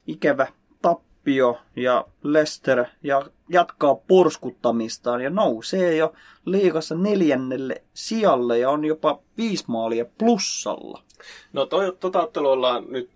ikävä 0.07 0.47
tappio 0.81 1.57
ja 1.75 2.05
Leicester 2.23 2.85
ja 3.03 3.25
jatkaa 3.49 3.95
porskuttamistaan 3.95 5.21
ja 5.21 5.29
nousee 5.29 5.95
jo 5.95 6.13
liikassa 6.45 6.95
neljännelle 6.95 7.83
sijalle 7.93 8.59
ja 8.59 8.69
on 8.69 8.85
jopa 8.85 9.19
viisi 9.37 9.63
maalia 9.67 10.05
plussalla. 10.17 11.03
No 11.53 11.65
toi, 11.65 11.97
tota 11.99 12.21
ottelua 12.21 12.51
ollaan 12.51 12.85
nyt 12.89 13.09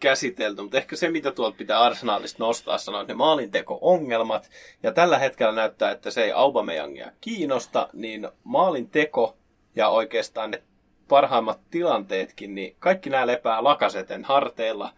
käsitelty, 0.00 0.62
mutta 0.62 0.76
ehkä 0.76 0.96
se, 0.96 1.10
mitä 1.10 1.32
tuolta 1.32 1.56
pitää 1.56 1.80
arsenaalista 1.80 2.44
nostaa, 2.44 2.78
sanoa, 2.78 3.00
että 3.00 3.12
ne 3.12 3.16
maalinteko-ongelmat, 3.16 4.50
ja 4.82 4.92
tällä 4.92 5.18
hetkellä 5.18 5.52
näyttää, 5.52 5.90
että 5.90 6.10
se 6.10 6.24
ei 6.24 6.32
Aubameyangia 6.32 7.12
kiinnosta, 7.20 7.88
niin 7.92 8.28
maalinteko 8.44 9.36
ja 9.76 9.88
oikeastaan 9.88 10.50
ne 10.50 10.62
parhaimmat 11.08 11.60
tilanteetkin, 11.70 12.54
niin 12.54 12.76
kaikki 12.78 13.10
nämä 13.10 13.26
lepää 13.26 13.64
lakaseten 13.64 14.24
harteilla, 14.24 14.92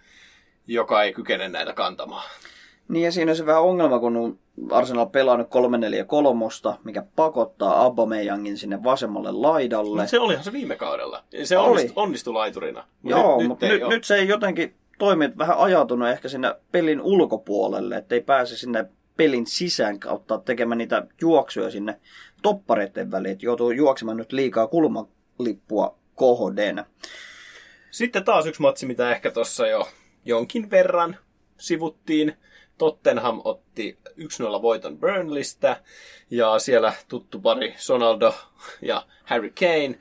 joka 0.67 1.03
ei 1.03 1.13
kykene 1.13 1.49
näitä 1.49 1.73
kantamaan. 1.73 2.31
Niin 2.89 3.05
ja 3.05 3.13
siinä 3.13 3.33
on 3.33 3.37
se 3.37 3.47
vähän 3.47 3.63
ongelma, 3.63 3.99
kun 3.99 4.39
Arsenal 4.71 5.07
pelaa 5.07 5.37
nyt 5.37 5.47
3-4-3, 6.75 6.79
mikä 6.85 7.03
pakottaa 7.17 7.81
Aubameyangin 7.81 8.59
sinne 8.59 8.85
vasemmalle 8.85 9.33
laidalle. 9.33 9.97
Mutta 9.97 10.11
se 10.11 10.21
olihan 10.21 10.45
se 10.45 10.53
viime 10.53 10.77
kaudella. 10.77 11.25
Se 11.45 11.59
Oli. 11.59 11.71
onnistui, 11.71 12.03
onnistui 12.03 12.33
laiturina. 12.33 12.85
Mut 13.03 13.11
Joo, 13.11 13.39
nyt, 13.39 13.49
mutta 13.49 13.67
nyt, 13.67 13.73
ei 13.73 13.81
nyt, 13.81 13.89
nyt 13.89 14.05
se 14.05 14.15
ei 14.15 14.29
jotenkin 14.29 14.75
toimi, 14.99 15.25
että 15.25 15.39
vähän 15.39 15.59
ajatunut 15.59 16.09
ehkä 16.09 16.29
sinne 16.29 16.55
pelin 16.73 17.01
ulkopuolelle, 17.01 17.97
että 17.97 18.15
ei 18.15 18.21
pääse 18.21 18.57
sinne 18.57 18.87
pelin 19.17 19.47
sisään 19.47 20.01
kautta 20.01 20.39
tekemään 20.39 20.79
niitä 20.79 21.07
juoksuja 21.21 21.71
sinne 21.71 22.01
toppareiden 22.43 23.11
väliin, 23.11 23.33
että 23.33 23.47
joutuu 23.47 23.71
juoksemaan 23.71 24.17
nyt 24.17 24.33
liikaa 24.33 24.67
kulmalippua 24.67 25.99
kohden. 26.15 26.85
Sitten 27.91 28.25
taas 28.25 28.47
yksi 28.47 28.63
matsi, 28.63 28.87
mitä 28.87 29.11
ehkä 29.11 29.31
tuossa 29.31 29.67
jo 29.67 29.89
jonkin 30.25 30.71
verran 30.71 31.17
sivuttiin. 31.59 32.37
Tottenham 32.79 33.41
otti 33.45 33.99
1-0 34.09 34.63
voiton 34.63 34.99
Burnleystä 34.99 35.83
ja 36.31 36.59
siellä 36.59 36.93
tuttu 37.09 37.41
pari 37.41 37.75
Sonaldo 37.77 38.35
ja 38.83 39.07
Harry 39.25 39.51
Kane. 39.51 39.99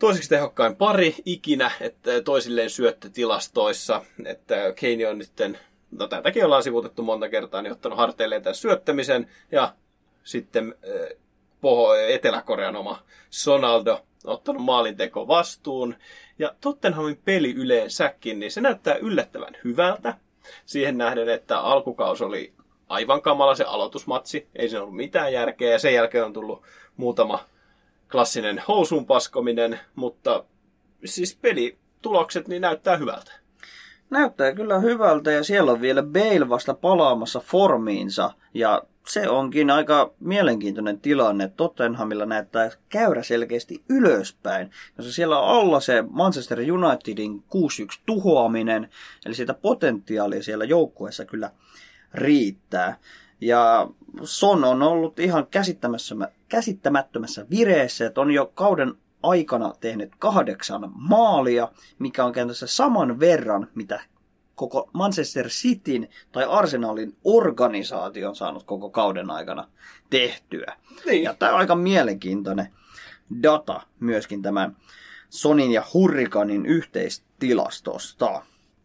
Toiseksi 0.00 0.28
tehokkain 0.28 0.76
pari 0.76 1.14
ikinä, 1.24 1.70
että 1.80 2.22
toisilleen 2.22 2.70
syöttötilastoissa, 2.70 4.02
että 4.24 4.54
Kane 4.80 5.08
on 5.08 5.18
nyt, 5.18 5.58
no 5.90 6.06
tätäkin 6.06 6.44
ollaan 6.44 6.62
sivutettu 6.62 7.02
monta 7.02 7.28
kertaa, 7.28 7.62
niin 7.62 7.72
ottanut 7.72 7.98
harteilleen 7.98 8.42
tämän 8.42 8.54
syöttämisen 8.54 9.30
ja 9.52 9.74
sitten 10.24 10.74
äh, 10.84 11.18
Poho, 11.60 11.94
Etelä-Korean 11.94 12.76
oma 12.76 13.02
Sonaldo 13.30 14.06
ottanut 14.24 14.62
maalinteko 14.62 15.28
vastuun. 15.28 15.94
Ja 16.38 16.54
Tottenhamin 16.60 17.20
peli 17.24 17.52
yleensäkin, 17.52 18.40
niin 18.40 18.52
se 18.52 18.60
näyttää 18.60 18.94
yllättävän 18.94 19.56
hyvältä. 19.64 20.14
Siihen 20.66 20.98
nähden, 20.98 21.28
että 21.28 21.58
alkukaus 21.58 22.22
oli 22.22 22.52
aivan 22.88 23.22
kamala 23.22 23.54
se 23.54 23.64
aloitusmatsi. 23.64 24.48
Ei 24.56 24.68
siinä 24.68 24.82
ollut 24.82 24.96
mitään 24.96 25.32
järkeä. 25.32 25.72
Ja 25.72 25.78
sen 25.78 25.94
jälkeen 25.94 26.24
on 26.24 26.32
tullut 26.32 26.62
muutama 26.96 27.44
klassinen 28.10 28.62
housun 28.68 29.06
paskominen. 29.06 29.80
Mutta 29.94 30.44
siis 31.04 31.36
pelitulokset 31.36 32.48
niin 32.48 32.62
näyttää 32.62 32.96
hyvältä. 32.96 33.32
Näyttää 34.10 34.54
kyllä 34.54 34.78
hyvältä 34.78 35.30
ja 35.32 35.44
siellä 35.44 35.72
on 35.72 35.80
vielä 35.80 36.02
Bale 36.02 36.48
vasta 36.48 36.74
palaamassa 36.74 37.40
formiinsa 37.40 38.30
ja 38.54 38.82
se 39.08 39.28
onkin 39.28 39.70
aika 39.70 40.12
mielenkiintoinen 40.20 41.00
tilanne. 41.00 41.48
Tottenhamilla 41.56 42.26
näyttää 42.26 42.70
käyrä 42.88 43.22
selkeästi 43.22 43.84
ylöspäin. 43.88 44.70
Jos 44.98 45.14
siellä 45.14 45.38
on 45.38 45.60
alla 45.60 45.80
se 45.80 46.04
Manchester 46.10 46.58
Unitedin 46.58 47.44
6-1 47.96 48.00
tuhoaminen, 48.06 48.90
eli 49.26 49.34
sitä 49.34 49.54
potentiaalia 49.54 50.42
siellä 50.42 50.64
joukkueessa 50.64 51.24
kyllä 51.24 51.50
riittää. 52.14 52.98
Ja 53.40 53.88
Son 54.22 54.64
on 54.64 54.82
ollut 54.82 55.18
ihan 55.18 55.46
käsittämättömässä, 55.46 56.39
käsittämättömässä 56.50 57.46
vireessä, 57.50 58.06
että 58.06 58.20
on 58.20 58.30
jo 58.30 58.46
kauden 58.54 58.94
aikana 59.22 59.72
tehnyt 59.80 60.12
kahdeksan 60.18 60.92
maalia, 60.94 61.68
mikä 61.98 62.24
on 62.24 62.32
käytännössä 62.32 62.66
saman 62.66 63.20
verran, 63.20 63.68
mitä 63.74 64.00
koko 64.54 64.90
Manchester 64.92 65.48
Cityn 65.48 66.08
tai 66.32 66.44
Arsenalin 66.44 67.16
organisaatio 67.24 68.28
on 68.28 68.36
saanut 68.36 68.62
koko 68.62 68.90
kauden 68.90 69.30
aikana 69.30 69.68
tehtyä. 70.10 70.76
Niin. 71.06 71.22
Ja 71.22 71.34
tämä 71.34 71.52
on 71.52 71.58
aika 71.58 71.74
mielenkiintoinen 71.74 72.68
data 73.42 73.80
myöskin 74.00 74.42
tämän 74.42 74.76
Sonin 75.28 75.72
ja 75.72 75.84
Hurrikanin 75.94 76.66
yhteistilastosta. 76.66 78.42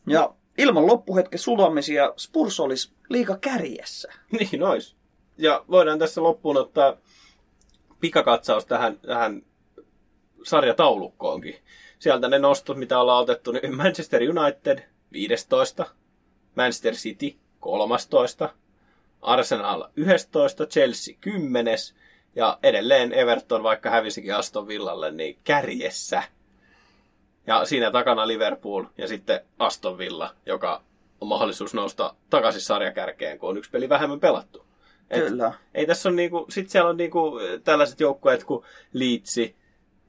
Ja 0.08 0.34
ilman 0.58 0.88
loppuhetken 0.88 1.40
sulamisia 1.40 2.14
Spurs 2.18 2.60
olisi 2.60 2.94
liiga 3.10 3.38
kärjessä. 3.38 4.14
Niin 4.40 4.64
ois. 4.64 4.96
Ja 5.38 5.66
voidaan 5.72 6.00
tässä 6.00 6.24
loppuun 6.24 6.58
ottaa 6.58 6.98
pikakatsaus 8.00 8.66
tähän, 8.66 9.00
tähän 9.00 9.42
sarjataulukkoonkin. 10.44 11.56
Sieltä 12.00 12.28
ne 12.28 12.40
nostot, 12.40 12.78
mitä 12.78 13.00
ollaan 13.00 13.24
otettu, 13.24 13.52
niin 13.52 13.76
Manchester 13.76 14.22
United 14.22 14.84
15, 15.12 15.86
Manchester 16.56 16.94
City 16.94 17.36
13, 17.60 18.50
Arsenal 19.22 19.84
11, 19.96 20.66
Chelsea 20.66 21.16
10 21.22 21.78
ja 22.36 22.60
edelleen 22.64 23.14
Everton, 23.14 23.64
vaikka 23.64 23.90
hävisikin 23.90 24.36
Aston 24.36 24.68
Villalle, 24.68 25.12
niin 25.12 25.38
kärjessä. 25.44 26.24
Ja 27.48 27.66
siinä 27.66 27.92
takana 27.92 28.28
Liverpool 28.28 28.86
ja 28.98 29.08
sitten 29.08 29.40
Aston 29.60 29.98
Villa, 29.98 30.36
joka 30.46 30.82
on 31.22 31.28
mahdollisuus 31.28 31.74
nousta 31.74 32.16
takaisin 32.30 32.62
sarjakärkeen, 32.62 33.40
kun 33.40 33.50
on 33.50 33.58
yksi 33.58 33.72
peli 33.72 33.90
vähemmän 33.90 34.20
pelattu. 34.20 34.65
Et 35.10 35.28
Kyllä. 35.28 35.54
Ei 35.74 35.86
tässä 35.86 36.10
on 36.10 36.16
niinku, 36.16 36.46
sit 36.50 36.70
siellä 36.70 36.90
on 36.90 36.98
niinku 36.98 37.40
tällaiset 37.64 38.00
joukkueet 38.00 38.44
kuin 38.44 38.66
Liitsi 38.94 39.56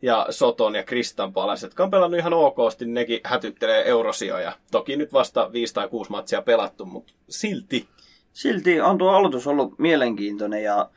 ja 0.02 0.26
Soton 0.30 0.74
ja 0.74 0.82
Kristan 0.82 1.32
palaset, 1.32 1.66
jotka 1.66 1.84
on 1.84 1.90
pelannut 1.90 2.20
ihan 2.20 2.32
okosti, 2.32 2.84
niin 2.84 2.94
nekin 2.94 3.20
hätyttelee 3.24 3.88
eurosijoja. 3.88 4.52
Toki 4.70 4.96
nyt 4.96 5.12
vasta 5.12 5.52
viisi 5.52 5.74
tai 5.74 5.88
kuusi 5.88 6.10
matsia 6.10 6.42
pelattu, 6.42 6.84
mutta 6.84 7.12
silti. 7.28 7.88
Silti 8.32 8.80
on 8.80 8.98
tuo 8.98 9.10
aloitus 9.10 9.46
ollut 9.46 9.78
mielenkiintoinen 9.78 10.62
ja 10.62 10.90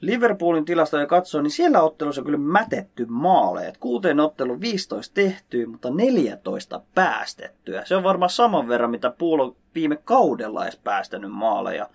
Liverpoolin 0.00 0.64
tilastoja 0.64 1.06
katsoo, 1.06 1.42
niin 1.42 1.50
siellä 1.50 1.82
ottelussa 1.82 2.20
on 2.20 2.24
kyllä 2.24 2.38
mätetty 2.38 3.06
maaleja. 3.08 3.72
Kuuteen 3.80 4.20
ottelu 4.20 4.60
15 4.60 5.14
tehtyä, 5.14 5.66
mutta 5.66 5.90
14 5.90 6.80
päästettyä. 6.94 7.84
Se 7.84 7.96
on 7.96 8.02
varmaan 8.02 8.30
saman 8.30 8.68
verran, 8.68 8.90
mitä 8.90 9.10
Puol 9.18 9.40
on 9.40 9.56
viime 9.74 9.96
kaudella 10.04 10.64
edes 10.64 10.80
päästänyt 10.84 11.30
maaleja, 11.30 11.88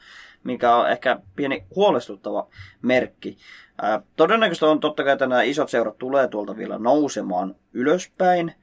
mikä 0.44 0.76
on 0.76 0.92
ehkä 0.92 1.20
pieni 1.36 1.64
huolestuttava 1.76 2.48
merkki. 2.82 3.38
Ää, 3.82 4.02
todennäköisesti 4.16 4.66
on 4.66 4.80
totta 4.80 5.04
kai, 5.04 5.14
että 5.14 5.28
nämä 5.28 5.42
isot 5.42 5.70
seurat 5.70 5.98
tulee 5.98 6.28
tuolta 6.28 6.58
vielä 6.58 6.78
nousemaan 6.78 7.56
ylöspäin, 7.74 8.54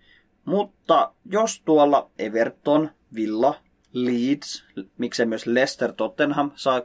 mutta 0.45 1.13
jos 1.31 1.63
tuolla 1.65 2.11
Everton, 2.19 2.91
Villa, 3.15 3.55
Leeds, 3.93 4.65
miksei 4.99 5.27
myös 5.27 5.47
Leicester 5.47 5.93
Tottenham 5.93 6.51
saa 6.55 6.83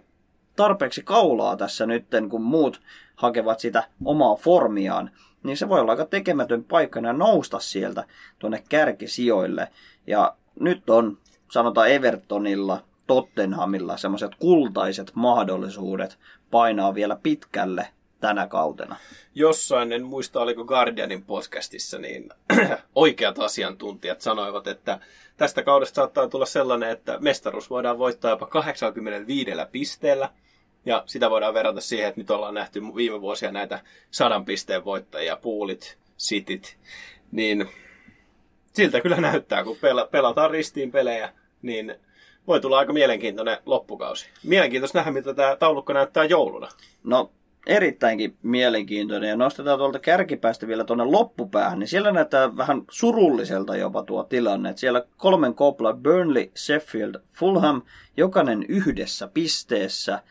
tarpeeksi 0.55 1.03
kaulaa 1.03 1.57
tässä 1.57 1.85
nytten, 1.85 2.29
kun 2.29 2.41
muut 2.41 2.81
hakevat 3.15 3.59
sitä 3.59 3.83
omaa 4.05 4.35
formiaan, 4.35 5.11
niin 5.43 5.57
se 5.57 5.69
voi 5.69 5.79
olla 5.79 5.91
aika 5.91 6.05
tekemätön 6.05 6.63
paikka 6.63 6.99
ja 6.99 7.13
nousta 7.13 7.59
sieltä 7.59 8.03
tuonne 8.39 8.63
kärkisijoille. 8.69 9.67
Ja 10.07 10.35
nyt 10.59 10.89
on, 10.89 11.17
sanotaan 11.51 11.89
Evertonilla, 11.89 12.83
Tottenhamilla 13.07 13.97
semmoiset 13.97 14.35
kultaiset 14.35 15.11
mahdollisuudet 15.15 16.19
painaa 16.51 16.95
vielä 16.95 17.17
pitkälle 17.23 17.87
tänä 18.19 18.47
kautena. 18.47 18.95
Jossain, 19.35 19.91
en 19.91 20.03
muista 20.03 20.39
oliko 20.39 20.65
Guardianin 20.65 21.23
podcastissa, 21.23 21.97
niin 21.99 22.29
oikeat 22.95 23.39
asiantuntijat 23.39 24.21
sanoivat, 24.21 24.67
että 24.67 24.99
tästä 25.37 25.63
kaudesta 25.63 25.95
saattaa 25.95 26.27
tulla 26.27 26.45
sellainen, 26.45 26.89
että 26.89 27.17
mestaruus 27.19 27.69
voidaan 27.69 27.97
voittaa 27.97 28.31
jopa 28.31 28.45
85 28.45 29.51
pisteellä. 29.71 30.29
Ja 30.85 31.03
sitä 31.05 31.29
voidaan 31.29 31.53
verrata 31.53 31.81
siihen, 31.81 32.07
että 32.07 32.21
nyt 32.21 32.31
ollaan 32.31 32.53
nähty 32.53 32.81
viime 32.95 33.21
vuosia 33.21 33.51
näitä 33.51 33.79
sadan 34.11 34.45
pisteen 34.45 34.85
voittajia, 34.85 35.35
puulit, 35.35 35.97
sitit. 36.17 36.77
Niin 37.31 37.69
siltä 38.73 39.01
kyllä 39.01 39.21
näyttää, 39.21 39.63
kun 39.63 39.77
pela- 39.77 40.07
pelataan 40.11 40.51
ristiin 40.51 40.91
pelejä, 40.91 41.33
niin 41.61 41.95
voi 42.51 42.61
tulla 42.61 42.79
aika 42.79 42.93
mielenkiintoinen 42.93 43.57
loppukausi. 43.65 44.29
Mielenkiintoista 44.43 44.97
nähdä, 44.97 45.11
mitä 45.11 45.33
tämä 45.33 45.55
taulukko 45.55 45.93
näyttää 45.93 46.23
jouluna. 46.23 46.67
No, 47.03 47.31
erittäinkin 47.67 48.37
mielenkiintoinen. 48.43 49.29
Ja 49.29 49.35
nostetaan 49.35 49.77
tuolta 49.77 49.99
kärkipäästä 49.99 50.67
vielä 50.67 50.83
tuonne 50.83 51.03
loppupäähän, 51.03 51.79
niin 51.79 51.87
siellä 51.87 52.11
näyttää 52.11 52.57
vähän 52.57 52.81
surulliselta 52.91 53.75
jopa 53.75 54.03
tuo 54.03 54.23
tilanne. 54.23 54.69
Että 54.69 54.79
siellä 54.79 55.03
kolmen 55.17 55.53
kopla 55.53 55.93
Burnley, 55.93 56.51
Sheffield, 56.57 57.15
Fulham, 57.33 57.81
jokainen 58.17 58.65
yhdessä 58.67 59.27
pisteessä. 59.27 60.23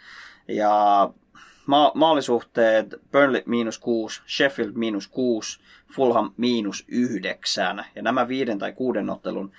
Ja 0.49 1.11
ma- 1.67 1.93
maalisuhteet 1.95 2.95
Burnley 3.13 3.43
miinus 3.47 3.79
6, 3.79 4.23
Sheffield 4.37 4.73
miinus 4.75 5.09
6, 5.09 5.61
Fulham 5.93 6.33
miinus 6.37 6.85
9. 6.89 7.85
Ja 7.95 8.03
nämä 8.03 8.29
viiden 8.29 8.59
tai 8.59 8.73
kuuden 8.73 9.11
ottelun 9.11 9.53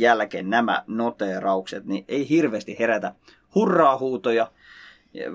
jälkeen 0.00 0.50
nämä 0.50 0.84
noteeraukset, 0.86 1.84
niin 1.84 2.04
ei 2.08 2.28
hirveästi 2.28 2.76
herätä 2.78 3.14
hurraa-huutoja. 3.54 4.50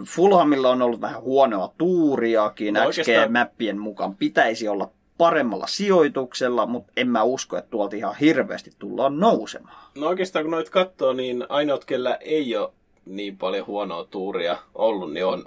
Fulhamilla 0.08 0.70
on 0.70 0.82
ollut 0.82 1.02
vähän 1.02 1.22
huonoa 1.22 1.74
tuuriakin, 1.78 2.74
No 2.74 2.86
oikeastaan- 2.86 3.18
XG-mäppien 3.30 3.78
mukaan 3.80 4.16
pitäisi 4.16 4.68
olla 4.68 4.90
paremmalla 5.18 5.68
sijoituksella, 5.68 6.66
mutta 6.66 6.92
en 6.98 7.08
mä 7.10 7.24
usko, 7.24 7.58
että 7.58 7.70
tuolta 7.72 7.96
ihan 7.96 8.16
hirveästi 8.16 8.72
tullaan 8.80 9.20
nousemaan. 9.20 9.76
No 9.98 10.08
oikeastaan 10.08 10.46
kun 10.46 10.52
noit 10.52 10.70
katsoo, 10.70 11.14
niin 11.14 11.46
ainoat, 11.50 11.86
kellä 11.86 12.16
ei 12.16 12.58
ole 12.58 12.72
niin 13.06 13.38
paljon 13.38 13.68
huonoa 13.68 14.04
tuuria 14.04 14.58
ollut, 14.76 15.14
niin 15.14 15.26
on, 15.26 15.46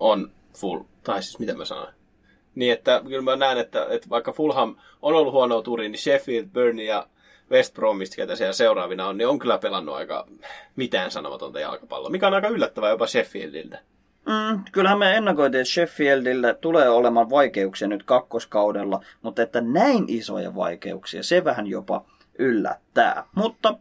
on 0.00 0.30
full, 0.56 0.80
tai 1.02 1.22
siis 1.22 1.38
mitä 1.38 1.54
mä 1.54 1.64
sanoin. 1.64 1.94
Niin 2.54 2.72
että 2.72 3.02
kyllä 3.08 3.22
mä 3.22 3.36
näen, 3.36 3.58
että, 3.58 3.86
että 3.90 4.08
vaikka 4.10 4.32
Fulham 4.32 4.76
on 5.02 5.14
ollut 5.14 5.32
huonoa 5.32 5.62
tuuria, 5.62 5.88
niin 5.88 5.98
Sheffield, 5.98 6.46
Burnley 6.52 6.84
ja 6.84 7.06
West 7.50 7.74
Bromwich, 7.74 8.16
ketä 8.16 8.36
siellä 8.36 8.52
seuraavina 8.52 9.06
on, 9.06 9.16
niin 9.16 9.28
on 9.28 9.38
kyllä 9.38 9.58
pelannut 9.58 9.94
aika 9.94 10.26
mitään 10.76 11.10
sanomatonta 11.10 11.60
jalkapalloa, 11.60 12.10
mikä 12.10 12.26
on 12.26 12.34
aika 12.34 12.48
yllättävää 12.48 12.90
jopa 12.90 13.06
Sheffieldiltä. 13.06 13.78
Mm, 14.26 14.64
kyllähän 14.72 14.98
me 14.98 15.16
ennakoitiin, 15.16 15.60
että 15.60 15.72
Sheffieldille 15.72 16.54
tulee 16.54 16.88
olemaan 16.88 17.30
vaikeuksia 17.30 17.88
nyt 17.88 18.02
kakkoskaudella, 18.02 19.00
mutta 19.22 19.42
että 19.42 19.60
näin 19.60 20.04
isoja 20.08 20.54
vaikeuksia, 20.54 21.22
se 21.22 21.44
vähän 21.44 21.66
jopa 21.66 22.04
yllättää. 22.38 23.24
Mutta 23.34 23.78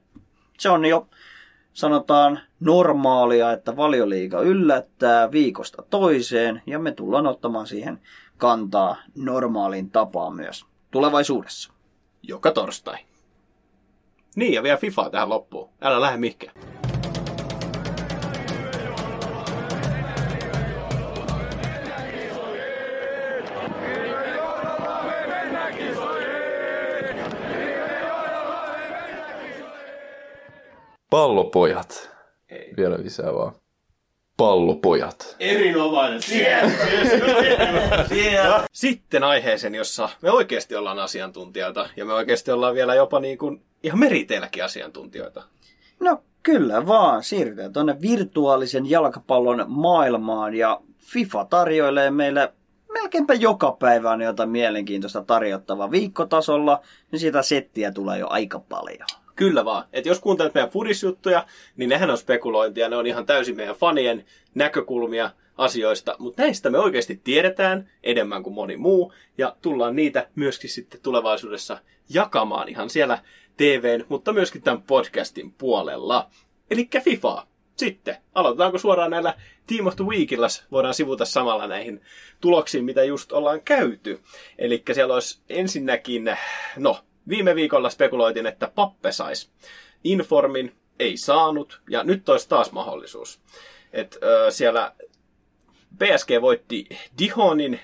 se 0.59 0.69
on 0.69 0.85
jo, 0.85 1.07
sanotaan, 1.73 2.39
normaalia, 2.59 3.51
että 3.51 3.75
valioliiga 3.75 4.41
yllättää 4.41 5.31
viikosta 5.31 5.83
toiseen, 5.89 6.61
ja 6.65 6.79
me 6.79 6.91
tullaan 6.91 7.27
ottamaan 7.27 7.67
siihen 7.67 7.99
kantaa 8.37 8.95
normaaliin 9.15 9.91
tapaan 9.91 10.35
myös 10.35 10.65
tulevaisuudessa. 10.91 11.73
Joka 12.23 12.51
torstai. 12.51 12.97
Niin, 14.35 14.53
ja 14.53 14.63
vielä 14.63 14.77
FIFA 14.77 15.09
tähän 15.09 15.29
loppuun. 15.29 15.69
Älä 15.81 16.01
lähde 16.01 16.17
mihinkään. 16.17 16.55
Pallopojat. 31.09 32.11
Ei. 32.49 32.73
Vielä 32.77 32.97
lisää 32.99 33.33
vaan. 33.33 33.51
Pallopojat. 34.37 35.35
Erinomainen. 35.39 36.19
Sitten 38.71 39.23
aiheeseen, 39.23 39.75
jossa 39.75 40.09
me 40.21 40.31
oikeasti 40.31 40.75
ollaan 40.75 40.99
asiantuntijoita 40.99 41.89
ja 41.95 42.05
me 42.05 42.13
oikeasti 42.13 42.51
ollaan 42.51 42.75
vielä 42.75 42.95
jopa 42.95 43.19
niin 43.19 43.37
kuin 43.37 43.65
ihan 43.83 43.99
meriteilläkin 43.99 44.63
asiantuntijoita. 44.63 45.43
No 45.99 46.23
kyllä 46.43 46.87
vaan, 46.87 47.23
siirrytään 47.23 47.73
tuonne 47.73 48.01
virtuaalisen 48.01 48.89
jalkapallon 48.89 49.65
maailmaan 49.67 50.55
ja 50.55 50.81
FIFA 50.99 51.45
tarjoilee 51.45 52.11
meille 52.11 52.53
melkeinpä 52.93 53.33
joka 53.33 53.71
päivä 53.79 54.11
on 54.11 54.21
jotain 54.21 54.49
mielenkiintoista 54.49 55.23
tarjottavaa 55.23 55.91
viikkotasolla, 55.91 56.81
niin 57.11 57.19
sitä 57.19 57.41
settiä 57.41 57.91
tulee 57.91 58.19
jo 58.19 58.27
aika 58.29 58.59
paljon. 58.59 59.07
Kyllä 59.35 59.65
vaan. 59.65 59.83
Et 59.93 60.05
jos 60.05 60.19
kuuntelet 60.19 60.53
meidän 60.53 60.69
fudisjuttuja, 60.69 61.45
niin 61.77 61.89
nehän 61.89 62.09
on 62.09 62.17
spekulointia. 62.17 62.89
Ne 62.89 62.95
on 62.95 63.07
ihan 63.07 63.25
täysin 63.25 63.55
meidän 63.55 63.75
fanien 63.75 64.25
näkökulmia 64.55 65.29
asioista. 65.57 66.15
Mutta 66.19 66.41
näistä 66.41 66.69
me 66.69 66.77
oikeasti 66.77 67.21
tiedetään 67.23 67.89
enemmän 68.03 68.43
kuin 68.43 68.53
moni 68.53 68.77
muu. 68.77 69.13
Ja 69.37 69.55
tullaan 69.61 69.95
niitä 69.95 70.27
myöskin 70.35 70.69
sitten 70.69 71.01
tulevaisuudessa 71.01 71.77
jakamaan 72.09 72.69
ihan 72.69 72.89
siellä 72.89 73.19
TVn, 73.57 74.05
mutta 74.09 74.33
myöskin 74.33 74.61
tämän 74.61 74.81
podcastin 74.81 75.53
puolella. 75.53 76.29
Eli 76.71 76.89
FIFA. 77.03 77.47
Sitten, 77.75 78.17
aloitetaanko 78.35 78.77
suoraan 78.77 79.11
näillä 79.11 79.33
Team 79.67 79.87
of 79.87 79.95
the 79.95 80.05
Weekilla, 80.05 80.47
voidaan 80.71 80.93
sivuta 80.93 81.25
samalla 81.25 81.67
näihin 81.67 82.01
tuloksiin, 82.41 82.85
mitä 82.85 83.03
just 83.03 83.31
ollaan 83.31 83.61
käyty. 83.61 84.19
Eli 84.57 84.83
siellä 84.93 85.13
olisi 85.13 85.41
ensinnäkin, 85.49 86.37
no, 86.77 86.99
viime 87.29 87.55
viikolla 87.55 87.89
spekuloitiin, 87.89 88.45
että 88.45 88.71
Pappe 88.75 89.11
sais 89.11 89.51
Informin, 90.03 90.75
ei 90.99 91.17
saanut, 91.17 91.81
ja 91.89 92.03
nyt 92.03 92.29
olisi 92.29 92.49
taas 92.49 92.71
mahdollisuus. 92.71 93.39
Et, 93.93 94.17
ö, 94.23 94.51
siellä 94.51 94.93
PSG 95.97 96.41
voitti 96.41 96.85
Dihonin 97.19 97.79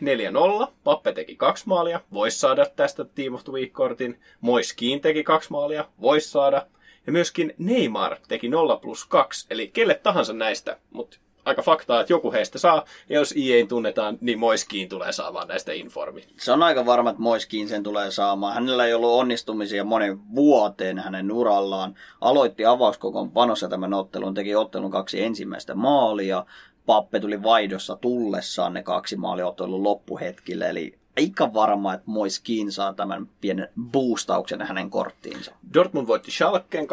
4-0, 0.64 0.68
Pappe 0.84 1.14
teki 1.14 1.36
kaksi 1.36 1.64
maalia, 1.68 2.00
voisi 2.14 2.40
saada 2.40 2.66
tästä 2.66 3.06
Team 3.06 3.34
of 3.34 3.44
the 3.44 3.54
Week-kortin, 3.54 4.20
Moiskiin 4.42 5.02
teki 5.02 5.24
kaksi 5.24 5.52
maalia, 5.52 5.86
voisi 6.02 6.30
saada, 6.30 6.66
ja 7.08 7.12
myöskin 7.12 7.54
Neymar 7.58 8.18
teki 8.28 8.50
0 8.50 8.78
plus 8.78 9.06
2, 9.06 9.48
eli 9.50 9.68
kelle 9.68 9.94
tahansa 9.94 10.34
näistä, 10.34 10.78
mutta 10.92 11.18
aika 11.46 11.62
faktaa, 11.62 12.02
että 12.02 12.14
joku 12.14 12.32
heistä 12.32 12.60
saa, 12.60 12.86
ja 13.10 13.20
jos 13.20 13.34
EA 13.38 13.66
tunnetaan, 13.66 14.18
niin 14.22 14.40
Moiskiin 14.40 14.90
tulee 14.90 15.12
saamaan 15.12 15.48
näistä 15.48 15.74
informi. 15.74 16.24
Se 16.38 16.52
on 16.52 16.64
aika 16.64 16.86
varma, 16.86 17.10
että 17.10 17.22
Moiskiin 17.22 17.68
sen 17.68 17.84
tulee 17.84 18.12
saamaan. 18.12 18.54
Hänellä 18.54 18.86
ei 18.86 18.94
ollut 18.94 19.20
onnistumisia 19.20 19.84
monen 19.84 20.20
vuoteen 20.36 21.00
hänen 21.00 21.32
urallaan. 21.32 21.96
Aloitti 22.22 22.66
avauskokon 22.66 23.32
panossa 23.32 23.68
tämän 23.68 23.94
ottelun, 23.94 24.34
teki 24.34 24.56
ottelun 24.56 24.92
kaksi 24.92 25.24
ensimmäistä 25.24 25.76
maalia. 25.76 26.46
Pappe 26.90 27.20
tuli 27.20 27.44
vaihdossa 27.44 27.96
tullessaan 27.96 28.74
ne 28.74 28.84
kaksi 28.84 29.16
maalia 29.16 29.48
ottelun 29.48 29.84
loppuhetkille, 29.84 30.70
eli 30.70 30.98
aika 31.18 31.54
varma, 31.54 31.94
että 31.94 32.04
Moiskiin 32.06 32.72
saa 32.72 32.94
tämän 32.94 33.30
pienen 33.42 33.70
boostauksen 33.92 34.62
hänen 34.62 34.90
korttiinsa. 34.90 35.52
Dortmund 35.74 36.08
voitti 36.08 36.32
Schalkeen 36.32 36.88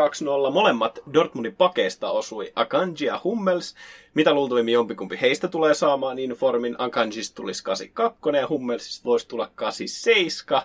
2-0. 0.48 0.52
Molemmat 0.52 0.98
Dortmundin 1.14 1.56
pakeista 1.56 2.10
osui 2.10 2.52
Akanji 2.56 3.06
ja 3.06 3.20
Hummels. 3.24 3.74
Mitä 4.14 4.34
luultavimmin 4.34 4.74
jompikumpi 4.74 5.18
heistä 5.20 5.48
tulee 5.48 5.74
saamaan 5.74 6.18
informin. 6.18 6.74
Akanjista 6.78 7.34
tulisi 7.34 7.64
82 7.64 8.40
ja 8.40 8.48
Hummelsista 8.48 9.04
voisi 9.04 9.28
tulla 9.28 9.50
87. 9.54 10.62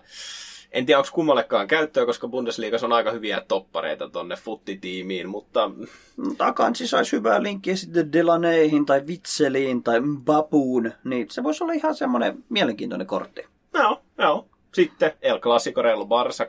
En 0.71 0.85
tiedä, 0.85 0.99
onko 0.99 1.09
kummallekaan 1.13 1.67
käyttöä, 1.67 2.05
koska 2.05 2.27
Bundesliigassa 2.27 2.87
on 2.87 2.93
aika 2.93 3.11
hyviä 3.11 3.41
toppareita 3.47 4.09
tonne 4.09 4.35
futtitiimiin, 4.35 5.29
mutta 5.29 5.71
Takansi 6.37 6.87
saisi 6.87 7.11
hyvää 7.11 7.43
linkkiä 7.43 7.75
sitten 7.75 8.13
Delaneihin 8.13 8.85
tai 8.85 9.07
Vitseliin 9.07 9.83
tai 9.83 9.99
Mbapuun, 9.99 10.91
niin 11.03 11.27
se 11.29 11.43
voisi 11.43 11.63
olla 11.63 11.73
ihan 11.73 11.95
semmoinen 11.95 12.43
mielenkiintoinen 12.49 13.07
kortti. 13.07 13.45
Joo, 13.73 14.01
joo. 14.17 14.47
Sitten 14.73 15.11
El 15.21 15.39
Clasico 15.39 15.81
Real 15.81 16.01
Barça 16.01 16.45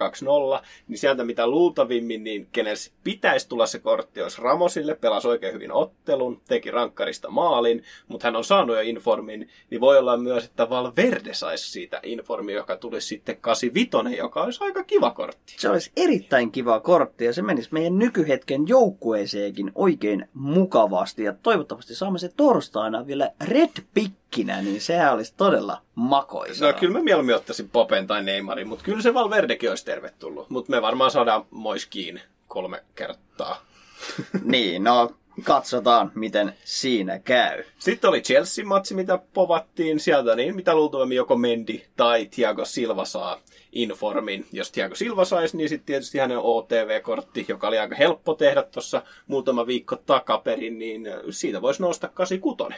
2-0, 0.60 0.64
niin 0.88 0.98
sieltä 0.98 1.24
mitä 1.24 1.46
luultavimmin, 1.46 2.24
niin 2.24 2.48
se 2.74 2.90
pitäisi 3.04 3.48
tulla 3.48 3.66
se 3.66 3.78
kortti, 3.78 4.22
olisi 4.22 4.42
Ramosille, 4.42 4.94
pelasi 4.94 5.28
oikein 5.28 5.54
hyvin 5.54 5.72
ottelun, 5.72 6.40
teki 6.48 6.70
rankkarista 6.70 7.30
maalin, 7.30 7.84
mutta 8.08 8.26
hän 8.26 8.36
on 8.36 8.44
saanut 8.44 8.76
jo 8.76 8.82
informin, 8.82 9.48
niin 9.70 9.80
voi 9.80 9.98
olla 9.98 10.16
myös, 10.16 10.44
että 10.44 10.70
Valverde 10.70 11.34
saisi 11.34 11.70
siitä 11.70 12.00
informi, 12.02 12.52
joka 12.52 12.76
tulisi 12.76 13.06
sitten 13.06 13.36
85, 13.36 14.16
joka 14.16 14.42
olisi 14.42 14.64
aika 14.64 14.84
kiva 14.84 15.10
kortti. 15.10 15.54
Se 15.58 15.68
olisi 15.68 15.92
erittäin 15.96 16.52
kiva 16.52 16.80
kortti 16.80 17.24
ja 17.24 17.32
se 17.32 17.42
menisi 17.42 17.68
meidän 17.72 17.98
nykyhetken 17.98 18.68
joukkueeseenkin 18.68 19.72
oikein 19.74 20.28
mukavasti 20.34 21.22
ja 21.22 21.34
toivottavasti 21.42 21.94
saamme 21.94 22.18
se 22.18 22.28
torstaina 22.36 23.06
vielä 23.06 23.30
red 23.48 23.70
pikkinä, 24.32 24.62
niin 24.62 24.80
sehän 24.80 25.12
olisi 25.12 25.34
todella 25.36 25.82
makoisaa. 25.94 26.72
No 26.72 26.78
kyllä 26.78 26.98
mä 26.98 27.04
mieluummin 27.04 27.34
ottaisin 27.34 27.68
Popen 27.68 28.06
tai 28.06 28.22
Neymarin, 28.22 28.68
mutta 28.68 28.84
kyllä 28.84 29.02
se 29.02 29.14
Valverdekin 29.14 29.70
olisi 29.70 29.84
tervetullut. 29.84 30.50
Mutta 30.50 30.70
me 30.70 30.82
varmaan 30.82 31.10
saadaan 31.10 31.44
Moiskiin 31.50 32.20
kolme 32.48 32.82
kertaa. 32.94 33.62
Niin, 34.44 34.84
no 34.84 35.14
katsotaan 35.44 36.12
miten 36.14 36.54
siinä 36.64 37.18
käy. 37.18 37.64
Sitten 37.78 38.10
oli 38.10 38.20
Chelsea-matsi, 38.20 38.94
mitä 38.94 39.18
povattiin 39.34 40.00
sieltä, 40.00 40.36
niin 40.36 40.56
mitä 40.56 40.74
luultavasti 40.74 41.14
joko 41.14 41.36
Mendi 41.36 41.84
tai 41.96 42.26
Thiago 42.26 42.64
Silva 42.64 43.04
saa 43.04 43.40
informin. 43.72 44.46
Jos 44.52 44.72
Thiago 44.72 44.94
Silva 44.94 45.24
saisi, 45.24 45.56
niin 45.56 45.68
sitten 45.68 45.86
tietysti 45.86 46.18
hänen 46.18 46.38
OTV-kortti, 46.38 47.46
joka 47.48 47.68
oli 47.68 47.78
aika 47.78 47.94
helppo 47.94 48.34
tehdä 48.34 48.62
tuossa 48.62 49.02
muutama 49.26 49.66
viikko 49.66 49.96
takaperin, 49.96 50.78
niin 50.78 51.08
siitä 51.30 51.62
voisi 51.62 51.82
nousta 51.82 52.08
86. 52.08 52.74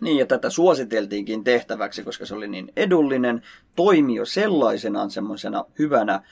Niin, 0.00 0.18
ja 0.18 0.26
tätä 0.26 0.50
suositeltiinkin 0.50 1.44
tehtäväksi, 1.44 2.02
koska 2.02 2.26
se 2.26 2.34
oli 2.34 2.48
niin 2.48 2.72
edullinen, 2.76 3.42
toimi 3.76 4.14
jo 4.14 4.24
sellaisenaan 4.24 5.10
semmoisena 5.10 5.64
hyvänä 5.78 6.22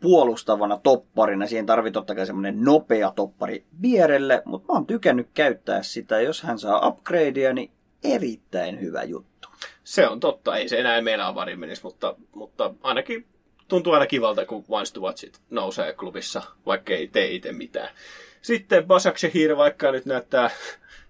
puolustavana 0.00 0.80
topparina. 0.82 1.46
Siihen 1.46 1.66
tarvii 1.66 1.92
totta 1.92 2.14
kai 2.14 2.26
semmoinen 2.26 2.64
nopea 2.64 3.12
toppari 3.16 3.64
vierelle, 3.82 4.42
mutta 4.44 4.72
mä 4.72 4.76
oon 4.76 4.86
tykännyt 4.86 5.28
käyttää 5.34 5.82
sitä. 5.82 6.20
Jos 6.20 6.42
hän 6.42 6.58
saa 6.58 6.88
upgradea, 6.88 7.52
niin 7.52 7.70
erittäin 8.04 8.80
hyvä 8.80 9.02
juttu. 9.02 9.48
Se 9.84 10.08
on 10.08 10.20
totta, 10.20 10.56
ei 10.56 10.68
se 10.68 10.80
enää 10.80 11.00
meillä 11.00 11.26
avarin 11.26 11.60
menisi, 11.60 11.82
mutta, 11.82 12.14
mutta 12.34 12.74
ainakin 12.82 13.26
tuntuu 13.68 13.92
aina 13.92 14.06
kivalta, 14.06 14.46
kun 14.46 14.64
Wants 14.70 14.92
to 14.92 15.00
Watch 15.00 15.24
It 15.24 15.40
nousee 15.50 15.92
klubissa, 15.92 16.42
vaikka 16.66 16.92
ei 16.92 17.08
tee 17.08 17.30
itse 17.30 17.52
mitään. 17.52 17.88
Sitten 18.42 18.86
Basak 18.86 19.18
Shehir, 19.18 19.56
vaikka 19.56 19.92
nyt 19.92 20.06
näyttää 20.06 20.50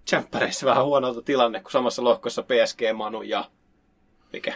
tsemppäreissä 0.08 0.66
vähän 0.66 0.84
huonolta 0.84 1.22
tilanne, 1.22 1.60
kun 1.60 1.70
samassa 1.70 2.04
lohkossa 2.04 2.42
PSG, 2.42 2.80
Manu 2.94 3.22
ja... 3.22 3.44
Mikä? 4.32 4.54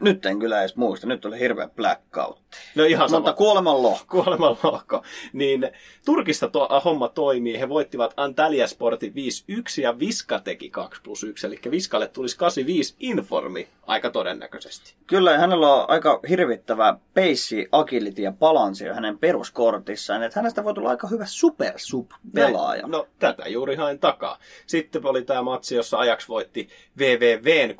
Nyt 0.00 0.26
en 0.26 0.38
kyllä 0.38 0.60
edes 0.60 0.76
muista, 0.76 1.06
nyt 1.06 1.24
oli 1.24 1.38
hirveä 1.38 1.68
blackout. 1.68 2.40
No 2.74 2.84
ihan 2.84 3.08
sama. 3.08 3.18
Mutta 3.18 3.32
kuoleman 3.32 3.82
lohko. 3.82 4.22
kuoleman 4.22 4.56
lohko. 4.62 5.02
Niin 5.32 5.70
Turkissa 6.04 6.48
tuo 6.48 6.80
homma 6.84 7.08
toimii. 7.08 7.60
He 7.60 7.68
voittivat 7.68 8.14
Antalya 8.16 8.66
Sportin 8.66 9.12
5-1 9.12 9.82
ja 9.82 9.98
Viska 9.98 10.40
teki 10.40 10.70
2 10.70 11.02
plus 11.02 11.24
1. 11.24 11.46
Eli 11.46 11.60
Viskalle 11.70 12.08
tulisi 12.08 12.38
85 12.38 12.94
informi 13.00 13.68
aika 13.86 14.10
todennäköisesti. 14.10 14.94
Kyllä, 15.06 15.32
ja 15.32 15.38
hänellä 15.38 15.74
on 15.74 15.90
aika 15.90 16.20
hirvittävä 16.28 16.98
peissi, 17.14 17.68
agility 17.72 18.22
ja 18.22 18.32
balanssi 18.32 18.84
hänen 18.84 19.18
peruskortissaan. 19.18 20.22
Että 20.22 20.40
hänestä 20.40 20.64
voi 20.64 20.74
tulla 20.74 20.90
aika 20.90 21.08
hyvä 21.08 21.26
super 21.26 21.72
sub 21.76 22.10
pelaaja. 22.34 22.82
Näin. 22.82 22.90
No 22.90 23.06
tätä 23.18 23.48
juuri 23.48 23.76
hain 23.76 23.98
takaa. 23.98 24.38
Sitten 24.66 25.06
oli 25.06 25.22
tämä 25.22 25.42
matsi, 25.42 25.74
jossa 25.74 25.98
Ajax 25.98 26.28
voitti 26.28 26.68
VVVn 26.98 27.70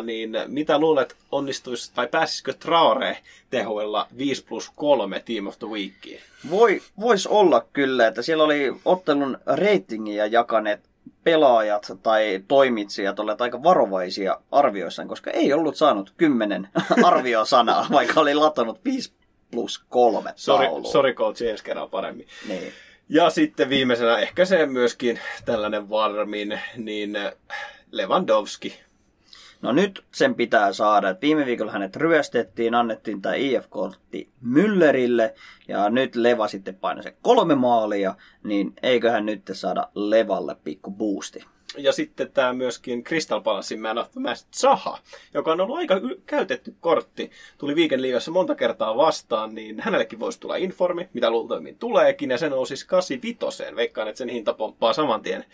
13-0, 0.00 0.04
niin 0.04 0.30
mitä 0.46 0.78
luulet 0.78 0.97
onnistuisi, 1.32 1.92
tai 1.94 2.06
pääsisikö 2.08 2.52
Traore 2.52 3.18
tehoilla 3.50 4.06
5 4.18 4.44
plus 4.44 4.70
3 4.76 5.20
Team 5.20 5.46
of 5.46 5.58
the 5.58 5.66
Weekiin? 5.66 6.20
Voi, 6.50 6.82
vois 7.00 7.26
olla 7.26 7.66
kyllä, 7.72 8.06
että 8.06 8.22
siellä 8.22 8.44
oli 8.44 8.74
ottelun 8.84 9.38
reitingiä 9.54 10.26
jakaneet 10.26 10.80
pelaajat 11.24 11.92
tai 12.02 12.40
toimitsijat 12.48 13.18
olleet 13.18 13.40
aika 13.40 13.62
varovaisia 13.62 14.40
arvioissaan, 14.52 15.08
koska 15.08 15.30
ei 15.30 15.52
ollut 15.52 15.76
saanut 15.76 16.12
kymmenen 16.16 16.68
arviosanaa, 17.04 17.86
vaikka 17.92 18.20
oli 18.20 18.34
latanut 18.34 18.84
5 18.84 19.12
plus 19.50 19.84
3 19.88 20.32
Sorry, 20.36 20.66
tauluun. 20.66 20.92
sorry 20.92 21.12
coach, 21.14 21.42
ensi 21.42 21.64
kerran 21.64 21.90
paremmin. 21.90 22.26
Niin. 22.48 22.72
Ja 23.08 23.30
sitten 23.30 23.68
viimeisenä 23.68 24.18
ehkä 24.18 24.44
se 24.44 24.66
myöskin 24.66 25.20
tällainen 25.44 25.90
varmin, 25.90 26.60
niin 26.76 27.18
Lewandowski. 27.90 28.80
No 29.62 29.72
nyt 29.72 30.04
sen 30.14 30.34
pitää 30.34 30.72
saada. 30.72 31.08
että 31.08 31.20
Viime 31.20 31.46
viikolla 31.46 31.72
hänet 31.72 31.96
ryöstettiin, 31.96 32.74
annettiin 32.74 33.22
tämä 33.22 33.34
IF-kortti 33.34 34.30
Müllerille 34.42 35.34
ja 35.68 35.90
nyt 35.90 36.16
Leva 36.16 36.48
sitten 36.48 36.74
painoi 36.74 37.02
se 37.02 37.16
kolme 37.22 37.54
maalia, 37.54 38.14
niin 38.44 38.74
eiköhän 38.82 39.26
nyt 39.26 39.42
saada 39.52 39.88
Levalle 39.94 40.56
pikku 40.64 40.90
boosti. 40.90 41.44
Ja 41.76 41.92
sitten 41.92 42.32
tämä 42.32 42.52
myöskin 42.52 43.04
Crystal 43.04 43.40
Palacein 43.40 43.80
Man 43.80 43.98
of 43.98 44.10
the 44.10 44.20
Zaha, 44.56 44.98
joka 45.34 45.52
on 45.52 45.60
ollut 45.60 45.76
aika 45.76 46.00
käytetty 46.26 46.74
kortti. 46.80 47.30
Tuli 47.58 47.74
Weekend-liigassa 47.74 48.30
monta 48.30 48.54
kertaa 48.54 48.96
vastaan, 48.96 49.54
niin 49.54 49.80
hänellekin 49.80 50.20
voisi 50.20 50.40
tulla 50.40 50.56
informi, 50.56 51.08
mitä 51.12 51.30
luultavimmin 51.30 51.78
tuleekin, 51.78 52.30
ja 52.30 52.38
se 52.38 52.48
nousisi 52.48 52.86
85. 52.86 53.76
Veikkaan, 53.76 54.08
että 54.08 54.18
sen 54.18 54.28
hinta 54.28 54.54
pomppaa 54.54 54.92
saman 54.92 55.22
tien 55.22 55.44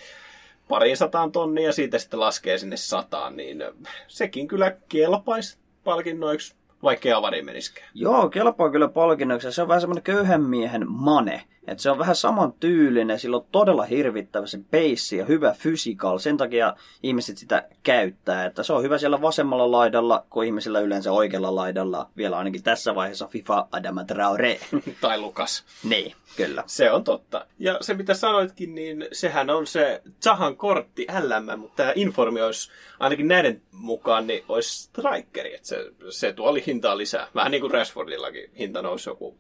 pariin 0.69 0.97
sataan 0.97 1.33
tonnia 1.33 1.67
ja 1.67 1.73
siitä 1.73 1.99
sitten 1.99 2.21
laskee 2.21 2.59
sinne 2.59 2.77
sataan, 2.77 3.37
niin 3.37 3.65
sekin 4.09 4.49
kyllä 4.49 4.77
kelpaisi 4.89 5.59
palkinnoiksi, 5.85 6.55
vaikkei 6.85 7.13
avariin 7.13 7.45
meniskään. 7.45 7.89
Joo, 7.95 8.29
kelpaa 8.29 8.71
kyllä 8.71 8.89
palkinnoksi. 8.89 9.53
Se 9.53 9.63
on 9.63 9.69
vähän 9.69 9.81
semmoinen 9.81 10.03
köyhän 10.03 10.43
miehen 10.43 10.91
mane. 10.91 11.45
Et 11.67 11.79
se 11.79 11.91
on 11.91 11.99
vähän 11.99 12.17
saman 12.17 12.53
tyylinen, 12.53 13.19
sillä 13.19 13.37
on 13.37 13.47
todella 13.53 13.85
hirvittävä 13.85 14.47
se 14.47 14.59
peissi 14.71 15.17
ja 15.17 15.25
hyvä 15.25 15.55
physical. 15.63 16.19
Sen 16.19 16.37
takia 16.37 16.77
ihmiset 17.03 17.39
sitä 17.39 17.69
käyttää. 17.83 18.45
Että 18.45 18.63
se 18.63 18.73
on 18.73 18.83
hyvä 18.83 18.99
siellä 18.99 19.23
vasemmalla 19.23 19.71
laidalla, 19.71 20.27
kun 20.31 20.45
ihmisillä 20.45 20.81
yleensä 20.81 21.13
oikealla 21.13 21.55
laidalla. 21.55 22.11
Vielä 22.17 22.39
ainakin 22.39 22.63
tässä 22.63 22.95
vaiheessa 22.95 23.27
FIFA 23.27 23.69
Adama 23.73 24.05
Traore. 24.05 24.61
tai 25.01 25.21
Lukas. 25.21 25.65
niin, 25.85 26.15
kyllä. 26.37 26.65
Se 26.67 26.91
on 26.91 27.05
totta. 27.05 27.47
Ja 27.59 27.79
se 27.81 27.95
mitä 27.95 28.15
sanoitkin, 28.15 28.75
niin 28.75 29.07
sehän 29.13 29.51
on 29.51 29.67
se 29.67 30.03
Zahan 30.25 30.57
kortti 30.57 31.07
LM, 31.23 31.59
mutta 31.59 31.77
tämä 31.77 31.93
informi 31.95 32.43
olisi 32.43 32.71
ainakin 33.01 33.29
näiden 33.29 33.63
mukaan, 33.73 34.27
niin 34.27 34.45
olisi 34.49 34.83
strikeri. 34.83 35.59
Se, 35.63 35.91
se 36.11 36.33
tuo 36.33 36.55
hintaa 36.75 36.99
lisää. 36.99 37.29
Vähän 37.35 37.51
niin 37.51 37.61
kuin 37.61 37.71
Rashfordillakin 37.71 38.51
hinta 38.59 38.83
nousi 38.83 39.11
joku 39.11 39.39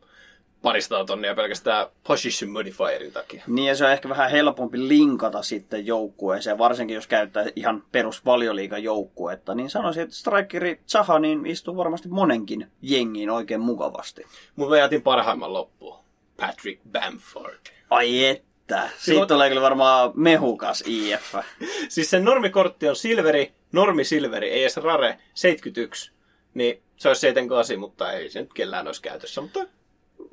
parista 0.62 1.04
tonnia 1.04 1.34
pelkästään 1.34 1.86
position 2.06 2.50
modifierin 2.50 3.12
takia. 3.12 3.44
Niin 3.46 3.68
ja 3.68 3.76
se 3.76 3.84
on 3.84 3.92
ehkä 3.92 4.08
vähän 4.08 4.30
helpompi 4.30 4.88
linkata 4.88 5.42
sitten 5.42 5.86
joukkueeseen, 5.86 6.58
varsinkin 6.58 6.94
jos 6.94 7.06
käyttää 7.06 7.44
ihan 7.56 7.84
perus 7.92 8.22
joukkuetta. 8.82 9.54
Niin 9.54 9.70
sanoisin, 9.70 10.02
että 10.02 10.14
strikeri 10.14 10.80
Zaha 10.88 11.18
niin 11.18 11.46
istuu 11.46 11.76
varmasti 11.76 12.08
monenkin 12.08 12.66
jengiin 12.82 13.30
oikein 13.30 13.60
mukavasti. 13.60 14.26
Mutta 14.56 14.70
mä 14.70 14.78
jätin 14.78 15.02
parhaimman 15.02 15.52
loppuun. 15.52 16.04
Patrick 16.36 16.82
Bamford. 16.92 17.60
Ai 17.90 18.24
että. 18.24 18.54
että. 18.64 18.88
Siitä 18.98 19.26
tulee 19.26 19.48
kyllä 19.48 19.62
varmaan 19.62 20.12
mehukas 20.14 20.84
IF. 20.86 21.34
Siis 21.88 22.10
sen 22.10 22.24
normikortti 22.24 22.88
on 22.88 22.96
silveri, 22.96 23.52
normi 23.72 24.04
silveri, 24.04 24.50
ei 24.50 24.62
edes 24.62 24.76
rare, 24.76 25.18
71. 25.34 26.14
Niin 26.54 26.82
se 26.96 27.08
olisi 27.08 27.20
78, 27.20 27.78
mutta 27.78 28.12
ei 28.12 28.30
se 28.30 28.40
nyt 28.40 28.52
kellään 28.54 28.86
olisi 28.86 29.02
käytössä. 29.02 29.40
Mutta 29.40 29.60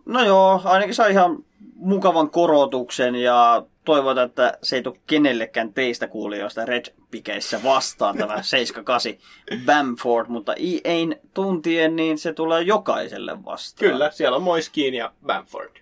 No 0.06 0.24
joo, 0.26 0.62
ainakin 0.64 0.96
saa 0.96 1.08
ihan 1.08 1.46
mukavan 1.76 2.30
korotuksen 2.30 3.16
ja 3.16 3.66
toivotaan, 3.86 4.28
että 4.30 4.58
se 4.64 4.76
ei 4.76 4.82
tule 4.82 4.98
kenellekään 5.08 5.74
teistä 5.74 6.08
kuulijoista 6.08 6.66
Red 6.66 6.86
Pikeissä 7.12 7.64
vastaan 7.64 8.18
tämä 8.18 8.34
78 8.44 9.14
Bamford, 9.66 10.26
mutta 10.30 10.54
EA'n 10.54 11.16
tuntien 11.34 11.96
niin 11.96 12.18
se 12.18 12.34
tulee 12.34 12.62
jokaiselle 12.62 13.46
vastaan. 13.46 13.92
kyllä, 13.92 14.12
siellä 14.12 14.36
on 14.36 14.44
Moiskiin 14.44 14.94
ja 14.94 15.12
Bamford. 15.26 15.76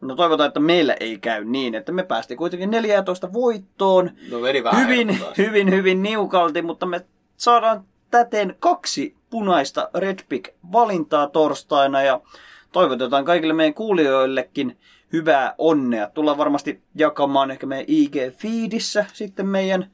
No 0.00 0.16
toivotaan, 0.16 0.48
että 0.48 0.60
meillä 0.60 0.96
ei 1.00 1.18
käy 1.18 1.44
niin, 1.44 1.74
että 1.74 1.92
me 1.92 2.02
päästiin 2.02 2.38
kuitenkin 2.38 2.70
14 2.70 3.32
voittoon. 3.32 4.10
No 4.30 4.38
Hyvin, 4.76 5.18
taas. 5.20 5.38
hyvin, 5.38 5.70
hyvin 5.70 6.02
niukalti, 6.02 6.62
mutta 6.62 6.86
me 6.86 7.00
saadaan 7.36 7.84
täten 8.10 8.56
kaksi 8.58 9.14
punaista 9.32 9.90
Red 9.94 10.18
Pick 10.28 10.54
valintaa 10.72 11.26
torstaina 11.26 12.02
ja 12.02 12.20
toivotetaan 12.72 13.24
kaikille 13.24 13.54
meidän 13.54 13.74
kuulijoillekin 13.74 14.78
hyvää 15.12 15.54
onnea. 15.58 16.10
Tullaan 16.10 16.38
varmasti 16.38 16.80
jakamaan 16.94 17.50
ehkä 17.50 17.66
meidän 17.66 17.86
IG-feedissä 17.88 19.04
sitten 19.12 19.46
meidän 19.46 19.90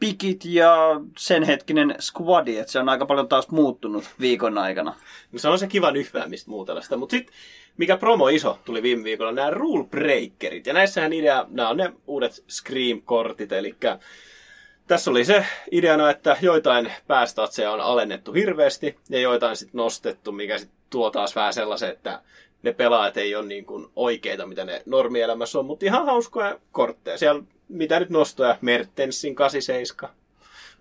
pikit 0.00 0.44
ja 0.44 1.00
sen 1.18 1.42
hetkinen 1.42 1.94
squadi, 2.00 2.56
että 2.58 2.72
se 2.72 2.78
on 2.78 2.88
aika 2.88 3.06
paljon 3.06 3.28
taas 3.28 3.50
muuttunut 3.50 4.04
viikon 4.20 4.58
aikana. 4.58 4.94
No 5.32 5.38
se 5.38 5.48
on 5.48 5.58
se 5.58 5.66
kiva 5.66 5.90
nyhväämistä 5.90 6.50
muutella. 6.50 6.96
Mutta 6.96 7.16
sitten, 7.16 7.34
mikä 7.76 7.96
promo 7.96 8.28
iso 8.28 8.58
tuli 8.64 8.82
viime 8.82 9.04
viikolla, 9.04 9.32
nämä 9.32 9.50
rule 9.50 9.84
breakerit. 9.84 10.66
Ja 10.66 10.72
näissähän 10.72 11.12
idea, 11.12 11.46
nämä 11.48 11.68
on 11.68 11.76
ne 11.76 11.92
uudet 12.06 12.44
Scream-kortit, 12.50 13.52
eli 13.52 13.76
tässä 14.86 15.10
oli 15.10 15.24
se 15.24 15.46
ideana, 15.70 16.10
että 16.10 16.36
joitain 16.40 16.92
päästatseja 17.06 17.72
on 17.72 17.80
alennettu 17.80 18.32
hirveästi 18.32 18.98
ja 19.10 19.20
joitain 19.20 19.56
sitten 19.56 19.78
nostettu, 19.78 20.32
mikä 20.32 20.58
sitten 20.58 20.78
tuo 20.90 21.10
taas 21.10 21.36
vähän 21.36 21.54
sellaisen, 21.54 21.90
että 21.90 22.22
ne 22.62 22.72
pelaajat 22.72 23.16
ei 23.16 23.34
ole 23.34 23.46
niin 23.46 23.64
kuin 23.64 23.86
oikeita, 23.96 24.46
mitä 24.46 24.64
ne 24.64 24.82
normielämässä 24.86 25.58
on, 25.58 25.66
mutta 25.66 25.86
ihan 25.86 26.06
hauskoja 26.06 26.58
kortteja. 26.72 27.18
Siellä, 27.18 27.42
mitä 27.68 28.00
nyt 28.00 28.10
nostoja, 28.10 28.58
Mertensin 28.60 29.34
87, 29.34 30.10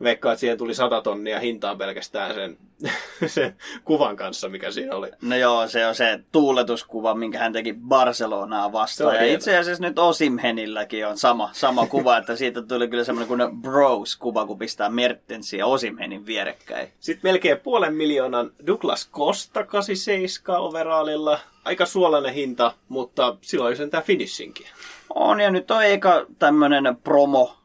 veikkaan, 0.03 0.33
että 0.33 0.39
siihen 0.39 0.57
tuli 0.57 0.75
100 0.75 1.01
tonnia 1.01 1.39
hintaan 1.39 1.77
pelkästään 1.77 2.35
sen, 2.35 2.57
sen 3.25 3.55
kuvan 3.83 4.15
kanssa, 4.15 4.49
mikä 4.49 4.71
siinä 4.71 4.95
oli. 4.95 5.11
No 5.21 5.35
joo, 5.35 5.67
se 5.67 5.87
on 5.87 5.95
se 5.95 6.19
tuuletuskuva, 6.31 7.13
minkä 7.15 7.39
hän 7.39 7.53
teki 7.53 7.73
Barcelonaa 7.73 8.71
vastaan. 8.71 9.15
Ja 9.15 9.25
itse 9.25 9.57
asiassa 9.57 9.83
nyt 9.83 9.99
Osimhenilläkin 9.99 11.07
on 11.07 11.17
sama, 11.17 11.49
sama 11.53 11.87
kuva, 11.93 12.17
että 12.17 12.35
siitä 12.35 12.61
tuli 12.61 12.87
kyllä 12.87 13.03
semmoinen 13.03 13.27
kuin 13.27 13.61
Bros-kuva, 13.61 14.45
kun 14.45 14.57
pistää 14.59 14.89
Mertensin 14.89 15.59
ja 15.59 15.65
Osimhenin 15.65 16.25
vierekkäin. 16.25 16.87
Sitten 16.99 17.31
melkein 17.31 17.59
puolen 17.59 17.95
miljoonan 17.95 18.51
Douglas 18.67 19.09
Costa 19.11 19.63
87 19.63 20.61
overallilla. 20.61 21.39
Aika 21.65 21.85
suolainen 21.85 22.33
hinta, 22.33 22.73
mutta 22.89 23.35
silloin 23.41 23.67
oli 23.67 23.75
sentään 23.75 24.03
finishinkin. 24.03 24.67
On, 25.15 25.39
ja 25.39 25.51
nyt 25.51 25.71
on 25.71 25.85
eka 25.85 26.25
tämmönen 26.39 26.97
promo 27.03 27.62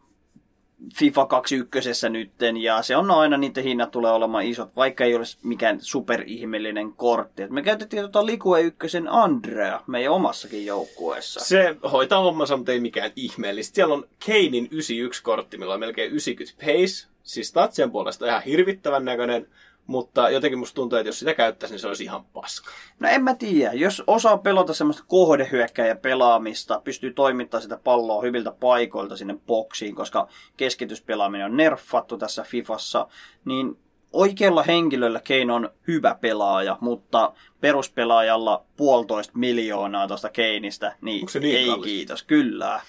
FIFA 0.95 1.27
21 1.27 2.09
nytten, 2.09 2.57
ja 2.57 2.83
se 2.83 2.97
on 2.97 3.11
aina, 3.11 3.37
niiden 3.37 3.65
hinnat 3.65 3.91
tulee 3.91 4.13
olemaan 4.13 4.45
isot, 4.45 4.77
vaikka 4.77 5.05
ei 5.05 5.15
olisi 5.15 5.39
mikään 5.43 5.79
superihmeellinen 5.81 6.93
kortti. 6.93 7.43
Et 7.43 7.51
me 7.51 7.63
käytettiin 7.63 8.03
tota 8.03 8.27
Likue 8.27 8.61
1 8.61 8.99
Andrea 9.09 9.81
meidän 9.87 10.13
omassakin 10.13 10.67
joukkueessa. 10.67 11.41
Se 11.41 11.77
hoitaa 11.93 12.23
hommansa, 12.23 12.57
mutta 12.57 12.73
ei 12.73 12.81
mikään 12.81 13.13
ihmeellistä. 13.17 13.75
Siellä 13.75 13.95
on 13.95 14.09
Keinin 14.27 14.67
91-kortti, 14.67 15.59
millä 15.59 15.75
on 15.75 15.81
melkein 15.81 16.11
90 16.11 16.67
pace. 16.67 17.09
Siis 17.23 17.53
tatsien 17.53 17.91
puolesta 17.91 18.27
ihan 18.27 18.43
hirvittävän 18.43 19.05
näköinen, 19.05 19.47
mutta 19.89 20.31
jotenkin 20.31 20.59
musta 20.59 20.75
tuntuu, 20.75 20.99
että 20.99 21.09
jos 21.09 21.19
sitä 21.19 21.35
käyttäisi, 21.35 21.73
niin 21.75 21.81
se 21.81 21.89
olisi 21.89 22.05
ihan 22.05 22.25
paska. 22.25 22.71
No 23.01 23.09
en 23.09 23.23
mä 23.23 23.35
tiedä. 23.35 23.73
Jos 23.73 24.03
osaa 24.07 24.39
pelata 24.39 24.75
semmoista 24.75 25.05
kohdehyökkäjä 25.07 25.97
pelaamista, 25.97 26.81
pystyy 26.85 27.13
toimittamaan 27.13 27.63
sitä 27.63 27.81
palloa 27.85 28.23
hyviltä 28.23 28.53
paikoilta 28.53 29.17
sinne 29.17 29.37
boksiin, 29.47 29.95
koska 29.95 30.29
keskityspelaaminen 30.57 31.47
on 31.47 31.57
nerfattu 31.57 32.19
tässä 32.19 32.43
Fifassa, 32.43 33.09
niin 33.45 33.79
oikealla 34.13 34.63
henkilöllä 34.63 35.21
Keino 35.21 35.55
on 35.55 35.71
hyvä 35.87 36.17
pelaaja, 36.21 36.79
mutta 36.81 37.33
peruspelaajalla 37.61 38.65
puolitoista 38.77 39.39
miljoonaa 39.39 40.09
tuosta 40.09 40.31
Keinistä, 40.31 40.97
niin, 41.01 41.21
Onko 41.21 41.31
se 41.31 41.41
niin 41.41 41.59
ei 41.59 41.67
kallis? 41.67 41.85
kiitos, 41.85 42.23
kyllä. 42.23 42.81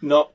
No, 0.00 0.32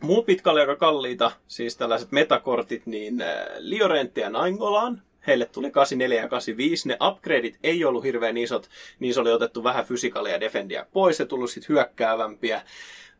muu 0.00 0.22
pitkälle 0.22 0.60
aika 0.60 0.76
kalliita, 0.76 1.32
siis 1.48 1.76
tällaiset 1.76 2.12
metakortit, 2.12 2.86
niin 2.86 3.22
äh, 3.22 3.28
Liorentti 3.58 4.20
ja 4.20 4.30
Nainggolan, 4.30 5.02
heille 5.26 5.46
tuli 5.46 5.70
84 5.70 6.22
ja 6.22 6.28
85. 6.28 6.88
Ne 6.88 6.96
upgradeit 7.08 7.58
ei 7.62 7.84
ollut 7.84 8.04
hirveän 8.04 8.36
isot, 8.36 8.68
niin 8.98 9.14
se 9.14 9.20
oli 9.20 9.32
otettu 9.32 9.64
vähän 9.64 9.84
fysikalia 9.84 10.32
ja 10.32 10.40
defendia 10.40 10.86
pois 10.92 11.18
ja 11.18 11.26
tullut 11.26 11.50
sitten 11.50 11.68
hyökkäävämpiä. 11.68 12.62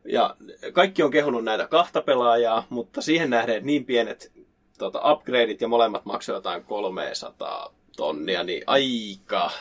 Ja 0.05 0.35
kaikki 0.73 1.03
on 1.03 1.11
kehunut 1.11 1.43
näitä 1.43 1.67
kahta 1.67 2.01
pelaajaa, 2.01 2.65
mutta 2.69 3.01
siihen 3.01 3.29
nähden 3.29 3.65
niin 3.65 3.85
pienet 3.85 4.31
tota, 4.77 5.11
upgradeit 5.11 5.61
ja 5.61 5.67
molemmat 5.67 6.05
maksoivat 6.05 6.37
jotain 6.37 6.63
300 6.63 7.73
tonnia, 7.97 8.43
niin 8.43 8.63
aika. 8.67 9.51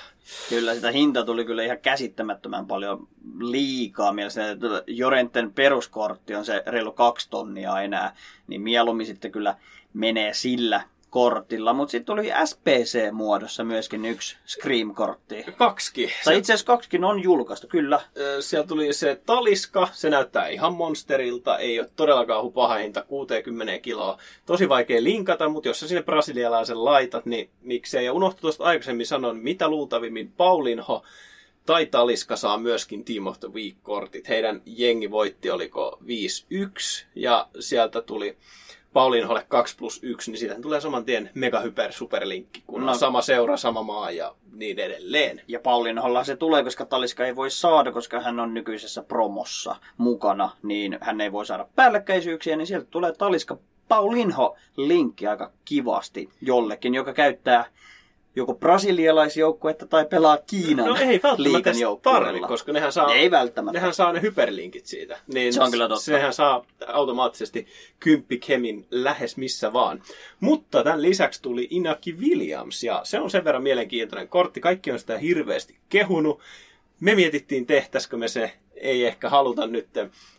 Kyllä 0.48 0.74
sitä 0.74 0.90
hinta 0.90 1.24
tuli 1.24 1.44
kyllä 1.44 1.62
ihan 1.62 1.78
käsittämättömän 1.78 2.66
paljon 2.66 3.08
liikaa 3.40 4.12
mielestäni. 4.12 4.48
että 4.48 4.82
Jorenten 4.86 5.52
peruskortti 5.52 6.34
on 6.34 6.44
se 6.44 6.62
reilu 6.66 6.92
kaksi 6.92 7.30
tonnia 7.30 7.80
enää, 7.80 8.16
niin 8.46 8.60
mieluummin 8.60 9.06
sitten 9.06 9.32
kyllä 9.32 9.56
menee 9.92 10.34
sillä 10.34 10.82
kortilla. 11.10 11.72
Mutta 11.72 11.90
sitten 11.90 12.16
tuli 12.16 12.30
SPC-muodossa 12.44 13.64
myöskin 13.64 14.04
yksi 14.04 14.36
Scream-kortti. 14.46 15.44
Kaksikin. 15.56 16.10
Tai 16.24 16.38
itse 16.38 16.52
asiassa 16.52 16.66
kaksikin 16.66 17.04
on 17.04 17.22
julkaistu, 17.22 17.66
kyllä. 17.66 18.00
Siellä 18.40 18.66
tuli 18.66 18.92
se 18.92 19.20
taliska, 19.26 19.88
se 19.92 20.10
näyttää 20.10 20.48
ihan 20.48 20.74
monsterilta, 20.74 21.58
ei 21.58 21.80
ole 21.80 21.90
todellakaan 21.96 22.52
paha 22.52 22.74
hinta, 22.74 23.02
60 23.02 23.78
kiloa. 23.78 24.18
Tosi 24.46 24.68
vaikea 24.68 25.02
linkata, 25.02 25.48
mutta 25.48 25.68
jos 25.68 25.80
sä 25.80 25.88
sinne 25.88 26.02
brasilialaisen 26.02 26.84
laitat, 26.84 27.26
niin 27.26 27.50
miksei. 27.60 28.04
Ja 28.04 28.12
unohtu 28.12 28.40
tuosta 28.40 28.64
aikaisemmin 28.64 29.06
sanoa, 29.06 29.32
niin 29.32 29.44
mitä 29.44 29.68
luultavimmin 29.68 30.32
Paulinho 30.32 31.02
tai 31.66 31.86
Taliska 31.86 32.36
saa 32.36 32.58
myöskin 32.58 33.04
Team 33.04 33.26
of 33.26 33.40
the 33.40 33.48
Week-kortit. 33.48 34.28
Heidän 34.28 34.62
jengi 34.66 35.10
voitti, 35.10 35.50
oliko 35.50 35.98
5-1, 36.02 36.06
ja 37.14 37.48
sieltä 37.60 38.02
tuli 38.02 38.36
Paulinholle 38.92 39.44
2 39.48 39.76
plus 39.76 40.00
1, 40.02 40.30
niin 40.30 40.38
siitä 40.38 40.54
tulee 40.62 40.80
saman 40.80 41.04
tien 41.04 41.30
mega 41.34 41.60
hyper 41.60 41.92
superlinkki, 41.92 42.62
kun 42.66 42.86
No. 42.86 42.92
on 42.92 42.98
sama 42.98 43.22
seura, 43.22 43.56
sama 43.56 43.82
maa 43.82 44.10
ja 44.10 44.34
niin 44.52 44.78
edelleen. 44.78 45.42
Ja 45.48 45.60
Paulinholla 45.60 46.24
se 46.24 46.36
tulee, 46.36 46.64
koska 46.64 46.84
Taliska 46.86 47.26
ei 47.26 47.36
voi 47.36 47.50
saada, 47.50 47.92
koska 47.92 48.20
hän 48.20 48.40
on 48.40 48.54
nykyisessä 48.54 49.02
promossa 49.02 49.76
mukana, 49.96 50.50
niin 50.62 50.98
hän 51.00 51.20
ei 51.20 51.32
voi 51.32 51.46
saada 51.46 51.66
päällekkäisyyksiä, 51.76 52.56
niin 52.56 52.66
sieltä 52.66 52.86
tulee 52.90 53.12
Taliska 53.12 53.58
Paulinho 53.88 54.56
linkki 54.76 55.26
aika 55.26 55.52
kivasti 55.64 56.28
jollekin, 56.40 56.94
joka 56.94 57.12
käyttää 57.12 57.64
joko 58.36 58.54
brasilialaisjoukkuetta 58.54 59.86
tai 59.86 60.04
pelaa 60.04 60.38
Kiinan 60.46 60.86
No 60.86 60.96
ei 60.96 61.20
välttämättä 61.22 62.02
tarvi, 62.02 62.40
koska 62.40 62.72
nehän 62.72 62.92
saa, 62.92 63.14
Ei 63.14 63.30
välttämättä. 63.30 63.78
nehän 63.78 63.94
saa 63.94 64.12
ne 64.12 64.22
hyperlinkit 64.22 64.86
siitä. 64.86 65.18
Niin 65.34 65.52
Se 65.52 65.62
on 65.62 65.70
kyllä 65.70 65.88
totta. 65.88 66.04
Sehän 66.04 66.32
saa 66.32 66.66
automaattisesti 66.86 67.66
kymppi-kemin 68.00 68.86
lähes 68.90 69.36
missä 69.36 69.72
vaan. 69.72 70.02
Mutta 70.40 70.84
tämän 70.84 71.02
lisäksi 71.02 71.42
tuli 71.42 71.68
Inaki 71.70 72.12
Williams, 72.12 72.84
ja 72.84 73.00
se 73.04 73.20
on 73.20 73.30
sen 73.30 73.44
verran 73.44 73.62
mielenkiintoinen 73.62 74.28
kortti. 74.28 74.60
Kaikki 74.60 74.92
on 74.92 74.98
sitä 74.98 75.18
hirveästi 75.18 75.78
kehunut. 75.88 76.40
Me 77.00 77.14
mietittiin, 77.14 77.66
tehtäisikö 77.66 78.16
me 78.16 78.28
se, 78.28 78.52
ei 78.74 79.06
ehkä 79.06 79.28
haluta 79.28 79.66
nyt, 79.66 79.96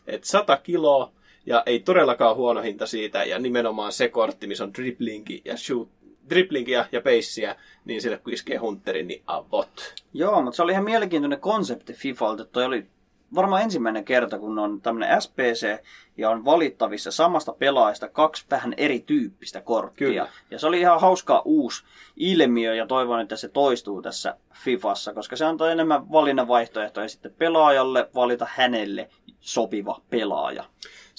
että 0.08 0.28
100 0.28 0.58
kiloa, 0.58 1.12
ja 1.46 1.64
ei 1.66 1.80
todellakaan 1.80 2.36
huono 2.36 2.62
hinta 2.62 2.86
siitä, 2.86 3.24
ja 3.24 3.40
nimenomaan 3.40 3.92
se 3.92 4.08
kortti, 4.08 4.48
missä 4.48 4.64
on 4.64 4.74
driblingi 4.74 5.42
ja 5.46 5.58
shoot, 5.58 5.90
driblingia 6.32 6.86
ja 6.92 7.02
peissiä, 7.02 7.56
niin 7.86 8.02
sille 8.02 8.18
kun 8.18 8.34
iskee 8.34 8.58
hunterin, 8.58 9.08
niin 9.08 9.24
avot. 9.28 9.94
Joo, 10.14 10.42
mutta 10.42 10.56
se 10.56 10.64
oli 10.64 10.72
ihan 10.72 10.84
mielenkiintoinen 10.84 11.40
konsepti 11.40 11.94
Fifalta. 11.94 12.46
Toi 12.46 12.66
oli 12.66 12.88
varmaan 13.36 13.62
ensimmäinen 13.62 14.06
kerta, 14.06 14.40
kun 14.40 14.60
on 14.60 14.82
tämmöinen 14.82 15.22
SPC 15.22 15.84
ja 16.18 16.30
on 16.30 16.46
valittavissa 16.46 17.12
samasta 17.12 17.54
pelaajasta 17.54 18.10
kaksi 18.10 18.46
vähän 18.52 18.74
erityyppistä 18.78 19.62
korttia. 19.62 20.08
Kyllä. 20.08 20.28
Ja 20.52 20.60
se 20.60 20.68
oli 20.68 20.80
ihan 20.80 21.02
hauska 21.02 21.42
uusi 21.46 21.84
ilmiö 22.16 22.76
ja 22.76 22.88
toivon, 22.88 23.22
että 23.22 23.36
se 23.36 23.50
toistuu 23.50 24.02
tässä 24.02 24.38
Fifassa, 24.54 25.14
koska 25.14 25.36
se 25.36 25.46
antoi 25.46 25.72
enemmän 25.72 26.12
valinnanvaihtoehtoja 26.12 27.10
sitten 27.10 27.34
pelaajalle 27.38 28.10
valita 28.16 28.48
hänelle 28.50 29.10
sopiva 29.40 30.02
pelaaja. 30.10 30.64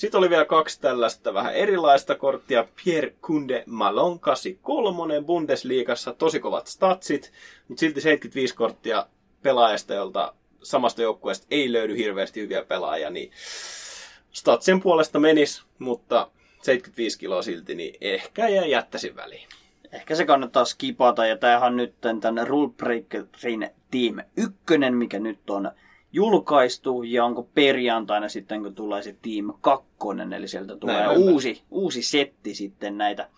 Sitten 0.03 0.18
oli 0.18 0.30
vielä 0.30 0.44
kaksi 0.44 0.80
tällaista 0.80 1.34
vähän 1.34 1.55
erilaista 1.55 2.14
korttia. 2.14 2.66
Pierre 2.84 3.14
Kunde 3.26 3.64
Malon 3.66 4.20
83 4.20 5.22
Bundesliigassa, 5.22 6.12
tosi 6.12 6.40
kovat 6.40 6.66
statsit, 6.66 7.32
mutta 7.68 7.80
silti 7.80 8.00
75 8.00 8.55
korttia 8.55 9.07
pelaajasta, 9.42 9.94
jolta 9.94 10.34
samasta 10.62 11.03
joukkueesta 11.03 11.46
ei 11.50 11.72
löydy 11.72 11.96
hirveästi 11.96 12.40
hyviä 12.40 12.64
pelaajia, 12.64 13.11
niin 13.11 13.30
Statsen 14.32 14.80
puolesta 14.80 15.18
menis, 15.18 15.62
mutta 15.78 16.30
75 16.62 17.18
kiloa 17.18 17.42
silti, 17.42 17.74
niin 17.74 17.94
ehkä 18.00 18.48
ja 18.48 18.66
jättäisin 18.66 19.16
väliin. 19.16 19.48
Ehkä 19.92 20.14
se 20.14 20.24
kannattaa 20.24 20.64
skipata, 20.64 21.26
ja 21.26 21.36
tämähän 21.36 21.76
nyt 21.76 21.94
tämän 22.00 22.46
Rule 22.46 22.70
Breakerin 22.76 23.70
Team 23.90 24.18
1, 24.36 24.90
mikä 24.90 25.18
nyt 25.18 25.50
on 25.50 25.70
julkaistu, 26.13 27.03
ja 27.03 27.25
onko 27.25 27.49
perjantaina 27.55 28.29
sitten, 28.29 28.63
kun 28.63 28.75
tulee 28.75 29.03
se 29.03 29.17
Team 29.23 29.53
2, 29.61 29.87
eli 30.37 30.49
sieltä 30.49 30.77
tulee 30.77 31.07
Näin 31.07 31.19
uusi, 31.19 31.63
uusi 31.71 32.03
setti 32.03 32.55
sitten 32.55 32.99
näitä 32.99 33.29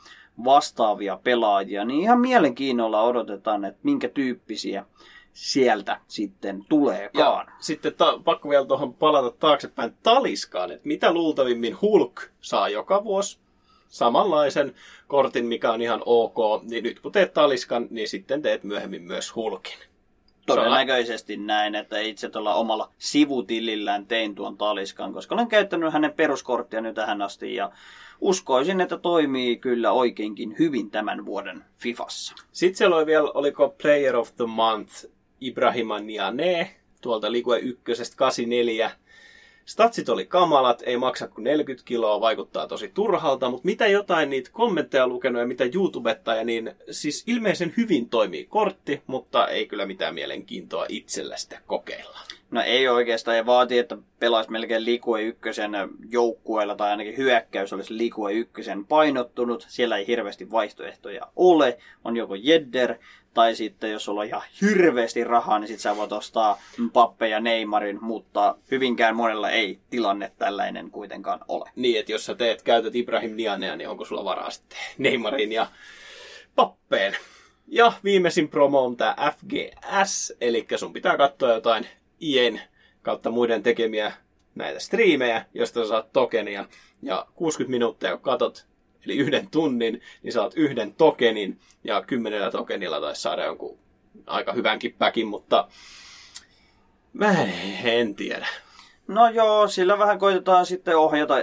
vastaavia 0.45 1.19
pelaajia, 1.25 1.85
niin 1.85 2.01
ihan 2.01 2.21
mielenkiinnolla 2.21 3.03
odotetaan, 3.03 3.65
että 3.65 3.81
minkä 3.83 4.09
tyyppisiä 4.09 4.85
sieltä 5.33 6.01
sitten 6.07 6.65
tuleekaan. 6.69 7.47
Ja 7.47 7.53
sitten 7.59 7.95
ta- 7.95 8.21
pakko 8.25 8.49
vielä 8.49 8.67
tuohon 8.67 8.95
palata 8.95 9.31
taaksepäin 9.31 9.95
taliskaan, 10.03 10.71
että 10.73 10.89
mitä 10.89 11.13
luultavimmin 11.13 11.77
Hulk 11.83 12.23
saa 12.41 12.69
joka 12.69 13.05
vuosi 13.05 13.39
samanlaisen 13.89 14.75
kortin, 15.09 15.47
mikä 15.47 15.73
on 15.73 15.83
ihan 15.83 16.03
ok, 16.07 16.63
niin 16.63 16.85
nyt 16.85 17.01
kun 17.01 17.13
teet 17.13 17.35
taliskan, 17.35 17.87
niin 17.91 18.09
sitten 18.09 18.43
teet 18.43 18.65
myöhemmin 18.65 19.03
myös 19.03 19.35
Hulkin. 19.37 19.79
Todennäköisesti 20.47 21.37
näin, 21.37 21.75
että 21.75 22.01
itse 22.01 22.29
tuolla 22.29 22.55
omalla 22.55 22.91
sivutilillään 22.99 24.07
tein 24.07 24.35
tuon 24.35 24.57
taliskan, 24.57 25.13
koska 25.13 25.35
olen 25.35 25.49
käyttänyt 25.49 25.93
hänen 25.93 26.13
peruskorttia 26.13 26.81
nyt 26.81 26.95
tähän 26.95 27.23
asti 27.23 27.55
ja 27.55 27.71
uskoisin, 28.21 28.81
että 28.81 28.99
toimii 28.99 29.57
kyllä 29.57 29.93
oikeinkin 29.93 30.57
hyvin 30.59 30.91
tämän 30.91 31.27
vuoden 31.27 31.65
Fifassa. 31.79 32.35
Sitten 32.53 32.79
siellä 32.79 32.97
oli 32.97 33.07
vielä, 33.07 33.31
oliko 33.35 33.75
Player 33.83 34.17
of 34.17 34.37
the 34.37 34.47
Month 34.47 35.07
Ibrahima 35.41 35.99
Niane 35.99 36.75
tuolta 37.01 37.33
Ligue 37.33 37.59
1 37.59 38.17
84. 38.17 38.91
Statsit 39.65 40.09
oli 40.09 40.27
kamalat, 40.27 40.83
ei 40.87 40.97
maksa 40.97 41.29
kuin 41.29 41.45
40 41.45 41.87
kiloa, 41.87 42.21
vaikuttaa 42.21 42.67
tosi 42.67 42.89
turhalta, 42.95 43.51
mutta 43.51 43.67
mitä 43.67 43.87
jotain 43.87 44.31
niitä 44.31 44.51
kommentteja 44.53 45.09
lukenut 45.09 45.41
ja 45.41 45.47
mitä 45.47 45.65
YouTubetta, 45.75 46.45
niin 46.45 46.75
siis 46.91 47.25
ilmeisen 47.27 47.75
hyvin 47.77 48.09
toimii 48.09 48.45
kortti, 48.45 49.03
mutta 49.07 49.49
ei 49.49 49.67
kyllä 49.67 49.87
mitään 49.87 50.15
mielenkiintoa 50.15 50.87
itsellä 50.89 51.37
sitä 51.37 51.61
kokeilla. 51.67 52.19
No 52.55 52.63
ei 52.63 52.89
oikeastaan, 52.89 53.37
ja 53.37 53.47
vaatii, 53.47 53.79
että 53.79 53.97
pelaisi 54.19 54.51
melkein 54.51 54.85
Ligue 54.85 55.23
1 55.23 55.61
joukkueella, 56.11 56.77
tai 56.77 56.91
ainakin 56.91 57.17
hyökkäys 57.17 57.73
olisi 57.73 57.99
Ligue 57.99 58.33
1 58.33 58.63
painottunut. 58.89 59.67
Siellä 59.69 59.97
ei 59.97 60.07
hirveästi 60.07 60.51
vaihtoehtoja 60.51 61.29
ole. 61.37 61.79
On 62.05 62.17
joko 62.17 62.35
Jedder, 62.35 62.95
tai 63.35 63.55
sitten 63.55 63.93
jos 63.93 64.05
sulla 64.05 64.21
on 64.21 64.27
ihan 64.27 64.43
hirveästi 64.61 65.25
rahaa, 65.25 65.59
niin 65.59 65.69
sit 65.69 65.81
sä 65.81 65.97
voit 65.97 66.13
ostaa 66.13 66.61
Mbappe 66.79 67.29
ja 67.29 67.41
Neymarin, 67.41 67.99
mutta 68.01 68.57
hyvinkään 68.71 69.17
monella 69.17 69.51
ei 69.51 69.79
tilanne 69.91 70.33
tällainen 70.39 70.91
kuitenkaan 70.91 71.41
ole. 71.49 71.71
Niin, 71.77 72.01
että 72.01 72.13
jos 72.13 72.27
sä 72.27 72.35
teet, 72.35 72.63
käytät 72.63 72.97
Ibrahim 72.97 73.37
Nianea, 73.37 73.77
niin 73.77 73.89
onko 73.89 74.05
sulla 74.05 74.25
varaa 74.25 74.51
sitten 74.51 74.79
Neymarin 74.99 75.53
ja 75.53 75.67
Pappeen. 76.57 77.17
Ja 77.67 77.93
viimeisin 78.05 78.49
promo 78.49 78.85
on 78.85 78.97
tää 78.97 79.33
FGS, 79.39 80.33
eli 80.41 80.67
sun 80.77 80.93
pitää 80.93 81.17
katsoa 81.17 81.53
jotain 81.53 81.87
IEN 82.25 82.61
kautta 83.03 83.31
muiden 83.31 83.63
tekemiä 83.63 84.13
näitä 84.55 84.79
striimejä, 84.79 85.45
josta 85.55 85.87
saat 85.87 86.13
tokenia. 86.13 86.69
Ja 87.03 87.27
60 87.35 87.71
minuuttia 87.71 88.11
kun 88.11 88.21
katot, 88.21 88.67
eli 89.07 89.17
yhden 89.17 89.49
tunnin, 89.51 90.03
niin 90.23 90.33
saat 90.33 90.53
yhden 90.57 90.95
tokenin, 90.95 91.61
ja 91.85 92.03
kymmenellä 92.03 92.51
tokenilla 92.51 93.01
taisi 93.01 93.23
saada 93.23 93.45
jonkun 93.45 93.79
aika 94.27 94.53
hyvänkin 94.53 94.95
päkin, 94.99 95.27
mutta 95.27 95.69
mä 97.13 97.35
en 97.85 98.15
tiedä. 98.15 98.47
No 99.09 99.29
joo, 99.29 99.69
sillä 99.69 99.99
vähän 99.99 100.19
koitetaan 100.19 100.67
sitten 100.67 100.97
ohjata 100.97 101.35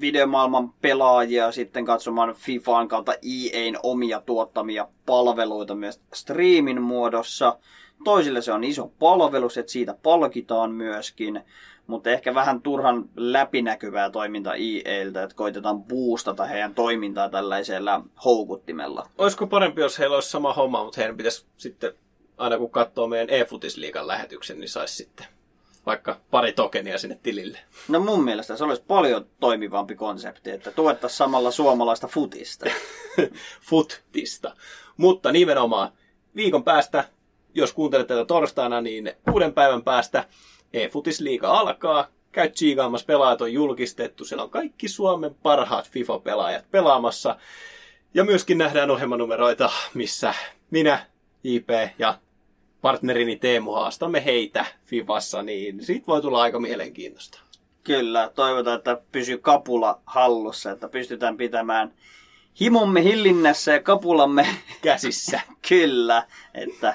videomaailman 0.00 0.72
pelaajia 0.72 1.52
sitten 1.52 1.84
katsomaan 1.84 2.34
FIFAn 2.34 2.88
kautta 2.88 3.12
EA'n 3.12 3.80
omia 3.82 4.20
tuottamia 4.20 4.88
palveluita 5.06 5.74
myös 5.74 6.00
striimin 6.14 6.82
muodossa. 6.82 7.58
Toisille 8.04 8.42
se 8.42 8.52
on 8.52 8.64
iso 8.64 8.92
palvelus, 8.98 9.58
että 9.58 9.72
siitä 9.72 9.94
palkitaan 10.02 10.72
myöskin, 10.72 11.40
mutta 11.86 12.10
ehkä 12.10 12.34
vähän 12.34 12.62
turhan 12.62 13.08
läpinäkyvää 13.16 14.10
toiminta 14.10 14.54
EAltä, 14.54 15.22
että 15.22 15.36
koitetaan 15.36 15.82
boostata 15.82 16.44
heidän 16.44 16.74
toimintaa 16.74 17.28
tällaisella 17.28 18.04
houkuttimella. 18.24 19.06
Olisiko 19.18 19.46
parempi, 19.46 19.80
jos 19.80 19.98
heillä 19.98 20.14
olisi 20.14 20.30
sama 20.30 20.52
homma, 20.52 20.84
mutta 20.84 21.00
heidän 21.00 21.16
pitäisi 21.16 21.46
sitten, 21.56 21.92
aina 22.38 22.58
kun 22.58 22.70
katsoo 22.70 23.06
meidän 23.06 23.30
e-futisliigan 23.30 24.06
lähetyksen, 24.06 24.60
niin 24.60 24.68
saisi 24.68 24.96
sitten 24.96 25.26
vaikka 25.86 26.20
pari 26.30 26.52
tokenia 26.52 26.98
sinne 26.98 27.18
tilille. 27.22 27.58
No 27.88 28.00
mun 28.00 28.24
mielestä 28.24 28.56
se 28.56 28.64
olisi 28.64 28.82
paljon 28.86 29.26
toimivampi 29.40 29.94
konsepti, 29.94 30.50
että 30.50 30.70
tuettaisiin 30.70 31.18
samalla 31.18 31.50
suomalaista 31.50 32.06
futista. 32.06 32.66
Futtista. 33.68 34.56
Mutta 34.96 35.32
nimenomaan 35.32 35.92
viikon 36.36 36.64
päästä, 36.64 37.04
jos 37.54 37.72
kuuntelet 37.72 38.06
tätä 38.06 38.24
torstaina, 38.24 38.80
niin 38.80 39.12
kuuden 39.30 39.52
päivän 39.52 39.82
päästä 39.82 40.24
e-futisliiga 40.72 41.50
alkaa. 41.50 42.08
Käy 42.32 42.48
tsiikaamassa, 42.48 43.06
pelaajat 43.06 43.40
on 43.40 43.52
julkistettu. 43.52 44.24
Siellä 44.24 44.44
on 44.44 44.50
kaikki 44.50 44.88
Suomen 44.88 45.34
parhaat 45.42 45.90
FIFA-pelaajat 45.90 46.70
pelaamassa. 46.70 47.36
Ja 48.14 48.24
myöskin 48.24 48.58
nähdään 48.58 48.90
ohjelmanumeroita, 48.90 49.70
missä 49.94 50.34
minä, 50.70 51.06
JP 51.44 51.68
ja 51.98 52.18
partnerini 52.82 53.36
Teemu 53.36 53.72
haastamme 53.72 54.24
heitä 54.24 54.64
Fifassa, 54.84 55.42
niin 55.42 55.84
siitä 55.84 56.06
voi 56.06 56.22
tulla 56.22 56.42
aika 56.42 56.60
mielenkiintoista. 56.60 57.40
Kyllä, 57.84 58.30
toivotaan, 58.34 58.78
että 58.78 58.98
pysyy 59.12 59.38
kapula 59.38 60.00
hallussa, 60.06 60.70
että 60.70 60.88
pystytään 60.88 61.36
pitämään 61.36 61.92
himomme 62.60 63.04
hillinnässä 63.04 63.72
ja 63.72 63.82
kapulamme 63.82 64.46
Käsissä. 64.82 65.40
kyllä, 65.68 66.26
että 66.54 66.94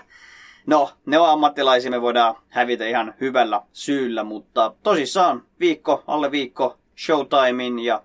no, 0.65 0.89
ne 1.05 1.17
on 1.19 1.29
ammattilaisia, 1.29 1.91
me 1.91 2.01
voidaan 2.01 2.35
hävitä 2.49 2.87
ihan 2.87 3.13
hyvällä 3.21 3.61
syyllä, 3.73 4.23
mutta 4.23 4.73
tosissaan 4.83 5.43
viikko, 5.59 6.03
alle 6.07 6.31
viikko 6.31 6.77
showtimein 7.05 7.79
ja 7.79 8.03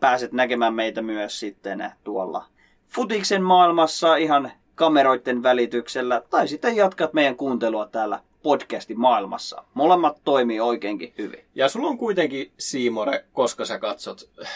pääset 0.00 0.32
näkemään 0.32 0.74
meitä 0.74 1.02
myös 1.02 1.40
sitten 1.40 1.92
tuolla 2.04 2.44
futiksen 2.88 3.42
maailmassa 3.42 4.16
ihan 4.16 4.52
kameroiden 4.82 5.42
välityksellä, 5.42 6.22
tai 6.30 6.48
sitten 6.48 6.76
jatkat 6.76 7.12
meidän 7.12 7.36
kuuntelua 7.36 7.86
täällä 7.86 8.20
podcastin 8.42 9.00
maailmassa. 9.00 9.64
Molemmat 9.74 10.18
toimii 10.24 10.60
oikeinkin 10.60 11.14
hyvin. 11.18 11.44
Ja 11.54 11.68
sulla 11.68 11.88
on 11.88 11.98
kuitenkin 11.98 12.52
Siimore, 12.58 13.24
koska 13.32 13.64
sä 13.64 13.78
katsot 13.78 14.30
äh, 14.42 14.48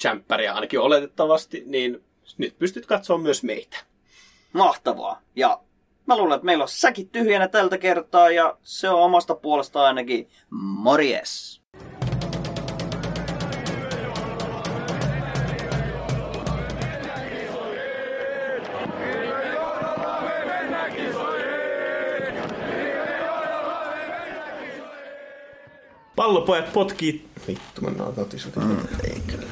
Champeria 0.00 0.54
ainakin 0.54 0.80
oletettavasti, 0.80 1.62
niin 1.66 2.04
nyt 2.38 2.58
pystyt 2.58 2.86
katsomaan 2.86 3.22
myös 3.22 3.42
meitä. 3.42 3.78
Mahtavaa. 4.52 5.20
Ja 5.36 5.60
mä 6.06 6.16
luulen, 6.16 6.36
että 6.36 6.46
meillä 6.46 6.62
on 6.62 6.68
säkit 6.68 7.12
tyhjänä 7.12 7.48
tältä 7.48 7.78
kertaa, 7.78 8.30
ja 8.30 8.56
se 8.62 8.88
on 8.88 9.02
omasta 9.02 9.34
puolesta 9.34 9.82
ainakin 9.82 10.28
morjes. 10.50 11.57
Pallopojat 26.18 26.72
potkii... 26.72 27.28
Vittu, 27.48 27.80
mennään 27.80 28.12
kotiin. 28.12 28.42
Ei 29.04 29.20
kyllä. 29.26 29.48